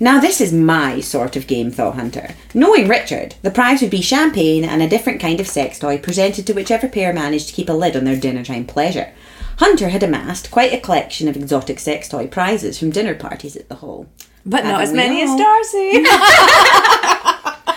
Now, 0.00 0.18
this 0.18 0.40
is 0.40 0.50
my 0.50 1.00
sort 1.00 1.36
of 1.36 1.46
game, 1.46 1.70
thought 1.70 1.96
Hunter. 1.96 2.30
Knowing 2.54 2.88
Richard, 2.88 3.34
the 3.42 3.50
prize 3.50 3.82
would 3.82 3.90
be 3.90 4.00
champagne 4.00 4.64
and 4.64 4.80
a 4.80 4.88
different 4.88 5.20
kind 5.20 5.40
of 5.40 5.46
sex 5.46 5.78
toy 5.78 5.98
presented 5.98 6.46
to 6.46 6.54
whichever 6.54 6.88
pair 6.88 7.12
managed 7.12 7.48
to 7.48 7.54
keep 7.54 7.68
a 7.68 7.74
lid 7.74 7.94
on 7.94 8.04
their 8.04 8.16
dinner 8.16 8.42
time 8.42 8.64
pleasure. 8.64 9.12
Hunter 9.58 9.90
had 9.90 10.02
amassed 10.02 10.50
quite 10.50 10.72
a 10.72 10.80
collection 10.80 11.28
of 11.28 11.36
exotic 11.36 11.78
sex 11.78 12.08
toy 12.08 12.26
prizes 12.26 12.78
from 12.78 12.88
dinner 12.88 13.14
parties 13.14 13.56
at 13.56 13.68
the 13.68 13.74
hall. 13.74 14.06
But 14.46 14.64
not 14.64 14.80
Haven't 14.80 14.82
as 14.84 14.90
we 14.92 14.96
many 14.96 15.22
as 15.22 15.28
all? 15.28 15.36
Darcy. 15.36 16.02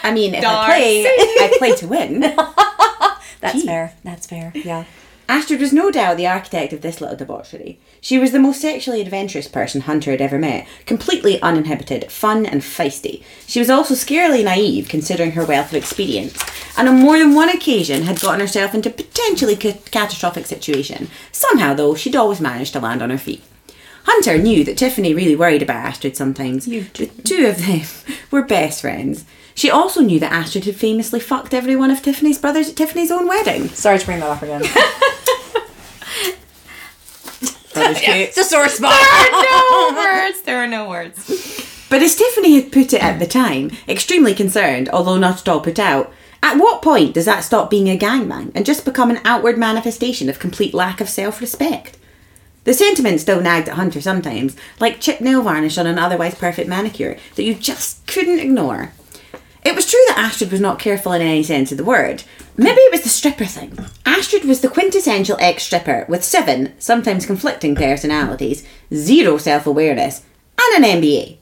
I 0.03 0.13
mean, 0.13 0.35
if 0.35 0.43
I 0.45 0.65
play, 0.65 1.05
I 1.05 1.55
play 1.57 1.75
to 1.77 1.87
win. 1.87 2.19
That's 3.39 3.63
fair. 3.63 3.93
That's 4.03 4.27
fair. 4.27 4.51
Yeah. 4.55 4.85
Astrid 5.29 5.61
was 5.61 5.71
no 5.71 5.89
doubt 5.89 6.17
the 6.17 6.27
architect 6.27 6.73
of 6.73 6.81
this 6.81 6.99
little 6.99 7.15
debauchery. 7.15 7.79
She 8.01 8.19
was 8.19 8.33
the 8.33 8.39
most 8.39 8.59
sexually 8.59 8.99
adventurous 8.99 9.47
person 9.47 9.81
Hunter 9.81 10.11
had 10.11 10.21
ever 10.21 10.37
met, 10.37 10.67
completely 10.85 11.41
uninhibited, 11.41 12.11
fun 12.11 12.45
and 12.45 12.61
feisty. 12.61 13.23
She 13.47 13.59
was 13.59 13.69
also 13.69 13.93
scarily 13.93 14.43
naive 14.43 14.89
considering 14.89 15.31
her 15.31 15.45
wealth 15.45 15.67
of 15.67 15.75
experience, 15.75 16.43
and 16.77 16.89
on 16.89 16.99
more 16.99 17.17
than 17.17 17.33
one 17.33 17.49
occasion 17.49 18.03
had 18.03 18.19
gotten 18.19 18.41
herself 18.41 18.73
into 18.73 18.89
a 18.89 18.93
potentially 18.93 19.55
ca- 19.55 19.79
catastrophic 19.91 20.45
situation. 20.45 21.07
Somehow, 21.31 21.73
though, 21.73 21.95
she'd 21.95 22.17
always 22.17 22.41
managed 22.41 22.73
to 22.73 22.81
land 22.81 23.01
on 23.01 23.09
her 23.09 23.17
feet. 23.17 23.43
Hunter 24.03 24.37
knew 24.37 24.65
that 24.65 24.77
Tiffany 24.77 25.13
really 25.13 25.35
worried 25.35 25.61
about 25.61 25.85
Astrid 25.85 26.17
sometimes. 26.17 26.67
You 26.67 26.83
The 26.93 27.07
two 27.07 27.45
of 27.47 27.65
them 27.65 27.81
were 28.31 28.41
best 28.43 28.81
friends. 28.81 29.23
She 29.55 29.69
also 29.69 30.01
knew 30.01 30.19
that 30.19 30.31
Astrid 30.31 30.65
had 30.65 30.75
famously 30.75 31.19
fucked 31.19 31.53
every 31.53 31.75
one 31.75 31.91
of 31.91 32.01
Tiffany's 32.01 32.39
brothers 32.39 32.69
at 32.69 32.75
Tiffany's 32.75 33.11
own 33.11 33.27
wedding. 33.27 33.69
Sorry 33.69 33.99
to 33.99 34.05
bring 34.05 34.19
that 34.19 34.29
up 34.29 34.41
again. 34.41 34.61
Brothers 37.73 38.01
too. 38.01 38.11
it's 38.11 38.37
a 38.37 38.43
sore 38.43 38.69
spot. 38.69 38.91
There 38.91 39.53
are 39.53 39.91
no 39.91 39.93
words. 39.95 40.41
There 40.43 40.57
are 40.63 40.67
no 40.67 40.87
words. 40.89 41.27
But 41.89 42.01
as 42.03 42.15
Tiffany 42.15 42.55
had 42.61 42.71
put 42.71 42.93
it 42.93 43.03
at 43.03 43.19
the 43.19 43.25
time, 43.27 43.71
extremely 43.87 44.33
concerned, 44.35 44.89
although 44.89 45.17
not 45.17 45.41
at 45.41 45.49
all 45.49 45.59
put 45.59 45.79
out, 45.79 46.11
at 46.41 46.57
what 46.57 46.81
point 46.81 47.13
does 47.13 47.25
that 47.25 47.43
stop 47.43 47.69
being 47.69 47.87
a 47.89 47.97
gangbang 47.97 48.51
and 48.53 48.65
just 48.65 48.85
become 48.85 49.09
an 49.09 49.21
outward 49.23 49.57
manifestation 49.57 50.29
of 50.29 50.39
complete 50.39 50.73
lack 50.73 51.01
of 51.01 51.09
self 51.09 51.39
respect? 51.41 51.97
The 52.63 52.73
sentiment 52.73 53.19
still 53.19 53.41
nagged 53.41 53.67
at 53.69 53.75
Hunter 53.75 54.01
sometimes, 54.01 54.55
like 54.79 55.01
chipped 55.01 55.21
nail 55.21 55.41
varnish 55.41 55.77
on 55.77 55.87
an 55.87 55.99
otherwise 55.99 56.35
perfect 56.35 56.69
manicure 56.69 57.17
that 57.35 57.43
you 57.43 57.53
just 57.55 58.05
couldn't 58.07 58.39
ignore. 58.39 58.93
It 59.65 59.75
was 59.75 59.89
true 59.89 60.03
that 60.07 60.17
Astrid 60.17 60.51
was 60.51 60.59
not 60.59 60.79
careful 60.79 61.13
in 61.13 61.21
any 61.21 61.41
sense 61.41 61.71
of 61.71 61.77
the 61.77 61.85
word. 61.85 62.23
Maybe 62.57 62.81
it 62.81 62.91
was 62.91 63.03
the 63.03 63.09
stripper 63.09 63.45
thing. 63.45 63.77
Astrid 64.05 64.43
was 64.43 64.59
the 64.59 64.67
quintessential 64.69 65.37
ex 65.39 65.63
stripper 65.63 66.05
with 66.09 66.23
seven, 66.23 66.73
sometimes 66.79 67.25
conflicting 67.25 67.73
personalities, 67.73 68.67
zero 68.93 69.37
self 69.37 69.65
awareness, 69.65 70.23
and 70.59 70.83
an 70.83 71.01
MBA. 71.01 71.37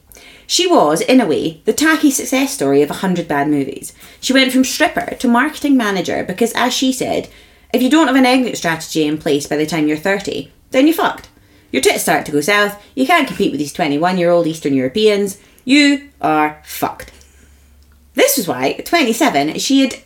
She 0.46 0.66
was, 0.66 1.00
in 1.00 1.20
a 1.20 1.26
way, 1.26 1.62
the 1.64 1.72
tacky 1.72 2.10
success 2.10 2.52
story 2.52 2.82
of 2.82 2.90
a 2.90 2.94
hundred 2.94 3.26
bad 3.26 3.48
movies. 3.48 3.92
She 4.20 4.32
went 4.32 4.52
from 4.52 4.64
stripper 4.64 5.16
to 5.16 5.28
marketing 5.28 5.76
manager 5.76 6.22
because, 6.22 6.52
as 6.54 6.72
she 6.72 6.92
said, 6.92 7.28
if 7.72 7.82
you 7.82 7.90
don't 7.90 8.06
have 8.06 8.16
an 8.16 8.26
exit 8.26 8.58
strategy 8.58 9.04
in 9.04 9.18
place 9.18 9.46
by 9.46 9.56
the 9.56 9.66
time 9.66 9.88
you're 9.88 9.96
30, 9.96 10.52
then 10.70 10.86
you're 10.86 10.94
fucked. 10.94 11.28
Your 11.72 11.82
tits 11.82 12.02
start 12.02 12.26
to 12.26 12.32
go 12.32 12.40
south, 12.40 12.80
you 12.94 13.06
can't 13.06 13.26
compete 13.26 13.50
with 13.50 13.58
these 13.58 13.72
21 13.72 14.18
year 14.18 14.30
old 14.30 14.46
Eastern 14.46 14.74
Europeans, 14.74 15.38
you 15.64 16.10
are 16.20 16.60
fucked. 16.64 17.10
This 18.14 18.36
was 18.36 18.48
why, 18.48 18.70
at 18.70 18.86
27, 18.86 19.58
she 19.58 19.80
had 19.80 19.96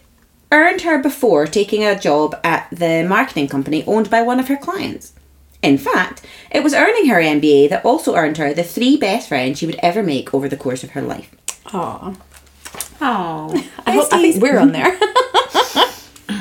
earned 0.52 0.82
her 0.82 0.98
before 0.98 1.46
taking 1.46 1.84
a 1.84 1.98
job 1.98 2.38
at 2.44 2.68
the 2.70 3.04
marketing 3.08 3.48
company 3.48 3.84
owned 3.86 4.10
by 4.10 4.22
one 4.22 4.38
of 4.38 4.48
her 4.48 4.56
clients. 4.56 5.12
In 5.62 5.78
fact, 5.78 6.24
it 6.50 6.62
was 6.62 6.74
earning 6.74 7.06
her 7.08 7.20
MBA 7.20 7.68
that 7.70 7.84
also 7.84 8.14
earned 8.14 8.38
her 8.38 8.54
the 8.54 8.62
three 8.62 8.96
best 8.96 9.28
friends 9.28 9.58
she 9.58 9.66
would 9.66 9.80
ever 9.82 10.02
make 10.02 10.32
over 10.32 10.48
the 10.48 10.56
course 10.56 10.84
of 10.84 10.90
her 10.90 11.02
life. 11.02 11.34
Aw. 11.72 12.14
Oh. 13.00 13.64
I, 13.86 13.92
hope, 13.92 14.12
I 14.12 14.22
think 14.22 14.42
we're 14.42 14.58
on 14.58 14.72
there. 14.72 14.96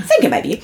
Think 0.06 0.24
it 0.24 0.30
might 0.30 0.44
be. 0.44 0.56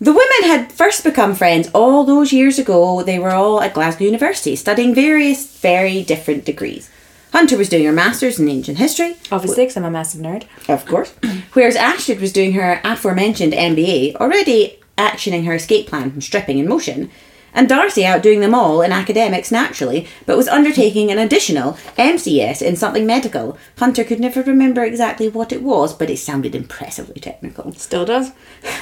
The 0.00 0.12
women 0.12 0.42
had 0.42 0.72
first 0.72 1.02
become 1.02 1.34
friends 1.34 1.68
all 1.74 2.04
those 2.04 2.32
years 2.32 2.58
ago. 2.58 3.02
They 3.02 3.18
were 3.18 3.30
all 3.30 3.60
at 3.60 3.74
Glasgow 3.74 4.04
University 4.04 4.54
studying 4.54 4.94
various, 4.94 5.58
very 5.60 6.02
different 6.02 6.44
degrees. 6.44 6.88
Hunter 7.32 7.56
was 7.56 7.68
doing 7.68 7.84
her 7.84 7.92
master's 7.92 8.38
in 8.38 8.48
ancient 8.48 8.78
history, 8.78 9.16
Obviously, 9.30 9.64
because 9.64 9.76
I'm 9.76 9.84
a 9.84 9.90
massive 9.90 10.20
nerd. 10.20 10.44
of 10.68 10.86
course, 10.86 11.14
whereas 11.52 11.76
Astrid 11.76 12.20
was 12.20 12.32
doing 12.32 12.52
her 12.52 12.80
aforementioned 12.84 13.52
MBA, 13.52 14.16
already 14.16 14.78
actioning 14.96 15.44
her 15.46 15.54
escape 15.54 15.86
plan 15.86 16.10
from 16.10 16.20
stripping 16.20 16.58
in 16.58 16.68
motion, 16.68 17.10
and 17.54 17.68
Darcy 17.68 18.04
outdoing 18.04 18.40
them 18.40 18.54
all 18.54 18.82
in 18.82 18.92
academics 18.92 19.50
naturally, 19.50 20.06
but 20.26 20.36
was 20.36 20.48
undertaking 20.48 21.10
an 21.10 21.18
additional 21.18 21.72
MCS 21.96 22.60
in 22.62 22.76
something 22.76 23.06
medical. 23.06 23.58
Hunter 23.78 24.04
could 24.04 24.20
never 24.20 24.42
remember 24.42 24.84
exactly 24.84 25.28
what 25.28 25.52
it 25.52 25.62
was, 25.62 25.94
but 25.94 26.10
it 26.10 26.18
sounded 26.18 26.54
impressively 26.54 27.20
technical. 27.20 27.72
Still 27.72 28.04
does. 28.04 28.32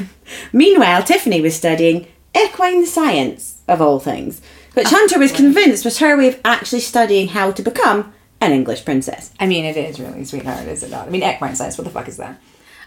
Meanwhile, 0.52 1.04
Tiffany 1.04 1.40
was 1.40 1.54
studying 1.54 2.06
equine 2.36 2.86
science, 2.86 3.62
of 3.68 3.80
all 3.80 3.98
things, 3.98 4.40
which 4.74 4.86
ah, 4.88 4.96
Hunter 4.96 5.18
was 5.18 5.32
convinced 5.32 5.84
was 5.84 5.98
her 5.98 6.16
way 6.16 6.28
of 6.28 6.40
actually 6.44 6.80
studying 6.80 7.28
how 7.28 7.50
to 7.52 7.62
become 7.62 8.12
an 8.40 8.52
English 8.52 8.84
princess. 8.84 9.32
I 9.40 9.46
mean, 9.46 9.64
it 9.64 9.76
is 9.76 9.98
really 10.00 10.24
sweetheart, 10.24 10.66
is 10.68 10.82
it 10.82 10.90
not? 10.90 11.06
I 11.08 11.10
mean, 11.10 11.22
equine 11.22 11.54
size. 11.54 11.76
What 11.78 11.84
the 11.84 11.90
fuck 11.90 12.08
is 12.08 12.16
that? 12.18 12.38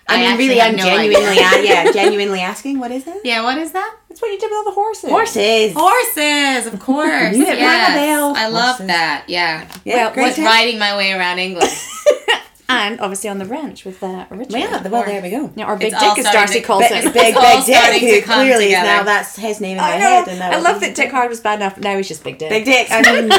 I, 0.08 0.26
I 0.26 0.38
mean, 0.38 0.50
really, 0.50 0.60
I'm 0.62 0.76
no 0.76 0.84
genuinely, 0.84 1.16
idea. 1.38 1.50
a- 1.60 1.64
yeah, 1.86 1.92
genuinely 1.92 2.40
asking, 2.40 2.80
what 2.80 2.90
is 2.92 3.04
that? 3.04 3.20
Yeah, 3.24 3.44
what 3.44 3.60
is 3.60 3.72
that? 3.74 3.96
That's 4.08 4.20
what 4.22 4.32
you 4.32 4.40
did 4.40 4.50
with 4.50 4.58
all 4.58 4.64
the 4.66 4.72
horses. 4.72 5.10
Horses. 5.10 5.74
Horses, 5.76 6.74
of 6.74 6.80
course. 6.80 7.36
You 7.36 7.46
didn't 7.46 7.58
ring 7.58 7.60
yes. 7.60 7.96
bell. 7.96 8.34
I 8.36 8.48
love 8.48 8.78
Horses. 8.78 8.88
that. 8.88 9.26
Yeah. 9.28 9.70
Yeah, 9.86 10.12
Well, 10.16 10.26
Was 10.26 10.36
time. 10.36 10.46
riding 10.46 10.80
my 10.80 10.98
way 10.98 11.12
around 11.12 11.40
England. 11.40 11.70
And 12.72 13.00
obviously 13.02 13.32
on 13.32 13.40
the 13.40 13.46
ranch 13.48 13.84
with 13.84 14.04
uh, 14.04 14.28
Richard. 14.30 14.52
Yeah, 14.54 14.88
well, 14.88 15.04
there 15.04 15.24
we 15.24 15.32
go. 15.32 15.52
Yeah, 15.56 15.66
or 15.72 15.76
Big 15.76 15.92
It's 15.92 16.00
Dick, 16.00 16.20
as 16.20 16.28
starting 16.28 16.40
Darcy 16.40 16.60
to- 16.62 16.68
calls 16.68 16.84
Big, 16.84 16.92
big, 16.92 16.98
It's 16.98 17.14
big 17.14 17.34
Dick, 17.34 17.76
starting 17.76 18.00
to 18.02 18.08
who 18.14 18.22
come 18.22 18.40
clearly 18.46 18.66
is 18.66 18.74
now 18.74 19.02
that's 19.02 19.36
his 19.36 19.60
name 19.60 19.72
in 19.72 19.78
my 19.78 19.88
I 19.90 19.96
head. 19.96 20.28
And 20.28 20.44
I 20.44 20.60
love 20.60 20.80
that 20.82 20.94
Dick 20.94 21.10
Hard 21.10 21.30
was 21.32 21.40
bad 21.40 21.56
enough. 21.62 21.80
Now 21.80 21.98
he's 21.98 22.08
just 22.08 22.24
Big 22.24 22.38
Dick. 22.38 22.50
Big 22.52 22.66
Dick. 22.66 22.88
I 22.92 23.02
mean, 23.02 23.32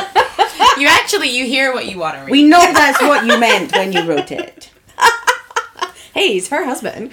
you 0.81 0.89
actually 0.89 1.29
you 1.37 1.45
hear 1.47 1.73
what 1.73 1.87
you 1.87 1.99
want 1.99 2.17
to 2.17 2.21
read. 2.23 2.31
we 2.31 2.43
know 2.43 2.59
that's 2.73 3.01
what 3.01 3.27
you 3.27 3.39
meant 3.39 3.73
when 3.73 3.93
you 3.93 4.05
wrote 4.05 4.31
it. 4.33 4.71
Hey, 6.13 6.33
he's 6.33 6.49
her 6.49 6.65
husband. 6.65 7.13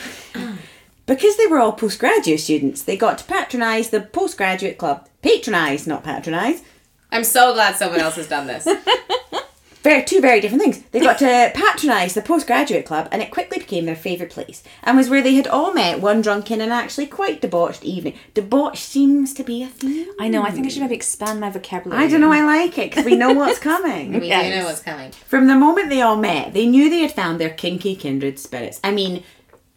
Because 1.06 1.38
they 1.38 1.46
were 1.46 1.60
all 1.60 1.72
postgraduate 1.72 2.40
students, 2.40 2.82
they 2.82 2.98
got 2.98 3.20
to 3.20 3.26
patronise 3.26 3.92
the 3.92 4.02
postgraduate 4.02 4.80
club. 4.80 5.08
Patronise, 5.22 5.86
not 5.86 6.04
patronise. 6.04 6.64
I'm 7.12 7.24
so 7.24 7.54
glad 7.54 7.76
someone 7.76 8.00
else 8.02 8.16
has 8.16 8.28
done 8.28 8.48
this. 8.48 8.68
Very, 9.88 10.04
two 10.04 10.20
very 10.22 10.42
different 10.42 10.62
things. 10.64 10.82
They 10.92 11.00
got 11.00 11.18
to 11.20 11.52
patronise 11.56 12.14
the 12.14 12.22
postgraduate 12.22 12.86
club, 12.86 13.08
and 13.12 13.22
it 13.22 13.32
quickly 13.32 13.58
became 13.60 13.86
their 13.86 13.96
favourite 13.96 14.32
place, 14.32 14.62
and 14.84 14.98
was 14.98 15.10
where 15.10 15.22
they 15.22 15.36
had 15.36 15.48
all 15.48 15.74
met 15.74 16.02
one 16.02 16.22
drunken 16.22 16.60
and 16.60 16.74
actually 16.74 17.08
quite 17.08 17.40
debauched 17.42 17.84
evening. 17.86 18.14
Debauch 18.34 18.76
seems 18.76 19.34
to 19.36 19.44
be 19.44 19.64
a 19.64 19.68
theme. 19.68 20.10
I 20.20 20.28
know. 20.28 20.44
I 20.44 20.52
think 20.52 20.66
I 20.66 20.70
should 20.70 20.82
maybe 20.82 20.96
expand 20.96 21.40
my 21.40 21.50
vocabulary. 21.50 22.04
I 22.04 22.08
don't 22.10 22.20
know. 22.22 22.32
I 22.34 22.44
like 22.44 22.78
it 22.78 22.90
because 22.90 23.06
we 23.06 23.16
know 23.16 23.32
what's 23.34 23.60
coming. 23.60 24.12
We 24.20 24.28
Yes. 24.28 24.52
do 24.54 24.60
know 24.60 24.66
what's 24.66 24.82
coming. 24.82 25.12
From 25.26 25.48
the 25.48 25.56
moment 25.56 25.90
they 25.90 26.02
all 26.02 26.18
met, 26.18 26.54
they 26.54 26.66
knew 26.68 26.90
they 26.90 27.00
had 27.00 27.12
found 27.14 27.40
their 27.40 27.50
kinky 27.52 27.96
kindred 27.96 28.40
spirits. 28.40 28.80
I 28.84 28.92
mean, 28.92 29.24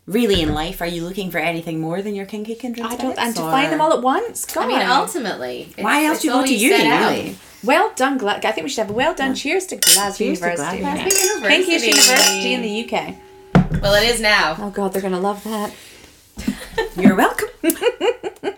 really, 0.06 0.40
in 0.42 0.52
life, 0.54 0.80
are 0.80 0.86
you 0.86 1.04
looking 1.04 1.30
for 1.30 1.38
anything 1.38 1.78
more 1.80 2.02
than 2.02 2.14
your 2.16 2.26
kinky 2.26 2.54
kindred 2.56 2.84
spirits? 2.86 3.02
I 3.02 3.06
don't. 3.06 3.18
And 3.18 3.36
to 3.36 3.42
or- 3.44 3.50
find 3.52 3.72
them 3.72 3.80
all 3.80 3.92
at 3.92 4.02
once. 4.02 4.44
God. 4.44 4.64
I 4.64 4.66
mean, 4.66 4.82
ultimately, 4.88 5.72
Why 5.78 6.04
else 6.06 6.22
do 6.22 6.28
you 6.28 6.34
go 6.34 6.44
to 6.44 6.52
uni, 6.54 6.88
really? 6.88 7.36
Well 7.62 7.92
done, 7.94 8.18
Gla- 8.18 8.40
I 8.42 8.52
think 8.52 8.64
we 8.64 8.68
should 8.70 8.82
have 8.82 8.90
a 8.90 8.94
well 8.94 9.14
done. 9.14 9.34
Cheers 9.34 9.66
to 9.66 9.76
Glasgow 9.76 10.24
Cheers 10.24 10.40
to 10.40 10.46
University. 10.46 10.78
Glasgow 10.78 11.10
University. 11.10 11.72
Kinkiest 11.72 11.86
university 11.86 12.54
in 12.54 12.62
the 12.62 12.84
UK. 12.84 13.14
Well, 13.82 13.94
it 13.94 14.08
is 14.08 14.20
now. 14.20 14.56
Oh 14.58 14.70
God, 14.70 14.92
they're 14.92 15.02
gonna 15.02 15.20
love 15.20 15.44
that. 15.44 15.72
You're 16.96 17.16
welcome. 17.16 17.48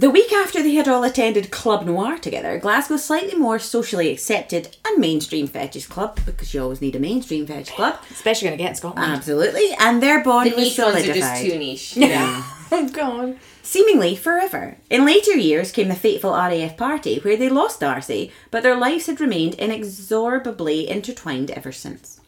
the 0.00 0.08
week 0.08 0.32
after 0.32 0.62
they 0.62 0.72
had 0.72 0.88
all 0.88 1.04
attended 1.04 1.50
Club 1.50 1.84
Noir 1.84 2.16
together, 2.16 2.58
Glasgow's 2.58 3.04
slightly 3.04 3.38
more 3.38 3.58
socially 3.58 4.10
accepted 4.10 4.74
and 4.86 4.98
mainstream 4.98 5.46
fetish 5.46 5.88
club, 5.88 6.18
because 6.24 6.54
you 6.54 6.62
always 6.62 6.80
need 6.80 6.96
a 6.96 6.98
mainstream 6.98 7.46
fetish 7.46 7.74
club. 7.74 7.98
Especially 8.10 8.48
gonna 8.48 8.56
get 8.56 8.70
in 8.70 8.76
Scotland. 8.76 9.12
Absolutely. 9.12 9.74
And 9.78 10.02
their 10.02 10.24
bond 10.24 10.50
The 10.50 10.56
was 10.56 10.64
niche 10.64 10.78
ones 10.78 11.06
are 11.06 11.12
just 11.12 11.42
too 11.42 11.58
niche. 11.58 11.96
Yeah. 11.98 12.42
oh 12.72 12.88
God. 12.88 13.36
Seemingly 13.62 14.16
forever. 14.16 14.78
In 14.88 15.04
later 15.04 15.36
years 15.36 15.70
came 15.70 15.88
the 15.88 15.94
fateful 15.94 16.32
RAF 16.32 16.78
party, 16.78 17.18
where 17.18 17.36
they 17.36 17.50
lost 17.50 17.80
Darcy, 17.80 18.32
but 18.50 18.62
their 18.62 18.76
lives 18.76 19.04
had 19.04 19.20
remained 19.20 19.52
inexorably 19.54 20.88
intertwined 20.88 21.50
ever 21.50 21.72
since. 21.72 22.22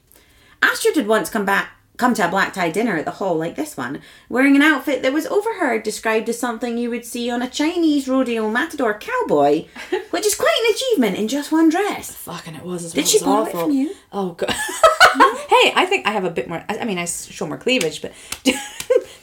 Astrid 0.61 0.97
had 0.97 1.07
once 1.07 1.31
come 1.31 1.47
back 1.47 1.71
come 2.03 2.15
to 2.15 2.27
a 2.27 2.29
black 2.29 2.53
tie 2.53 2.69
dinner 2.69 2.97
at 2.97 3.05
the 3.05 3.12
hall 3.12 3.37
like 3.37 3.55
this 3.55 3.77
one, 3.77 4.01
wearing 4.29 4.57
an 4.57 4.62
outfit 4.62 5.03
that 5.03 5.12
was 5.12 5.25
overheard 5.27 5.85
described 5.85 6.29
as 6.29 6.37
something 6.37 6.77
you 6.77 6.91
would 6.91 7.05
see 7.05 7.31
on 7.31 7.41
a 7.41 7.49
Chinese 7.49 8.09
rodeo 8.09 8.51
matador 8.51 8.93
cowboy, 8.93 9.67
which 10.11 10.27
is 10.27 10.35
quite 10.35 10.57
an 10.65 10.75
achievement 10.75 11.17
in 11.17 11.29
just 11.29 11.53
one 11.53 11.69
dress. 11.69 12.12
Fucking 12.17 12.57
it 12.57 12.65
was 12.65 12.87
as 12.87 12.93
Did 12.93 13.07
she 13.07 13.21
borrow 13.21 13.45
it 13.45 13.53
from 13.53 13.71
you? 13.71 13.95
Oh 14.12 14.33
god. 14.33 14.51
hey, 14.53 15.73
I 15.77 15.87
think 15.88 16.09
I 16.09 16.11
have 16.11 16.25
a 16.25 16.31
bit 16.31 16.49
more. 16.49 16.65
I 16.69 16.85
mean, 16.85 16.99
I 16.99 17.05
show 17.05 17.47
more 17.47 17.57
cleavage, 17.57 18.03
but 18.03 18.12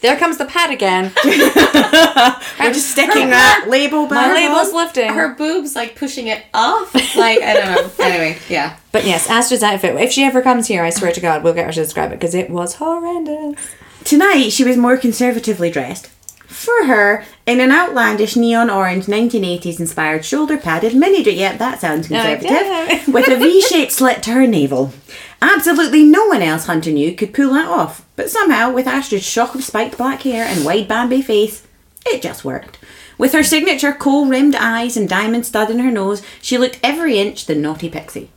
there 0.02 0.18
comes 0.18 0.38
the 0.38 0.46
pad 0.46 0.72
again. 0.72 1.12
We're 1.26 2.74
just 2.74 2.92
sticking 2.92 3.30
that 3.30 3.66
label 3.68 4.08
back. 4.08 4.28
My 4.28 4.34
label's 4.34 4.70
on. 4.70 4.76
lifting. 4.76 5.10
Her 5.14 5.34
boobs 5.36 5.76
like 5.76 5.96
pushing 5.96 6.28
it 6.28 6.44
off. 6.54 6.94
Like 7.16 7.42
I 7.42 7.54
don't 7.54 7.76
know. 7.76 7.92
Anyway, 8.06 8.38
yeah. 8.50 8.78
But 8.92 9.06
yes, 9.06 9.30
Astrid's 9.30 9.64
outfit. 9.64 9.96
If 10.00 10.12
she 10.12 10.24
ever 10.24 10.42
comes 10.42 10.68
here, 10.68 10.84
I 10.84 10.90
swear 10.90 11.12
to 11.12 11.20
God, 11.22 11.44
we'll 11.44 11.54
get 11.54 11.66
her 11.66 11.72
to 11.72 11.82
describe 11.84 12.12
it 12.12 12.16
because 12.20 12.34
it 12.34 12.50
was 12.50 12.76
horrendous. 12.76 13.60
Tonight, 14.04 14.50
she 14.50 14.64
was 14.64 14.78
more 14.78 14.98
conservatively 14.98 15.70
dressed. 15.70 16.08
For 16.48 16.86
her, 16.88 17.24
in 17.46 17.60
an 17.60 17.72
outlandish 17.72 18.36
neon 18.36 18.70
orange 18.70 19.06
1980s 19.06 19.80
inspired 19.80 20.26
shoulder 20.26 20.58
padded 20.58 20.96
mini 20.96 21.22
dress. 21.24 21.36
Yep, 21.36 21.60
that 21.60 21.80
sounds 21.80 22.08
conservative. 22.08 22.50
yeah. 22.50 23.10
with 23.10 23.28
a 23.28 23.36
V 23.40 23.62
shaped 23.62 23.92
slit 23.92 24.24
to 24.24 24.32
her 24.32 24.48
navel. 24.48 24.92
Absolutely 25.42 26.04
no 26.04 26.26
one 26.28 26.42
else 26.42 26.66
Hunter 26.66 26.92
knew 26.92 27.16
could 27.16 27.34
pull 27.34 27.54
that 27.54 27.68
off, 27.68 28.06
but 28.16 28.30
somehow, 28.30 28.72
with 28.72 28.88
Astrid's 28.88 29.26
shock 29.26 29.56
of 29.56 29.64
spiked 29.64 29.98
black 29.98 30.24
hair 30.24 30.46
and 30.46 30.66
wide 30.66 30.88
Bambi 30.88 31.22
face, 31.22 31.66
it 32.06 32.22
just 32.22 32.44
worked. 32.44 32.78
With 33.18 33.34
her 33.34 33.44
signature 33.44 33.94
kohl 33.94 34.28
rimmed 34.28 34.56
eyes 34.56 34.96
and 34.96 35.08
diamond 35.08 35.46
stud 35.46 35.70
in 35.70 35.80
her 35.80 35.92
nose, 35.92 36.22
she 36.42 36.58
looked 36.58 36.80
every 36.82 37.18
inch 37.18 37.46
the 37.46 37.56
naughty 37.56 37.90
pixie. 37.90 38.32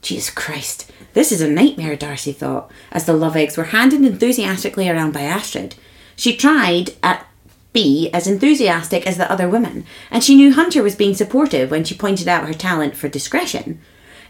Jesus 0.00 0.30
Christ, 0.30 0.90
this 1.14 1.30
is 1.30 1.40
a 1.40 1.48
nightmare, 1.48 1.96
Darcy 1.96 2.32
thought, 2.32 2.70
as 2.90 3.04
the 3.04 3.12
love 3.12 3.36
eggs 3.36 3.56
were 3.56 3.64
handed 3.64 4.04
enthusiastically 4.04 4.88
around 4.88 5.12
by 5.12 5.22
Astrid. 5.22 5.76
She 6.16 6.36
tried 6.36 6.94
at 7.02 7.26
be 7.72 8.10
as 8.10 8.26
enthusiastic 8.26 9.06
as 9.06 9.16
the 9.16 9.30
other 9.30 9.48
women, 9.48 9.86
and 10.10 10.22
she 10.22 10.34
knew 10.34 10.52
Hunter 10.52 10.82
was 10.82 10.96
being 10.96 11.14
supportive 11.14 11.70
when 11.70 11.84
she 11.84 11.94
pointed 11.94 12.28
out 12.28 12.46
her 12.46 12.52
talent 12.52 12.96
for 12.96 13.08
discretion. 13.08 13.80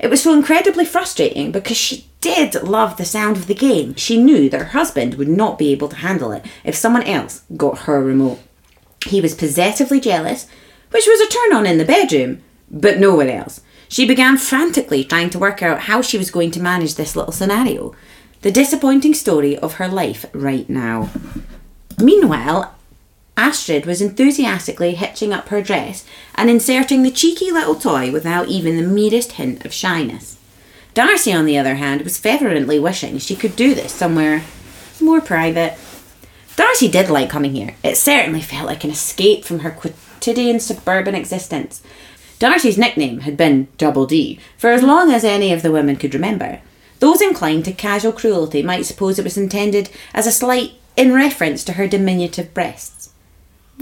It 0.03 0.11
was 0.11 0.21
so 0.21 0.35
incredibly 0.35 0.85
frustrating 0.85 1.53
because 1.53 1.77
she 1.77 2.09
did 2.21 2.55
love 2.55 2.97
the 2.97 3.05
sound 3.05 3.37
of 3.37 3.47
the 3.47 3.55
game. 3.55 3.95
She 3.95 4.21
knew 4.21 4.51
that 4.51 4.59
her 4.59 4.65
husband 4.67 5.15
would 5.15 5.29
not 5.29 5.59
be 5.59 5.71
able 5.71 5.89
to 5.89 5.97
handle 5.97 6.33
it 6.33 6.45
if 6.65 6.75
someone 6.75 7.05
else 7.05 7.43
got 7.57 7.81
her 7.81 8.03
remote. 8.03 8.41
He 9.07 9.21
was 9.21 9.37
possessively 9.37 10.01
jealous, 10.01 10.49
which 10.91 11.07
was 11.07 11.21
a 11.21 11.31
turn 11.31 11.53
on 11.53 11.67
in 11.67 11.79
the 11.79 11.85
bedroom, 11.85 12.43
but 12.69 12.99
no 12.99 13.15
one 13.15 13.29
else. 13.29 13.61
She 13.89 14.05
began 14.05 14.39
frantically 14.39 15.05
trying 15.05 15.31
to 15.31 15.39
work 15.39 15.63
out 15.63 15.83
how 15.83 16.03
she 16.03 16.19
was 16.19 16.33
going 16.33 16.51
to 16.53 16.61
manage 16.61 16.97
this 16.97 17.15
little 17.15 17.33
scenario. 17.33 17.95
The 18.41 18.51
disappointing 18.51 19.15
story 19.15 19.57
of 19.57 19.75
her 19.75 19.87
life 19.87 20.27
right 20.33 20.69
now. 20.69 21.11
Meanwhile, 21.99 22.75
Astrid 23.37 23.87
was 23.87 24.03
enthusiastically 24.03 24.95
hitching 24.95 25.33
up 25.33 25.49
her 25.49 25.63
dress 25.63 26.05
and 26.35 26.51
inserting 26.51 27.03
the 27.03 27.11
cheeky 27.11 27.51
little 27.51 27.75
toy 27.75 28.11
without 28.11 28.49
even 28.49 28.77
the 28.77 28.83
merest 28.83 29.33
hint 29.33 29.65
of 29.65 29.73
shyness. 29.73 30.39
Darcy, 30.95 31.33
on 31.33 31.47
the 31.47 31.57
other 31.57 31.77
hand, 31.77 32.03
was 32.03 32.19
fervently 32.19 32.79
wishing 32.79 33.19
she 33.19 33.35
could 33.35 33.57
do 33.57 33.75
this 33.75 33.93
somewhere 33.93 34.43
more 35.03 35.21
private. 35.21 35.77
Darcy 36.57 36.89
did 36.89 37.11
like 37.11 37.29
coming 37.29 37.55
here. 37.55 37.75
It 37.83 37.97
certainly 37.97 38.41
felt 38.41 38.67
like 38.67 38.85
an 38.85 38.91
escape 38.91 39.45
from 39.45 39.61
her 39.61 39.71
quotidian 39.71 40.61
suburban 40.61 41.15
existence. 41.15 41.83
Darcy's 42.39 42.79
nickname 42.79 43.21
had 43.21 43.37
been 43.37 43.69
Double 43.79 44.07
D 44.07 44.39
for 44.57 44.71
as 44.71 44.83
long 44.83 45.13
as 45.13 45.25
any 45.25 45.53
of 45.53 45.63
the 45.63 45.73
women 45.73 45.97
could 45.97 46.15
remember. 46.15 46.61
Those 46.99 47.21
inclined 47.21 47.65
to 47.67 47.73
casual 47.73 48.13
cruelty 48.13 48.63
might 48.63 48.87
suppose 48.87 49.19
it 49.19 49.25
was 49.25 49.37
intended 49.37 49.91
as 50.15 50.27
a 50.27 50.33
slight 50.33 50.73
in 50.97 51.13
reference 51.13 51.65
to 51.65 51.75
her 51.75 51.89
diminutive 51.89 52.55
breasts. 52.55 53.02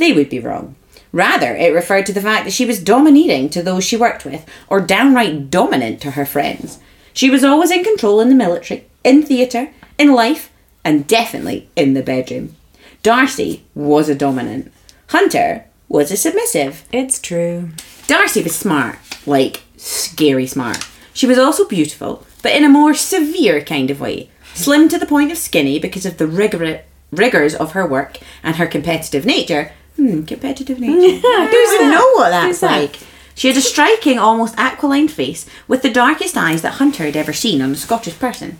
They 0.01 0.13
would 0.15 0.31
be 0.31 0.41
wrong. 0.41 0.77
Rather, 1.13 1.55
it 1.55 1.75
referred 1.75 2.07
to 2.07 2.13
the 2.15 2.23
fact 2.23 2.47
that 2.47 2.53
she 2.53 2.65
was 2.65 2.83
domineering 2.83 3.51
to 3.51 3.63
those 3.63 3.85
she 3.85 3.99
worked 3.99 4.25
with, 4.25 4.47
or 4.71 4.81
downright 4.81 5.51
dominant 5.51 6.01
to 6.01 6.13
her 6.13 6.25
friends. 6.25 6.79
She 7.13 7.29
was 7.29 7.45
always 7.45 7.71
in 7.71 7.85
control 7.85 8.19
in 8.19 8.31
the 8.31 8.35
military, 8.35 8.87
in 9.05 9.23
theatre, 9.23 9.69
in 9.99 10.15
life, 10.15 10.51
and 10.87 11.07
definitely 11.07 11.69
in 11.77 11.93
the 11.93 12.03
bedroom. 12.03 12.57
Darcy 13.03 13.65
was 13.75 14.09
a 14.09 14.15
dominant. 14.15 14.73
Hunter 15.09 15.67
was 15.87 16.11
a 16.11 16.17
submissive. 16.17 16.87
It's 16.93 17.21
true. 17.21 17.69
Darcy 18.07 18.43
was 18.43 18.57
smart, 18.57 18.99
like 19.27 19.65
scary 19.77 20.47
smart. 20.47 20.89
She 21.13 21.27
was 21.27 21.39
also 21.39 21.69
beautiful, 21.69 22.25
but 22.43 22.53
in 22.53 22.65
a 22.65 22.71
more 22.71 22.95
severe 22.95 23.63
kind 23.63 23.91
of 23.91 24.01
way. 24.01 24.31
Slim 24.55 24.89
to 24.89 24.99
the 24.99 25.05
point 25.05 25.31
of 25.31 25.37
skinny 25.37 25.79
because 25.79 26.07
of 26.07 26.17
the 26.17 26.27
rigor- 26.27 26.85
rigors 27.13 27.55
of 27.55 27.73
her 27.73 27.87
work 27.87 28.17
and 28.43 28.57
her 28.57 28.67
competitive 28.67 29.27
nature. 29.27 29.73
Hmm, 30.01 30.23
competitive 30.23 30.81
nature. 30.81 31.17
Who 31.19 31.51
doesn't 31.51 31.91
know 31.91 32.13
what 32.15 32.31
that's 32.31 32.63
like? 32.63 32.99
She 33.35 33.49
had 33.49 33.57
a 33.57 33.61
striking, 33.61 34.19
almost 34.19 34.55
aquiline 34.57 35.09
face 35.09 35.45
with 35.69 35.83
the 35.83 35.91
darkest 35.93 36.37
eyes 36.37 36.63
that 36.63 36.75
Hunter 36.75 37.05
had 37.05 37.17
ever 37.17 37.35
seen 37.35 37.61
on 37.61 37.73
a 37.73 37.77
Scottish 37.77 38.19
person. 38.19 38.59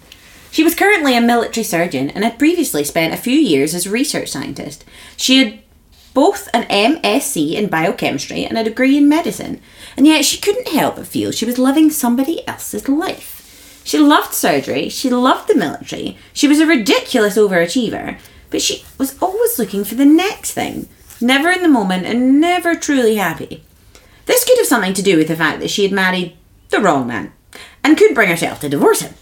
She 0.51 0.63
was 0.65 0.75
currently 0.75 1.17
a 1.17 1.21
military 1.21 1.65
surgeon 1.65 2.11
and 2.11 2.25
had 2.25 2.39
previously 2.39 2.85
spent 2.85 3.15
a 3.15 3.17
few 3.17 3.39
years 3.39 3.75
as 3.75 3.87
a 3.87 3.91
research 3.91 4.29
scientist. 4.29 4.85
She 5.17 5.39
had 5.39 5.61
both 6.13 6.49
an 6.53 6.65
MSc 6.65 7.53
in 7.55 7.69
biochemistry 7.69 8.45
and 8.45 8.59
a 8.59 8.65
degree 8.65 8.99
in 8.99 9.09
medicine, 9.09 9.61
and 9.97 10.07
yet 10.07 10.25
she 10.25 10.39
couldn't 10.39 10.69
help 10.69 10.97
but 10.97 11.07
feel 11.07 11.31
she 11.31 11.47
was 11.47 11.59
living 11.59 11.89
somebody 11.89 12.47
else's 12.47 12.89
life. 12.89 13.81
She 13.85 13.97
loved 13.99 14.35
surgery, 14.35 14.89
she 14.89 15.09
loved 15.09 15.49
the 15.49 15.55
military, 15.55 16.19
she 16.33 16.49
was 16.49 16.61
a 16.61 16.67
ridiculous 16.67 17.39
overachiever, 17.39 18.19
but 18.51 18.61
she 18.61 18.85
was 18.99 19.17
always 19.23 19.59
looking 19.59 19.85
for 19.85 19.95
the 19.95 20.05
next 20.05 20.53
thing, 20.53 20.89
never 21.23 21.51
in 21.51 21.63
the 21.63 21.69
moment 21.69 22.07
and 22.07 22.41
never 22.41 22.75
truly 22.75 23.17
happy. 23.17 23.65
This 24.27 24.45
could 24.45 24.59
have 24.59 24.67
something 24.67 24.95
to 24.95 25.03
do 25.03 25.17
with 25.17 25.29
the 25.29 25.37
fact 25.37 25.61
that 25.61 25.71
she 25.71 25.83
had 25.83 25.93
married 25.93 26.37
the 26.71 26.81
wrong 26.81 27.07
man. 27.07 27.33
and 27.83 27.97
couldn't 27.97 28.15
bring 28.15 28.29
herself 28.29 28.61
to 28.61 28.69
divorce 28.69 29.01
him. 29.01 29.15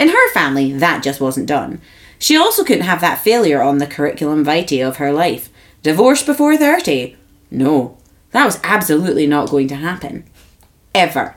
In 0.00 0.08
her 0.08 0.32
family, 0.32 0.72
that 0.72 1.02
just 1.02 1.20
wasn't 1.20 1.46
done. 1.46 1.80
She 2.18 2.36
also 2.36 2.64
couldn't 2.64 2.84
have 2.84 3.00
that 3.00 3.20
failure 3.20 3.62
on 3.62 3.78
the 3.78 3.86
curriculum 3.86 4.44
vitae 4.44 4.80
of 4.80 4.96
her 4.96 5.12
life. 5.12 5.48
Divorce 5.82 6.22
before 6.22 6.56
30? 6.56 7.16
No, 7.50 7.96
that 8.32 8.44
was 8.44 8.60
absolutely 8.64 9.26
not 9.26 9.50
going 9.50 9.68
to 9.68 9.76
happen. 9.76 10.24
Ever. 10.94 11.36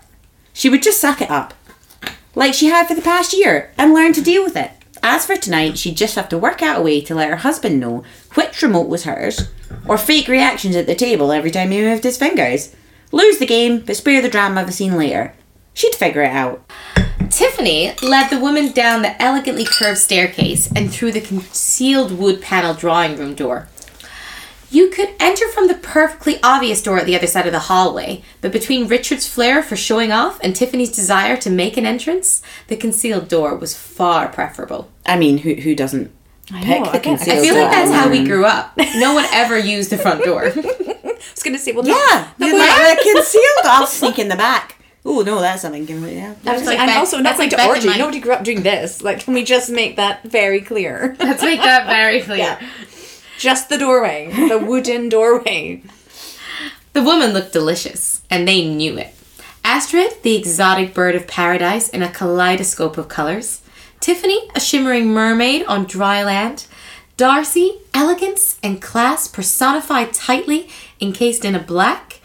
She 0.53 0.69
would 0.69 0.81
just 0.81 0.99
suck 0.99 1.21
it 1.21 1.29
up. 1.29 1.53
Like 2.33 2.53
she 2.53 2.67
had 2.67 2.87
for 2.87 2.95
the 2.95 3.01
past 3.01 3.33
year 3.33 3.71
and 3.77 3.93
learn 3.93 4.13
to 4.13 4.21
deal 4.21 4.43
with 4.43 4.55
it. 4.55 4.71
As 5.03 5.25
for 5.25 5.35
tonight, 5.35 5.77
she'd 5.77 5.97
just 5.97 6.15
have 6.15 6.29
to 6.29 6.37
work 6.37 6.61
out 6.61 6.79
a 6.79 6.81
way 6.81 7.01
to 7.01 7.15
let 7.15 7.29
her 7.29 7.37
husband 7.37 7.79
know 7.79 8.03
which 8.35 8.61
remote 8.61 8.87
was 8.87 9.03
hers, 9.03 9.49
or 9.87 9.97
fake 9.97 10.27
reactions 10.27 10.75
at 10.75 10.85
the 10.85 10.95
table 10.95 11.31
every 11.31 11.49
time 11.49 11.71
he 11.71 11.81
moved 11.81 12.03
his 12.03 12.17
fingers. 12.17 12.75
Lose 13.11 13.39
the 13.39 13.45
game, 13.45 13.79
but 13.79 13.97
spare 13.97 14.21
the 14.21 14.29
drama 14.29 14.61
of 14.61 14.69
a 14.69 14.71
scene 14.71 14.95
later. 14.95 15.33
She'd 15.73 15.95
figure 15.95 16.21
it 16.21 16.31
out. 16.31 16.63
Tiffany 17.29 17.93
led 18.03 18.29
the 18.29 18.39
woman 18.39 18.71
down 18.71 19.01
the 19.01 19.19
elegantly 19.21 19.65
curved 19.65 19.97
staircase 19.97 20.71
and 20.75 20.91
through 20.91 21.13
the 21.13 21.21
concealed 21.21 22.11
wood 22.11 22.41
panel 22.41 22.73
drawing 22.73 23.17
room 23.17 23.33
door. 23.33 23.67
You 24.71 24.89
could 24.89 25.09
enter 25.19 25.47
from 25.49 25.67
the 25.67 25.73
perfectly 25.75 26.39
obvious 26.41 26.81
door 26.81 26.97
at 26.97 27.05
the 27.05 27.15
other 27.15 27.27
side 27.27 27.45
of 27.45 27.51
the 27.51 27.59
hallway, 27.59 28.23
but 28.39 28.53
between 28.53 28.87
Richard's 28.87 29.27
flair 29.27 29.61
for 29.61 29.75
showing 29.75 30.13
off 30.13 30.39
and 30.41 30.55
Tiffany's 30.55 30.91
desire 30.91 31.35
to 31.37 31.49
make 31.49 31.75
an 31.75 31.85
entrance, 31.85 32.41
the 32.67 32.77
concealed 32.77 33.27
door 33.27 33.55
was 33.55 33.77
far 33.77 34.29
preferable. 34.29 34.89
I 35.05 35.17
mean, 35.17 35.39
who 35.39 35.55
who 35.55 35.75
doesn't 35.75 36.09
pick 36.47 36.79
know, 36.79 36.85
the 36.85 36.91
I 36.91 36.99
guess. 36.99 37.03
concealed 37.25 37.37
I 37.37 37.41
feel 37.41 37.55
like 37.55 37.71
that's 37.71 37.91
how 37.91 38.09
we 38.09 38.19
mm. 38.19 38.25
grew 38.27 38.45
up. 38.45 38.77
No 38.95 39.13
one 39.13 39.25
ever 39.33 39.57
used 39.59 39.89
the 39.89 39.97
front 39.97 40.23
door. 40.23 40.45
I 40.55 41.23
was 41.33 41.43
going 41.43 41.55
to 41.55 41.59
say, 41.59 41.71
well, 41.73 41.83
no. 41.83 41.89
Yeah, 41.95 42.29
no, 42.39 42.47
you 42.47 42.53
but- 42.53 42.59
like 42.59 42.97
the 42.97 43.11
concealed. 43.13 43.65
I'll 43.65 43.87
sneak 43.87 44.19
in 44.19 44.29
the 44.29 44.35
back. 44.37 44.77
Oh 45.03 45.21
no, 45.21 45.41
that's 45.41 45.63
something. 45.63 45.85
Can 45.87 46.01
we, 46.03 46.13
yeah. 46.13 46.35
I 46.45 46.53
was 46.53 46.65
like 46.65 46.77
and 46.79 46.87
back- 46.87 46.97
also, 46.97 47.17
not 47.17 47.23
that's 47.23 47.37
going 47.37 47.49
like 47.49 47.51
to 47.51 47.57
back 47.57 47.65
in 47.65 47.75
orgy. 47.75 47.87
my- 47.89 47.97
Nobody 47.97 48.19
grew 48.21 48.33
up 48.33 48.43
doing 48.43 48.61
this. 48.63 49.01
Like, 49.01 49.19
can 49.21 49.33
we 49.33 49.43
just 49.43 49.69
make 49.69 49.95
that 49.97 50.23
very 50.23 50.61
clear? 50.61 51.15
Let's 51.19 51.41
make 51.43 51.59
that 51.59 51.87
very 51.87 52.21
clear. 52.27 52.37
Yeah. 52.37 52.67
Just 53.41 53.69
the 53.69 53.77
doorway, 53.77 54.29
the 54.49 54.59
wooden 54.67 55.09
doorway. 55.09 55.81
The 56.93 57.01
woman 57.01 57.33
looked 57.33 57.51
delicious, 57.51 58.21
and 58.29 58.47
they 58.47 58.63
knew 58.69 58.99
it. 58.99 59.15
Astrid, 59.65 60.21
the 60.21 60.35
exotic 60.35 60.93
bird 60.93 61.15
of 61.15 61.25
paradise 61.25 61.89
in 61.89 62.03
a 62.03 62.11
kaleidoscope 62.11 62.99
of 62.99 63.07
colors. 63.07 63.61
Tiffany, 63.99 64.47
a 64.53 64.59
shimmering 64.59 65.07
mermaid 65.07 65.65
on 65.65 65.85
dry 65.85 66.23
land. 66.23 66.67
Darcy, 67.17 67.79
elegance 67.95 68.59
and 68.61 68.79
class 68.79 69.27
personified 69.27 70.13
tightly 70.13 70.69
encased 70.99 71.43
in 71.43 71.55
a 71.55 71.59
black. 71.59 72.19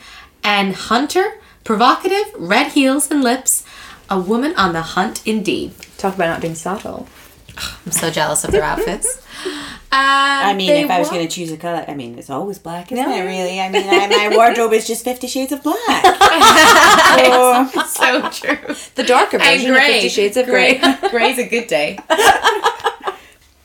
And 0.44 0.74
Hunter, 0.74 1.40
provocative, 1.64 2.26
red 2.36 2.72
heels 2.72 3.10
and 3.10 3.24
lips. 3.24 3.64
A 4.10 4.20
woman 4.20 4.54
on 4.56 4.74
the 4.74 4.82
hunt 4.82 5.26
indeed. 5.26 5.72
Talk 5.96 6.14
about 6.14 6.28
not 6.28 6.40
being 6.42 6.54
subtle. 6.54 7.08
I'm 7.56 7.92
so 7.92 8.10
jealous 8.10 8.44
of 8.44 8.50
their 8.50 8.62
outfits. 8.62 9.22
I 9.98 10.50
um, 10.50 10.56
mean, 10.56 10.70
if 10.70 10.90
I 10.90 10.98
was 10.98 11.08
going 11.08 11.26
to 11.26 11.34
choose 11.34 11.50
a 11.52 11.56
color, 11.56 11.84
I 11.88 11.94
mean, 11.94 12.18
it's 12.18 12.30
always 12.30 12.58
black, 12.58 12.92
isn't 12.92 13.02
Yeah. 13.02 13.22
it? 13.22 13.26
Really? 13.26 13.60
I 13.60 13.68
mean, 13.70 13.88
I, 13.88 14.28
my 14.28 14.36
wardrobe 14.36 14.72
is 14.72 14.86
just 14.86 15.04
Fifty 15.04 15.26
Shades 15.26 15.52
of 15.52 15.62
Black. 15.62 16.04
so 17.88 18.28
true. 18.30 18.74
The 18.94 19.04
darker 19.04 19.38
version 19.38 19.74
of. 19.74 19.82
Fifty 19.82 20.08
Shades 20.08 20.36
of 20.36 20.46
Grey. 20.46 20.78
Gray's 21.10 21.38
a 21.38 21.48
good 21.48 21.66
day. 21.66 21.98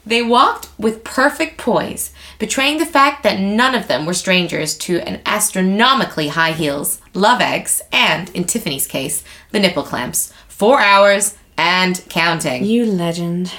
they 0.06 0.22
walked 0.22 0.70
with 0.78 1.04
perfect 1.04 1.58
poise, 1.58 2.12
betraying 2.40 2.78
the 2.80 2.86
fact 2.86 3.24
that 3.24 3.40
none 3.40 3.76
of 3.76 3.88
them 3.88 4.06
were 4.06 4.14
strangers 4.14 4.78
to 4.80 5.00
an 5.02 5.22
astronomically 5.26 6.30
high 6.30 6.54
heels, 6.54 7.02
love 7.14 7.42
eggs, 7.42 7.82
and, 7.92 8.30
in 8.30 8.46
Tiffany's 8.46 8.88
case, 8.88 9.24
the 9.52 9.60
nipple 9.60 9.84
clamps. 9.84 10.34
Four 10.48 10.80
hours 10.80 11.36
and 11.58 12.04
counting. 12.10 12.64
you 12.66 12.86
legend. 12.86 13.52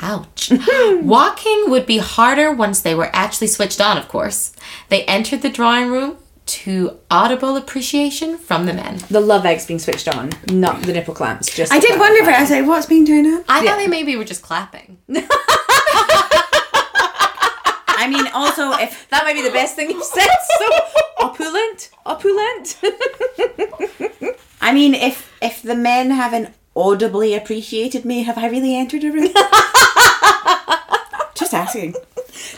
Ouch. 0.00 0.50
Walking 1.02 1.64
would 1.68 1.86
be 1.86 1.98
harder 1.98 2.52
once 2.52 2.80
they 2.82 2.94
were 2.94 3.10
actually 3.14 3.46
switched 3.46 3.80
on, 3.80 3.96
of 3.96 4.08
course. 4.08 4.52
They 4.88 5.04
entered 5.04 5.42
the 5.42 5.48
drawing 5.50 5.90
room 5.90 6.16
to 6.46 6.98
audible 7.10 7.56
appreciation 7.56 8.36
from 8.36 8.66
the 8.66 8.74
men. 8.74 8.98
The 9.08 9.20
love 9.20 9.46
eggs 9.46 9.64
being 9.66 9.78
switched 9.78 10.08
on, 10.08 10.30
not 10.50 10.82
the 10.82 10.92
nipple 10.92 11.14
clamps. 11.14 11.54
Just 11.54 11.72
I 11.72 11.78
did 11.78 11.98
wonder 11.98 12.18
for 12.18 12.24
clarify. 12.32 12.38
I 12.38 12.40
was 12.42 12.50
like, 12.50 12.66
what's 12.66 12.86
being 12.86 13.06
turned 13.06 13.26
on? 13.26 13.44
I 13.48 13.62
Yeah. 13.62 13.70
thought 13.70 13.78
they 13.78 13.86
maybe 13.88 14.14
were 14.16 14.24
just 14.24 14.42
clapping. 14.42 14.98
I 17.96 18.08
mean, 18.08 18.26
also 18.34 18.72
if 18.72 19.08
That 19.14 19.24
might 19.24 19.34
be 19.34 19.42
the 19.42 19.50
best 19.50 19.76
thing 19.76 19.90
you've 19.90 20.04
said. 20.04 20.26
So 20.58 20.66
opulent, 21.20 21.90
opulent. 22.04 22.78
I 24.60 24.72
mean, 24.74 24.94
if 24.94 25.32
if 25.40 25.62
the 25.62 25.76
men 25.76 26.10
haven't 26.10 26.52
audibly 26.76 27.34
appreciated 27.34 28.04
me, 28.04 28.22
have 28.24 28.38
I 28.38 28.48
really 28.48 28.74
entered 28.76 29.04
a 29.04 29.10
room? 29.10 29.28
just 31.34 31.54
asking. 31.54 31.94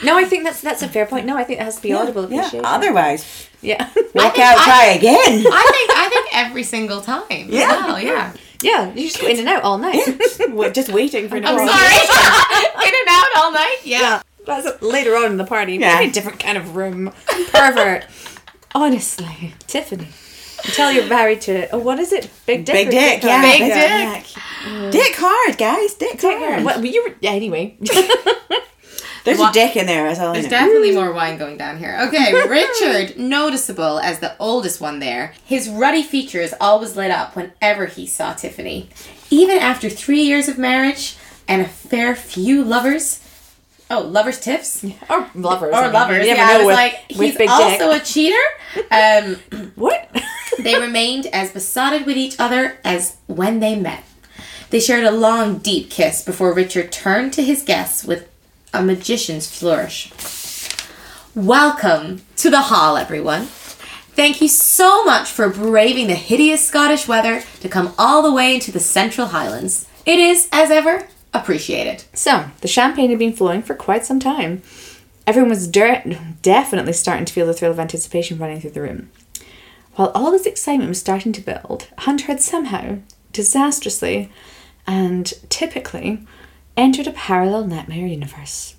no, 0.04 0.16
I 0.16 0.24
think 0.24 0.44
that's 0.44 0.60
that's 0.60 0.82
a 0.82 0.88
fair 0.88 1.06
point. 1.06 1.26
No, 1.26 1.36
I 1.36 1.44
think 1.44 1.60
it 1.60 1.64
has 1.64 1.76
to 1.76 1.82
be 1.82 1.92
audible 1.92 2.30
Yeah. 2.30 2.48
Otherwise, 2.64 3.48
Yeah, 3.62 3.84
walk 4.14 4.34
think 4.34 4.38
out, 4.44 4.58
I- 4.58 4.64
try 4.64 4.84
again. 4.96 5.16
I 5.52 5.68
think 5.72 5.90
I 5.96 6.08
think 6.10 6.28
every 6.32 6.62
single 6.62 7.00
time. 7.00 7.48
Yeah. 7.48 7.86
Wow, 7.86 7.96
yeah. 7.96 8.32
yeah. 8.62 8.92
You 8.94 9.02
just 9.08 9.20
go 9.20 9.28
in 9.28 9.38
and 9.38 9.48
out 9.48 9.62
all 9.62 9.78
night. 9.78 10.02
We're 10.50 10.72
just 10.72 10.90
waiting 10.90 11.28
for 11.28 11.36
I'm 11.36 11.44
sorry. 11.44 11.58
In 11.64 12.94
and 12.94 13.08
out 13.08 13.26
all 13.36 13.52
night. 13.52 13.78
Yeah. 13.84 14.22
That's 14.46 14.80
later 14.82 15.16
on 15.16 15.32
in 15.32 15.36
the 15.38 15.44
party. 15.44 15.74
Yeah. 15.74 16.00
Yeah. 16.00 16.08
a 16.08 16.12
different 16.12 16.38
kind 16.38 16.56
of 16.56 16.76
room. 16.76 17.12
Pervert. 17.52 18.04
Honestly, 18.74 19.54
Tiffany. 19.66 20.08
Until 20.66 20.92
you're 20.92 21.06
married 21.06 21.40
to 21.42 21.68
oh, 21.70 21.78
what 21.78 21.98
is 21.98 22.12
it? 22.12 22.30
Big 22.46 22.64
dick. 22.64 22.74
Big 22.74 22.88
or 22.88 22.90
dick, 22.90 23.22
yeah. 23.22 23.42
Big 23.42 24.22
dick. 24.22 24.92
Dick 24.92 25.14
hard, 25.16 25.58
guys. 25.58 25.94
Dick, 25.94 26.18
Dick. 26.18 26.38
hard. 26.38 26.64
What, 26.64 26.84
you 26.84 27.04
were, 27.04 27.14
yeah, 27.20 27.30
anyway. 27.30 27.76
There's 29.24 29.38
Wha- 29.38 29.50
a 29.50 29.52
dick 29.52 29.74
in 29.76 29.86
there, 29.86 30.04
that's 30.04 30.20
all 30.20 30.32
There's 30.34 30.46
definitely 30.48 30.92
more 30.92 31.12
wine 31.12 31.36
going 31.36 31.56
down 31.56 31.78
here. 31.78 31.98
Okay, 32.06 32.32
Richard, 32.48 33.18
noticeable 33.18 33.98
as 33.98 34.20
the 34.20 34.36
oldest 34.38 34.80
one 34.80 35.00
there, 35.00 35.34
his 35.44 35.68
ruddy 35.68 36.04
features 36.04 36.54
always 36.60 36.96
lit 36.96 37.10
up 37.10 37.34
whenever 37.34 37.86
he 37.86 38.06
saw 38.06 38.34
Tiffany. 38.34 38.88
Even 39.28 39.58
after 39.58 39.90
three 39.90 40.22
years 40.22 40.46
of 40.46 40.58
marriage 40.58 41.16
and 41.48 41.60
a 41.60 41.68
fair 41.68 42.14
few 42.14 42.62
lovers. 42.64 43.20
Oh, 43.90 44.00
lovers 44.00 44.40
tiffs? 44.40 44.84
or 45.08 45.30
lovers. 45.34 45.72
I 45.74 45.78
Or 45.80 45.82
mean, 45.84 45.92
lovers. 45.92 46.26
Yeah, 46.26 46.34
I 46.38 46.56
was 46.58 46.66
with, 46.66 46.74
like, 46.74 46.94
he's 47.08 47.48
also 47.50 47.92
dick. 47.92 48.02
a 48.02 48.04
cheater. 48.04 48.42
Um, 48.90 49.36
what? 49.74 50.10
They 50.58 50.78
remained 50.80 51.26
as 51.26 51.50
besotted 51.50 52.06
with 52.06 52.16
each 52.16 52.36
other 52.38 52.78
as 52.84 53.16
when 53.26 53.60
they 53.60 53.74
met. 53.74 54.04
They 54.70 54.80
shared 54.80 55.04
a 55.04 55.10
long, 55.10 55.58
deep 55.58 55.90
kiss 55.90 56.22
before 56.22 56.52
Richard 56.54 56.90
turned 56.92 57.32
to 57.34 57.42
his 57.42 57.62
guests 57.62 58.04
with 58.04 58.26
a 58.72 58.82
magician's 58.82 59.48
flourish. 59.54 60.10
Welcome 61.34 62.22
to 62.36 62.48
the 62.50 62.62
hall, 62.62 62.96
everyone. 62.96 63.44
Thank 64.16 64.40
you 64.40 64.48
so 64.48 65.04
much 65.04 65.30
for 65.30 65.48
braving 65.50 66.06
the 66.06 66.14
hideous 66.14 66.66
Scottish 66.66 67.06
weather 67.06 67.42
to 67.60 67.68
come 67.68 67.92
all 67.98 68.22
the 68.22 68.32
way 68.32 68.54
into 68.54 68.72
the 68.72 68.80
Central 68.80 69.28
Highlands. 69.28 69.86
It 70.06 70.18
is, 70.18 70.48
as 70.52 70.70
ever, 70.70 71.06
appreciated. 71.40 72.04
So, 72.12 72.46
the 72.60 72.68
champagne 72.68 73.10
had 73.10 73.18
been 73.18 73.32
flowing 73.32 73.62
for 73.62 73.74
quite 73.74 74.04
some 74.04 74.20
time. 74.20 74.62
Everyone 75.26 75.50
was 75.50 75.68
der- 75.68 76.02
definitely 76.42 76.92
starting 76.92 77.24
to 77.24 77.32
feel 77.32 77.46
the 77.46 77.54
thrill 77.54 77.72
of 77.72 77.80
anticipation 77.80 78.38
running 78.38 78.60
through 78.60 78.70
the 78.70 78.82
room. 78.82 79.10
While 79.96 80.12
all 80.14 80.30
this 80.30 80.46
excitement 80.46 80.88
was 80.88 81.00
starting 81.00 81.32
to 81.32 81.40
build, 81.40 81.88
Hunter 81.98 82.26
had 82.26 82.40
somehow, 82.40 82.98
disastrously, 83.32 84.30
and 84.86 85.32
typically, 85.48 86.20
entered 86.76 87.06
a 87.06 87.12
parallel 87.12 87.66
nightmare 87.66 88.06
universe. 88.06 88.76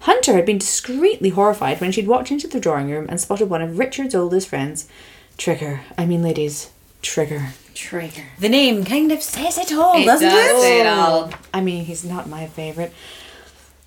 Hunter 0.00 0.34
had 0.34 0.44
been 0.44 0.58
discreetly 0.58 1.30
horrified 1.30 1.80
when 1.80 1.92
she'd 1.92 2.08
walked 2.08 2.30
into 2.30 2.48
the 2.48 2.60
drawing 2.60 2.90
room 2.90 3.06
and 3.08 3.20
spotted 3.20 3.48
one 3.48 3.62
of 3.62 3.78
Richard's 3.78 4.14
oldest 4.14 4.48
friends, 4.48 4.88
Trigger. 5.36 5.82
I 5.96 6.06
mean, 6.06 6.22
ladies, 6.22 6.70
Trigger. 7.02 7.52
Trigger. 7.76 8.24
The 8.38 8.48
name 8.48 8.84
kind 8.84 9.12
of 9.12 9.22
says 9.22 9.58
it 9.58 9.72
all, 9.72 10.00
It 10.00 10.06
doesn't 10.06 10.28
does 10.28 10.58
it? 10.58 10.62
say 10.62 10.80
it 10.80 10.86
all. 10.86 11.30
I 11.52 11.60
mean, 11.60 11.84
he's 11.84 12.04
not 12.04 12.26
my 12.28 12.46
favorite. 12.46 12.92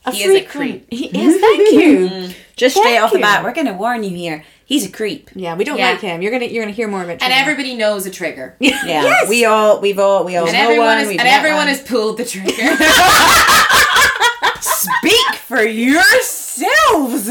A 0.05 0.11
He 0.11 0.23
is 0.23 0.35
a 0.35 0.45
creep. 0.45 0.85
He 0.91 1.07
is. 1.07 1.41
Thank 1.41 1.71
you. 1.73 2.07
Mm. 2.09 2.35
Just 2.55 2.75
straight 2.77 2.91
Thank 2.93 3.03
off 3.03 3.11
the 3.11 3.19
bat, 3.19 3.43
we're 3.43 3.53
gonna 3.53 3.73
warn 3.73 4.03
you 4.03 4.11
here. 4.15 4.43
He's 4.63 4.85
a 4.85 4.91
creep. 4.91 5.31
Yeah, 5.33 5.55
we 5.55 5.63
don't 5.63 5.79
Yeah. 5.79 5.91
like 5.91 6.01
him. 6.01 6.21
You're 6.21 6.31
gonna 6.31 6.45
you're 6.45 6.63
gonna 6.63 6.75
hear 6.75 6.87
more 6.87 7.01
of 7.01 7.09
it. 7.09 7.21
And 7.23 7.33
everybody 7.33 7.75
knows 7.75 8.05
a 8.05 8.11
trigger. 8.11 8.55
Yeah, 8.59 8.79
Yes. 8.85 9.27
we 9.27 9.45
all, 9.45 9.81
we've 9.81 9.97
all, 9.99 10.23
we 10.23 10.37
all 10.37 10.45
And 10.45 10.53
know 10.53 10.61
everyone, 10.63 10.85
one. 10.85 10.99
is, 10.99 11.09
and 11.09 11.21
everyone 11.21 11.57
one. 11.57 11.67
has 11.69 11.81
pulled 11.81 12.17
the 12.17 12.25
trigger. 12.25 12.51
Speak 14.61 15.35
for 15.35 15.63
yourselves. 15.63 17.29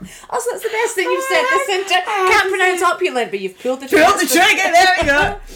Also, 0.30 0.50
that's 0.52 0.62
the 0.62 0.68
best 0.70 0.94
thing 0.94 1.10
you've 1.10 1.24
said 1.24 1.42
this 1.42 1.68
entire. 1.80 2.02
Can't 2.04 2.48
pronounce 2.50 2.82
opulent, 2.82 3.30
but 3.30 3.40
you've 3.40 3.58
pulled 3.58 3.80
the 3.80 3.88
trigger. 3.88 4.04
Pull 4.04 4.18
the 4.18 4.26
trigger. 4.26 4.72
There 4.72 4.94
we 5.00 5.06
go. 5.06 5.40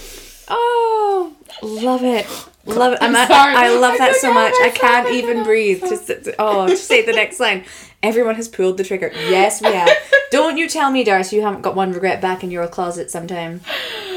Oh, 0.54 1.32
love 1.62 2.02
it, 2.02 2.26
love 2.66 2.92
it. 2.94 2.98
I'm, 3.00 3.10
I'm 3.14 3.16
I, 3.16 3.26
sorry. 3.28 3.54
I 3.54 3.68
love 3.78 3.96
that 3.98 4.16
so 4.16 4.34
much. 4.34 4.52
I 4.60 4.70
can't 4.74 5.08
even 5.14 5.38
forgot 5.38 5.46
breathe. 5.46 5.80
To, 5.80 5.94
s- 5.94 6.28
oh, 6.38 6.66
to 6.66 6.76
say 6.76 7.06
the 7.06 7.12
next 7.12 7.38
line. 7.40 7.64
Everyone 8.02 8.34
has 8.34 8.48
pulled 8.48 8.76
the 8.76 8.84
trigger. 8.84 9.12
Yes, 9.14 9.62
we 9.62 9.68
have. 9.72 9.88
Don't 10.32 10.58
you 10.58 10.68
tell 10.68 10.90
me, 10.90 11.04
Darcy, 11.04 11.36
you 11.36 11.42
haven't 11.42 11.62
got 11.62 11.76
one 11.76 11.92
regret 11.92 12.20
back 12.20 12.42
in 12.42 12.50
your 12.50 12.66
closet 12.66 13.10
sometime. 13.10 13.60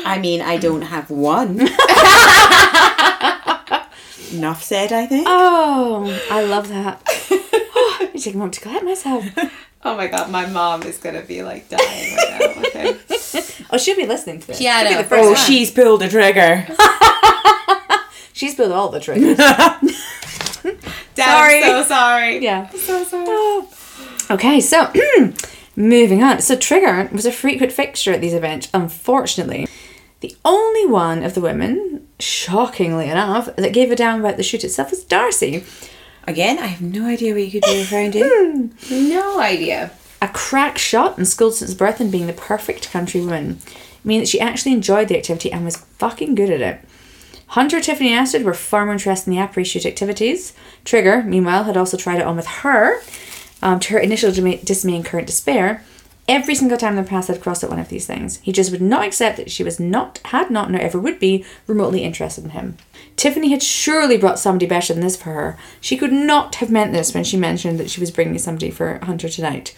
I 0.03 0.17
mean, 0.19 0.41
I 0.41 0.57
don't 0.57 0.81
have 0.81 1.09
one. 1.11 1.59
Enough 4.33 4.63
said, 4.63 4.91
I 4.91 5.05
think. 5.05 5.27
Oh, 5.29 6.19
I 6.31 6.43
love 6.43 6.67
that. 6.69 7.01
I 7.07 8.09
take 8.17 8.33
a 8.33 8.37
moment 8.37 8.55
to 8.55 8.61
collect 8.61 8.83
myself. 8.83 9.23
Oh 9.85 9.95
my 9.95 10.07
god, 10.07 10.31
my 10.31 10.47
mom 10.47 10.83
is 10.83 10.97
gonna 10.97 11.21
be 11.21 11.43
like 11.43 11.69
dying 11.69 12.15
right 12.15 12.39
now. 12.39 12.61
Okay. 12.67 12.97
Oh, 13.71 13.77
she'll 13.77 13.95
be 13.95 14.05
listening 14.05 14.39
to 14.39 14.47
this. 14.47 14.61
Yeah, 14.61 14.75
I 14.77 14.83
She'll 14.83 14.97
be 14.97 15.03
the 15.03 15.09
first 15.09 15.23
oh, 15.23 15.27
one. 15.31 15.35
she's 15.35 15.71
pulled 15.71 16.01
a 16.03 16.07
trigger. 16.07 16.67
She's 18.33 18.53
pulled 18.53 18.71
all 18.71 18.89
the 18.89 18.99
triggers. 18.99 19.37
Dad, 19.37 19.75
Sorry. 21.15 21.63
I'm 21.63 21.83
so 21.83 21.87
sorry. 21.87 22.43
yeah. 22.43 22.69
So 22.69 23.03
sorry. 23.05 23.65
Okay, 24.29 24.59
so 24.59 24.91
moving 25.77 26.21
on. 26.21 26.41
So 26.41 26.55
Trigger 26.57 27.09
was 27.13 27.25
a 27.25 27.31
frequent 27.31 27.71
fixture 27.71 28.11
at 28.11 28.19
these 28.19 28.33
events. 28.33 28.67
Unfortunately, 28.73 29.67
the 30.19 30.35
only 30.43 30.85
one 30.85 31.23
of 31.23 31.33
the 31.33 31.41
women, 31.41 32.05
shockingly 32.19 33.09
enough, 33.09 33.55
that 33.55 33.73
gave 33.73 33.89
a 33.89 33.95
damn 33.95 34.19
about 34.19 34.35
the 34.37 34.43
shoot 34.43 34.63
itself 34.65 34.91
was 34.91 35.03
Darcy. 35.05 35.63
Again, 36.27 36.57
I 36.57 36.67
have 36.67 36.81
no 36.81 37.05
idea 37.05 37.33
what 37.33 37.43
you 37.43 37.51
could 37.51 37.61
be 37.63 37.79
referring 37.79 38.11
to. 38.13 38.69
No 38.89 39.39
idea. 39.39 39.91
A 40.21 40.27
crack 40.27 40.77
shot 40.77 41.17
and 41.17 41.27
schooled 41.27 41.55
since 41.55 41.73
birth 41.73 41.99
and 41.99 42.11
being 42.11 42.27
the 42.27 42.33
perfect 42.33 42.91
country 42.91 43.21
woman. 43.21 43.59
Meaning 44.03 44.21
that 44.21 44.29
she 44.29 44.39
actually 44.39 44.73
enjoyed 44.73 45.07
the 45.07 45.17
activity 45.17 45.51
and 45.51 45.63
was 45.65 45.77
fucking 45.77 46.35
good 46.35 46.49
at 46.49 46.61
it. 46.61 46.81
Hunter, 47.47 47.79
Tiffany, 47.79 48.11
and 48.11 48.19
Astrid 48.19 48.43
were 48.43 48.53
far 48.53 48.85
more 48.85 48.93
interested 48.93 49.29
in 49.29 49.37
the 49.37 49.43
après 49.43 49.65
shoot 49.65 49.85
activities. 49.85 50.53
Trigger, 50.83 51.23
meanwhile, 51.23 51.65
had 51.65 51.77
also 51.77 51.95
tried 51.95 52.19
it 52.19 52.25
on 52.25 52.35
with 52.35 52.47
her, 52.47 53.01
um, 53.61 53.79
to 53.81 53.93
her 53.93 53.99
initial 53.99 54.31
dismay, 54.31 54.57
dismay 54.63 54.95
and 54.95 55.05
current 55.05 55.27
despair. 55.27 55.83
Every 56.27 56.55
single 56.55 56.77
time 56.77 56.95
their 56.95 57.03
paths 57.03 57.27
had 57.27 57.41
crossed 57.41 57.63
at 57.63 57.69
one 57.69 57.79
of 57.79 57.89
these 57.89 58.07
things, 58.07 58.37
he 58.37 58.51
just 58.51 58.71
would 58.71 58.81
not 58.81 59.05
accept 59.05 59.37
that 59.37 59.51
she 59.51 59.63
was 59.63 59.79
not, 59.79 60.19
had 60.25 60.49
not, 60.49 60.71
nor 60.71 60.81
ever 60.81 60.99
would 60.99 61.19
be 61.19 61.45
remotely 61.67 62.03
interested 62.03 62.43
in 62.43 62.49
him. 62.49 62.77
Tiffany 63.15 63.51
had 63.51 63.63
surely 63.63 64.17
brought 64.17 64.39
somebody 64.39 64.65
better 64.65 64.93
than 64.93 65.01
this 65.01 65.15
for 65.15 65.31
her. 65.31 65.57
She 65.79 65.97
could 65.97 66.11
not 66.11 66.55
have 66.55 66.69
meant 66.69 66.91
this 66.91 67.13
when 67.13 67.23
she 67.23 67.37
mentioned 67.37 67.79
that 67.79 67.89
she 67.89 67.99
was 68.01 68.11
bringing 68.11 68.37
somebody 68.37 68.71
for 68.71 68.99
Hunter 69.03 69.29
tonight. 69.29 69.73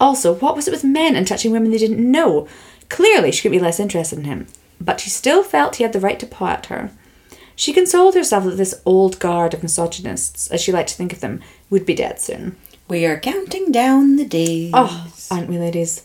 Also, 0.00 0.34
what 0.34 0.56
was 0.56 0.66
it 0.66 0.72
with 0.72 0.82
men 0.82 1.14
and 1.14 1.26
touching 1.26 1.52
women 1.52 1.70
they 1.70 1.78
didn't 1.78 2.10
know? 2.10 2.48
Clearly, 2.88 3.30
she 3.30 3.42
could 3.42 3.52
be 3.52 3.60
less 3.60 3.78
interested 3.78 4.18
in 4.18 4.24
him, 4.24 4.48
but 4.80 5.00
she 5.00 5.10
still 5.10 5.44
felt 5.44 5.76
he 5.76 5.84
had 5.84 5.92
the 5.92 6.00
right 6.00 6.18
to 6.18 6.26
paw 6.26 6.48
at 6.48 6.66
her. 6.66 6.90
She 7.54 7.72
consoled 7.72 8.14
herself 8.14 8.44
that 8.44 8.56
this 8.56 8.80
old 8.84 9.20
guard 9.20 9.54
of 9.54 9.62
misogynists, 9.62 10.48
as 10.48 10.60
she 10.60 10.72
liked 10.72 10.88
to 10.88 10.96
think 10.96 11.12
of 11.12 11.20
them, 11.20 11.40
would 11.70 11.86
be 11.86 11.94
dead 11.94 12.20
soon. 12.20 12.56
We 12.88 13.06
are 13.06 13.20
counting 13.20 13.70
down 13.70 14.16
the 14.16 14.24
days. 14.24 14.72
Oh, 14.74 15.12
aren't 15.30 15.48
we, 15.48 15.58
ladies? 15.58 16.04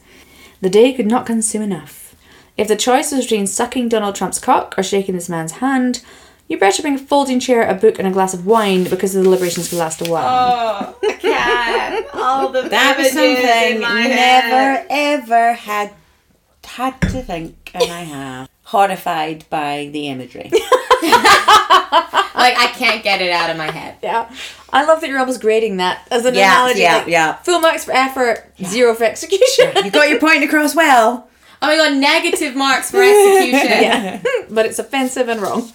The 0.61 0.69
day 0.69 0.93
could 0.93 1.07
not 1.07 1.25
come 1.25 1.41
soon 1.41 1.63
enough. 1.63 2.15
If 2.55 2.67
the 2.67 2.75
choice 2.75 3.11
was 3.11 3.25
between 3.25 3.47
sucking 3.47 3.89
Donald 3.89 4.15
Trump's 4.15 4.39
cock 4.39 4.75
or 4.77 4.83
shaking 4.83 5.15
this 5.15 5.29
man's 5.29 5.53
hand, 5.53 6.03
you 6.47 6.57
better 6.57 6.81
bring 6.81 6.95
a 6.95 6.99
folding 6.99 7.39
chair, 7.39 7.67
a 7.67 7.73
book, 7.73 7.99
and 7.99 8.07
a 8.07 8.11
glass 8.11 8.33
of 8.33 8.45
wine 8.45 8.85
because 8.85 9.13
the 9.13 9.21
deliberations 9.23 9.69
could 9.69 9.77
last 9.79 10.01
a 10.05 10.09
while. 10.09 10.25
Oh, 10.25 10.97
I 11.03 11.13
can't. 11.13 12.07
All 12.15 12.49
the 12.49 12.63
that 12.63 12.97
was 12.97 13.11
something 13.11 13.75
in 13.75 13.81
my 13.81 14.01
head. 14.01 14.49
never 14.49 14.85
ever 14.89 15.53
had 15.53 15.93
had 16.63 16.99
to 17.01 17.21
think, 17.21 17.71
and 17.73 17.83
I 17.91 18.01
have 18.03 18.49
horrified 18.63 19.45
by 19.49 19.89
the 19.91 20.07
imagery. 20.09 20.51
Like 22.37 22.55
I 22.55 22.67
can't 22.67 23.03
get 23.03 23.19
it 23.19 23.31
out 23.31 23.49
of 23.49 23.57
my 23.57 23.71
head. 23.71 23.95
Yeah. 24.03 24.31
I 24.71 24.85
love 24.85 25.01
that 25.01 25.09
you're 25.09 25.17
almost 25.19 25.41
grading 25.41 25.77
that 25.77 26.07
as 26.11 26.23
an 26.23 26.35
Yeah, 26.35 26.53
analogy. 26.53 26.81
yeah, 26.81 26.97
like, 26.97 27.07
yeah. 27.07 27.33
Full 27.37 27.59
marks 27.59 27.83
for 27.85 27.91
effort, 27.93 28.51
zero 28.63 28.93
for 28.93 29.05
execution. 29.05 29.71
you 29.83 29.89
got 29.89 30.07
your 30.07 30.19
point 30.19 30.43
across 30.43 30.75
well. 30.75 31.27
Oh 31.63 31.67
my 31.67 31.75
god, 31.75 31.97
negative 31.97 32.55
marks 32.55 32.91
for 32.91 32.97
execution. 33.01 33.81
yeah. 33.81 34.21
but 34.51 34.67
it's 34.67 34.77
offensive 34.77 35.27
and 35.29 35.41
wrong. 35.41 35.67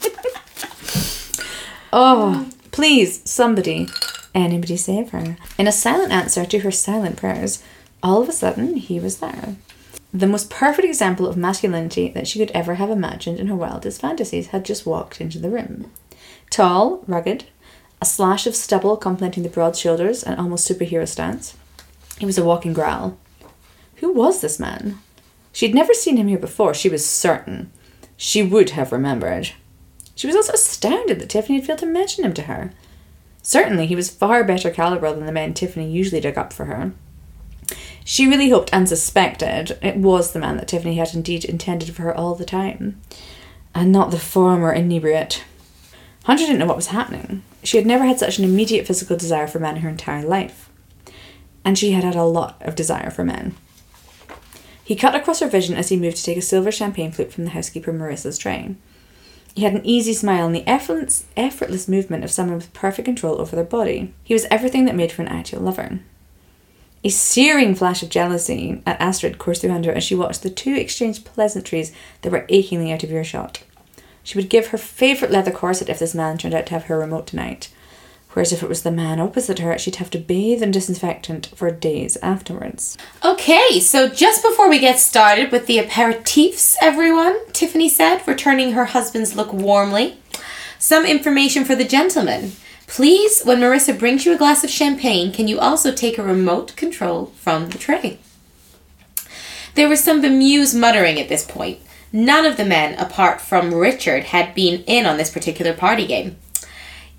Oh, 1.93 2.49
please, 2.71 3.29
somebody, 3.29 3.89
anybody 4.35 4.77
save 4.77 5.11
her. 5.11 5.37
In 5.59 5.67
a 5.67 5.73
silent 5.73 6.13
answer 6.13 6.45
to 6.45 6.61
her 6.61 6.71
silent 6.71 7.17
prayers, 7.17 7.63
all 8.03 8.23
of 8.23 8.29
a 8.29 8.33
sudden 8.33 8.77
he 8.77 8.99
was 8.99 9.19
there. 9.19 9.57
The 10.15 10.27
most 10.27 10.51
perfect 10.51 10.87
example 10.87 11.27
of 11.27 11.37
masculinity 11.37 12.09
that 12.11 12.27
she 12.27 12.39
could 12.39 12.51
ever 12.51 12.75
have 12.75 12.91
imagined 12.91 13.41
in 13.41 13.47
her 13.47 13.57
wildest 13.57 14.01
fantasies 14.01 14.49
had 14.49 14.65
just 14.65 14.85
walked 14.85 15.21
into 15.21 15.39
the 15.39 15.49
room. 15.49 15.91
Tall, 16.51 17.03
rugged, 17.07 17.45
a 18.01 18.05
slash 18.05 18.47
of 18.47 18.55
stubble 18.55 18.97
complementing 18.97 19.43
the 19.43 19.49
broad 19.49 19.77
shoulders 19.77 20.23
and 20.23 20.39
almost 20.39 20.69
superhero 20.69 21.09
stance. 21.09 21.57
He 22.19 22.27
was 22.27 22.37
a 22.37 22.45
walking 22.45 22.73
growl. 22.73 23.17
Who 23.97 24.13
was 24.13 24.41
this 24.41 24.59
man? 24.59 24.99
She'd 25.53 25.75
never 25.75 25.95
seen 25.95 26.17
him 26.17 26.29
here 26.29 26.39
before, 26.39 26.75
she 26.75 26.89
was 26.89 27.07
certain. 27.07 27.73
She 28.17 28.43
would 28.43 28.71
have 28.71 28.93
remembered. 28.93 29.53
She 30.23 30.29
was 30.29 30.37
also 30.37 30.53
astounded 30.53 31.19
that 31.19 31.31
Tiffany 31.31 31.59
had 31.59 31.67
failed 31.67 31.81
to 31.81 31.87
mention 31.87 32.23
him 32.23 32.33
to 32.35 32.43
her. 32.43 32.73
Certainly, 33.43 33.89
he 33.89 33.97
was 33.97 34.09
far 34.09 34.45
better 34.45 34.71
caliber 34.71 35.13
than 35.13 35.27
the 35.27 35.33
men 35.33 35.53
Tiffany 35.53 35.91
usually 35.91 36.21
dug 36.21 36.39
up 36.39 36.53
for 36.53 36.67
her. 36.67 36.93
She 38.05 38.29
really 38.29 38.49
hoped 38.49 38.71
and 38.73 38.89
suspected 38.89 39.77
it 39.83 39.97
was 39.97 40.31
the 40.31 40.39
man 40.39 40.59
that 40.59 40.69
Tiffany 40.69 40.95
had 40.95 41.13
indeed 41.13 41.45
intended 41.45 41.93
for 41.93 42.03
her 42.03 42.17
all 42.17 42.37
the 42.37 42.45
time, 42.45 43.01
and 43.75 43.91
not 43.91 44.13
the 44.13 44.17
former 44.17 44.73
inebriate. 44.73 45.43
Hunter 46.23 46.45
didn't 46.45 46.61
know 46.61 46.67
what 46.67 46.77
was 46.77 46.95
happening. 46.95 47.43
She 47.65 47.77
had 47.77 47.87
never 47.87 48.05
had 48.05 48.21
such 48.21 48.39
an 48.39 48.45
immediate 48.45 48.87
physical 48.87 49.17
desire 49.17 49.49
for 49.49 49.59
men 49.59 49.75
in 49.75 49.83
her 49.83 49.89
entire 49.89 50.23
life. 50.23 50.71
And 51.65 51.77
she 51.77 51.91
had 51.91 52.05
had 52.05 52.15
a 52.15 52.23
lot 52.23 52.63
of 52.63 52.77
desire 52.77 53.11
for 53.11 53.25
men. 53.25 53.57
He 54.85 54.95
cut 54.95 55.17
across 55.17 55.41
her 55.41 55.49
vision 55.49 55.75
as 55.75 55.89
he 55.89 55.97
moved 55.97 56.19
to 56.19 56.23
take 56.23 56.39
a 56.39 56.43
silver 56.43 56.71
champagne 56.71 57.11
flute 57.11 57.33
from 57.33 57.43
the 57.43 57.51
housekeeper 57.51 57.93
Marissa's 57.93 58.39
tray. 58.39 58.77
He 59.55 59.63
had 59.63 59.75
an 59.75 59.85
easy 59.85 60.15
smile 60.15 60.47
and 60.47 60.55
the 60.55 60.67
effortless, 60.67 61.25
effortless 61.37 61.89
movement 61.89 62.25
of 62.25 62.31
someone 62.31 62.57
with 62.57 62.73
perfect 62.73 63.05
control 63.05 63.41
over 63.41 63.55
their 63.55 63.65
body. 63.65 64.15
He 64.25 64.35
was 64.35 64.47
everything 64.51 64.87
that 64.87 64.95
made 64.95 65.13
for 65.13 65.23
an 65.23 65.29
ideal 65.29 65.61
lover. 65.61 66.01
A 67.05 67.09
searing 67.11 67.75
flash 67.75 68.03
of 68.03 68.09
jealousy 68.09 68.81
at 68.87 69.01
Astrid 69.01 69.39
coursed 69.39 69.61
through 69.61 69.73
Hunter 69.73 69.93
as 69.93 70.05
she 70.05 70.15
watched 70.15 70.43
the 70.43 70.51
two 70.51 70.75
exchange 70.75 71.25
pleasantries 71.25 71.93
that 72.23 72.31
were 72.31 72.47
achingly 72.49 72.93
out 72.93 73.03
of 73.03 73.13
earshot. 73.13 73.63
She 74.23 74.39
would 74.39 74.49
give 74.49 74.69
her 74.69 74.79
favourite 74.79 75.33
leather 75.33 75.51
corset 75.51 75.89
if 75.89 75.99
this 75.99 76.15
man 76.15 76.39
turned 76.39 76.55
out 76.55 76.67
to 76.67 76.75
have 76.75 76.85
her 76.85 76.99
remote 76.99 77.27
tonight, 77.27 77.69
whereas 78.33 78.53
if 78.53 78.63
it 78.63 78.69
was 78.69 78.83
the 78.83 78.91
man 78.91 79.21
opposite 79.21 79.59
her, 79.59 79.79
she'd 79.79 79.97
have 79.97 80.11
to 80.11 80.19
bathe 80.19 80.63
in 80.63 80.71
disinfectant 80.71 81.47
for 81.55 81.71
days 81.71 82.17
afterwards. 82.23 82.97
Okay, 83.25 83.81
so 83.81 84.09
just 84.09 84.43
before 84.43 84.69
we 84.69 84.79
get 84.79 84.99
started 84.99 85.53
with 85.53 85.67
the 85.67 85.79
aperitifs, 85.79 86.77
everyone, 86.81 87.39
Tiffany 87.53 87.89
said, 87.89 88.27
returning 88.27 88.73
her 88.73 88.87
husband's 88.87 89.37
look 89.37 89.53
warmly. 89.53 90.19
Some 90.79 91.07
information 91.07 91.65
for 91.65 91.75
the 91.75 91.85
gentleman. 91.85 92.53
Please, 92.87 93.43
when 93.43 93.61
Marissa 93.61 93.99
brings 93.99 94.27
you 94.27 94.35
a 94.35 94.39
glass 94.39 94.65
of 94.65 94.71
champagne, 94.71 95.33
can 95.33 95.49
you 95.49 95.59
also 95.59 95.93
take 95.93 96.19
a 96.19 96.23
remote 96.23 96.77
control 96.77 97.27
from 97.37 97.71
the 97.71 97.79
tray? 97.79 98.19
There 99.75 99.89
was 99.89 100.05
some 100.05 100.21
bemused 100.21 100.77
muttering 100.77 101.19
at 101.19 101.31
this 101.31 101.45
point. 101.45 101.79
None 102.13 102.45
of 102.45 102.59
the 102.59 102.65
men, 102.67 102.99
apart 102.99 103.41
from 103.41 103.73
Richard, 103.73 104.25
had 104.25 104.55
been 104.55 104.85
in 104.85 105.07
on 105.07 105.17
this 105.17 105.31
particular 105.31 105.73
party 105.73 106.07
game. 106.07 106.37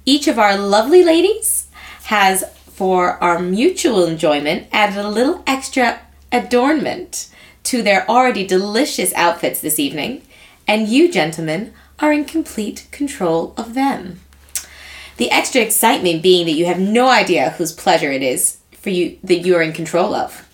Each 0.05 0.27
of 0.27 0.37
our 0.37 0.57
lovely 0.57 1.01
ladies 1.01 1.67
has, 2.05 2.43
for 2.69 3.11
our 3.23 3.39
mutual 3.39 4.05
enjoyment, 4.05 4.67
added 4.71 4.97
a 4.97 5.07
little 5.07 5.43
extra 5.47 6.01
adornment 6.31 7.29
to 7.63 7.81
their 7.81 8.09
already 8.09 8.45
delicious 8.45 9.13
outfits 9.13 9.61
this 9.61 9.79
evening, 9.79 10.23
and 10.67 10.89
you, 10.89 11.09
gentlemen, 11.09 11.73
are 11.99 12.11
in 12.11 12.25
complete 12.25 12.87
control 12.91 13.53
of 13.55 13.75
them. 13.75 14.19
The 15.15 15.31
extra 15.31 15.61
excitement 15.61 16.21
being 16.21 16.45
that 16.47 16.53
you 16.53 16.65
have 16.65 16.79
no 16.79 17.07
idea 17.07 17.51
whose 17.51 17.71
pleasure 17.71 18.11
it 18.11 18.23
is 18.23 18.57
for 18.73 18.89
you 18.89 19.17
that 19.23 19.39
you 19.39 19.55
are 19.55 19.61
in 19.61 19.71
control 19.71 20.13
of. 20.13 20.49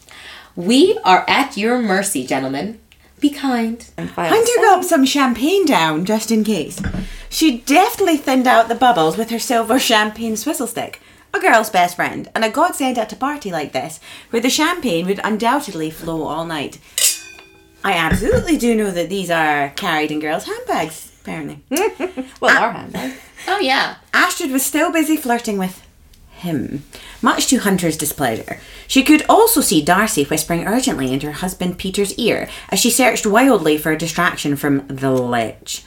We 0.56 1.00
are 1.04 1.26
at 1.28 1.58
your 1.58 1.82
mercy, 1.82 2.28
gentlemen. 2.28 2.80
Be 3.20 3.30
kind. 3.30 3.86
And 3.98 4.10
file 4.10 4.30
Hunter 4.30 4.62
got 4.62 4.86
some 4.86 5.06
champagne 5.06 5.66
down 5.66 6.06
just 6.06 6.32
in 6.32 6.44
case. 6.44 6.82
She 7.30 7.60
deftly 7.60 8.18
thinned 8.18 8.48
out 8.48 8.70
the 8.70 8.76
bubbles 8.76 9.18
with 9.18 9.30
her 9.30 9.40
silver 9.40 9.80
champagne 9.80 10.38
swizzle 10.38 10.68
stick. 10.68 11.02
A 11.34 11.40
girl's 11.40 11.70
best 11.70 11.96
friend, 11.96 12.30
and 12.34 12.44
a 12.44 12.50
godsend 12.50 12.98
at 12.98 13.14
a 13.14 13.16
party 13.16 13.52
like 13.52 13.72
this, 13.72 14.00
where 14.32 14.42
the 14.42 14.50
champagne 14.50 15.06
would 15.06 15.20
undoubtedly 15.24 15.92
flow 15.92 16.24
all 16.24 16.44
night. 16.46 16.80
I 17.84 17.94
absolutely 17.94 18.58
do 18.58 18.74
know 18.76 18.90
that 18.92 19.10
these 19.10 19.30
are 19.30 19.70
carried 19.76 20.12
in 20.12 20.20
girls' 20.20 20.46
handbags, 20.46 21.12
apparently. 21.22 21.64
Well, 22.42 22.58
our 22.58 22.72
handbags. 22.72 23.20
Oh, 23.48 23.60
yeah. 23.60 23.96
Astrid 24.14 24.52
was 24.52 24.66
still 24.66 24.92
busy 24.92 25.18
flirting 25.18 25.58
with 25.58 25.86
him, 26.40 26.84
much 27.22 27.48
to 27.48 27.58
Hunter's 27.58 27.98
displeasure. 27.98 28.60
She 28.88 29.04
could 29.04 29.26
also 29.30 29.62
see 29.62 29.82
Darcy 29.82 30.24
whispering 30.24 30.66
urgently 30.66 31.14
into 31.14 31.28
her 31.28 31.34
husband 31.34 31.78
Peter's 31.78 32.14
ear 32.16 32.50
as 32.70 32.80
she 32.80 32.90
searched 32.90 33.26
wildly 33.26 33.78
for 33.78 33.92
a 33.92 33.98
distraction 33.98 34.56
from 34.56 34.86
the 34.88 35.12
lich. 35.12 35.84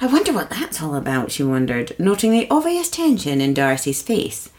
I 0.00 0.06
wonder 0.06 0.32
what 0.32 0.50
that's 0.50 0.82
all 0.82 0.94
about, 0.94 1.30
she 1.32 1.42
wondered, 1.42 1.96
noting 1.98 2.30
the 2.30 2.46
obvious 2.50 2.90
tension 2.90 3.40
in 3.40 3.54
Darcy's 3.54 4.02
face. 4.02 4.50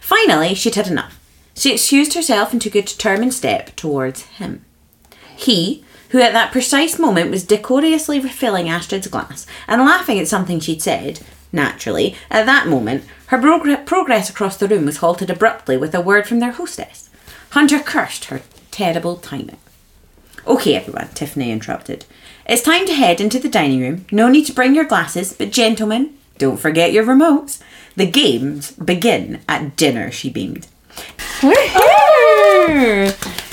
Finally, 0.00 0.54
she'd 0.54 0.74
had 0.74 0.88
enough. 0.88 1.18
She 1.54 1.72
excused 1.72 2.12
herself 2.12 2.52
and 2.52 2.60
took 2.60 2.74
a 2.74 2.82
determined 2.82 3.32
step 3.32 3.74
towards 3.76 4.22
him. 4.22 4.64
He, 5.34 5.82
who 6.10 6.20
at 6.20 6.32
that 6.34 6.52
precise 6.52 6.98
moment 6.98 7.30
was 7.30 7.44
decorously 7.44 8.20
refilling 8.20 8.68
Astrid's 8.68 9.08
glass 9.08 9.46
and 9.66 9.80
laughing 9.80 10.18
at 10.18 10.28
something 10.28 10.60
she'd 10.60 10.82
said, 10.82 11.20
naturally, 11.52 12.14
at 12.30 12.46
that 12.46 12.66
moment, 12.68 13.04
her 13.28 13.38
progr- 13.38 13.84
progress 13.86 14.30
across 14.30 14.56
the 14.56 14.68
room 14.68 14.86
was 14.86 14.98
halted 14.98 15.30
abruptly 15.30 15.76
with 15.76 15.94
a 15.94 16.00
word 16.00 16.26
from 16.26 16.38
their 16.40 16.52
hostess. 16.52 17.08
Hunter 17.50 17.80
cursed 17.80 18.26
her 18.26 18.42
terrible 18.70 19.16
timing. 19.16 19.56
Okay, 20.46 20.76
everyone, 20.76 21.08
Tiffany 21.14 21.50
interrupted. 21.50 22.04
It's 22.46 22.62
time 22.62 22.86
to 22.86 22.94
head 22.94 23.20
into 23.20 23.38
the 23.40 23.48
dining 23.48 23.80
room. 23.80 24.06
No 24.12 24.28
need 24.28 24.44
to 24.46 24.52
bring 24.52 24.74
your 24.74 24.84
glasses, 24.84 25.32
but 25.32 25.50
gentlemen, 25.50 26.14
don't 26.38 26.58
forget 26.60 26.92
your 26.92 27.04
remotes. 27.04 27.60
The 27.96 28.06
games 28.08 28.70
begin 28.72 29.40
at 29.48 29.74
dinner, 29.76 30.10
she 30.12 30.30
beamed. 30.30 30.68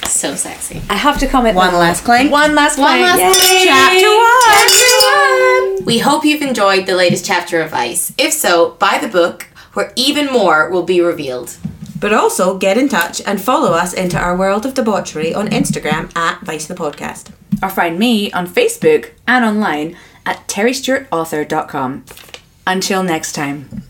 So 0.07 0.35
sexy. 0.35 0.81
I 0.89 0.95
have 0.95 1.17
to 1.19 1.27
comment. 1.27 1.55
One 1.55 1.73
last 1.73 2.03
clank. 2.03 2.31
One 2.31 2.53
last 2.55 2.77
One 2.77 2.99
clank. 2.99 3.19
last 3.19 3.51
Yay. 3.51 3.63
Chapter 3.65 4.07
one. 5.79 5.85
We 5.85 5.99
hope 5.99 6.23
you've 6.23 6.41
enjoyed 6.41 6.85
the 6.85 6.95
latest 6.95 7.25
chapter 7.25 7.59
of 7.61 7.71
Vice. 7.71 8.13
If 8.17 8.31
so, 8.33 8.71
buy 8.79 8.99
the 8.99 9.07
book, 9.07 9.47
where 9.73 9.93
even 9.95 10.31
more 10.31 10.69
will 10.69 10.83
be 10.83 11.01
revealed. 11.01 11.57
But 11.99 12.13
also 12.13 12.57
get 12.57 12.77
in 12.77 12.89
touch 12.89 13.21
and 13.25 13.39
follow 13.39 13.71
us 13.71 13.93
into 13.93 14.17
our 14.17 14.35
world 14.35 14.65
of 14.65 14.73
debauchery 14.73 15.33
on 15.33 15.47
Instagram 15.49 16.15
at 16.17 16.41
Vice 16.41 16.67
the 16.67 16.75
Podcast. 16.75 17.31
Or 17.61 17.69
find 17.69 17.97
me 17.97 18.31
on 18.33 18.47
Facebook 18.47 19.11
and 19.27 19.45
online 19.45 19.95
at 20.25 20.47
terrystewartauthor.com. 20.47 22.05
Until 22.67 23.03
next 23.03 23.33
time. 23.33 23.83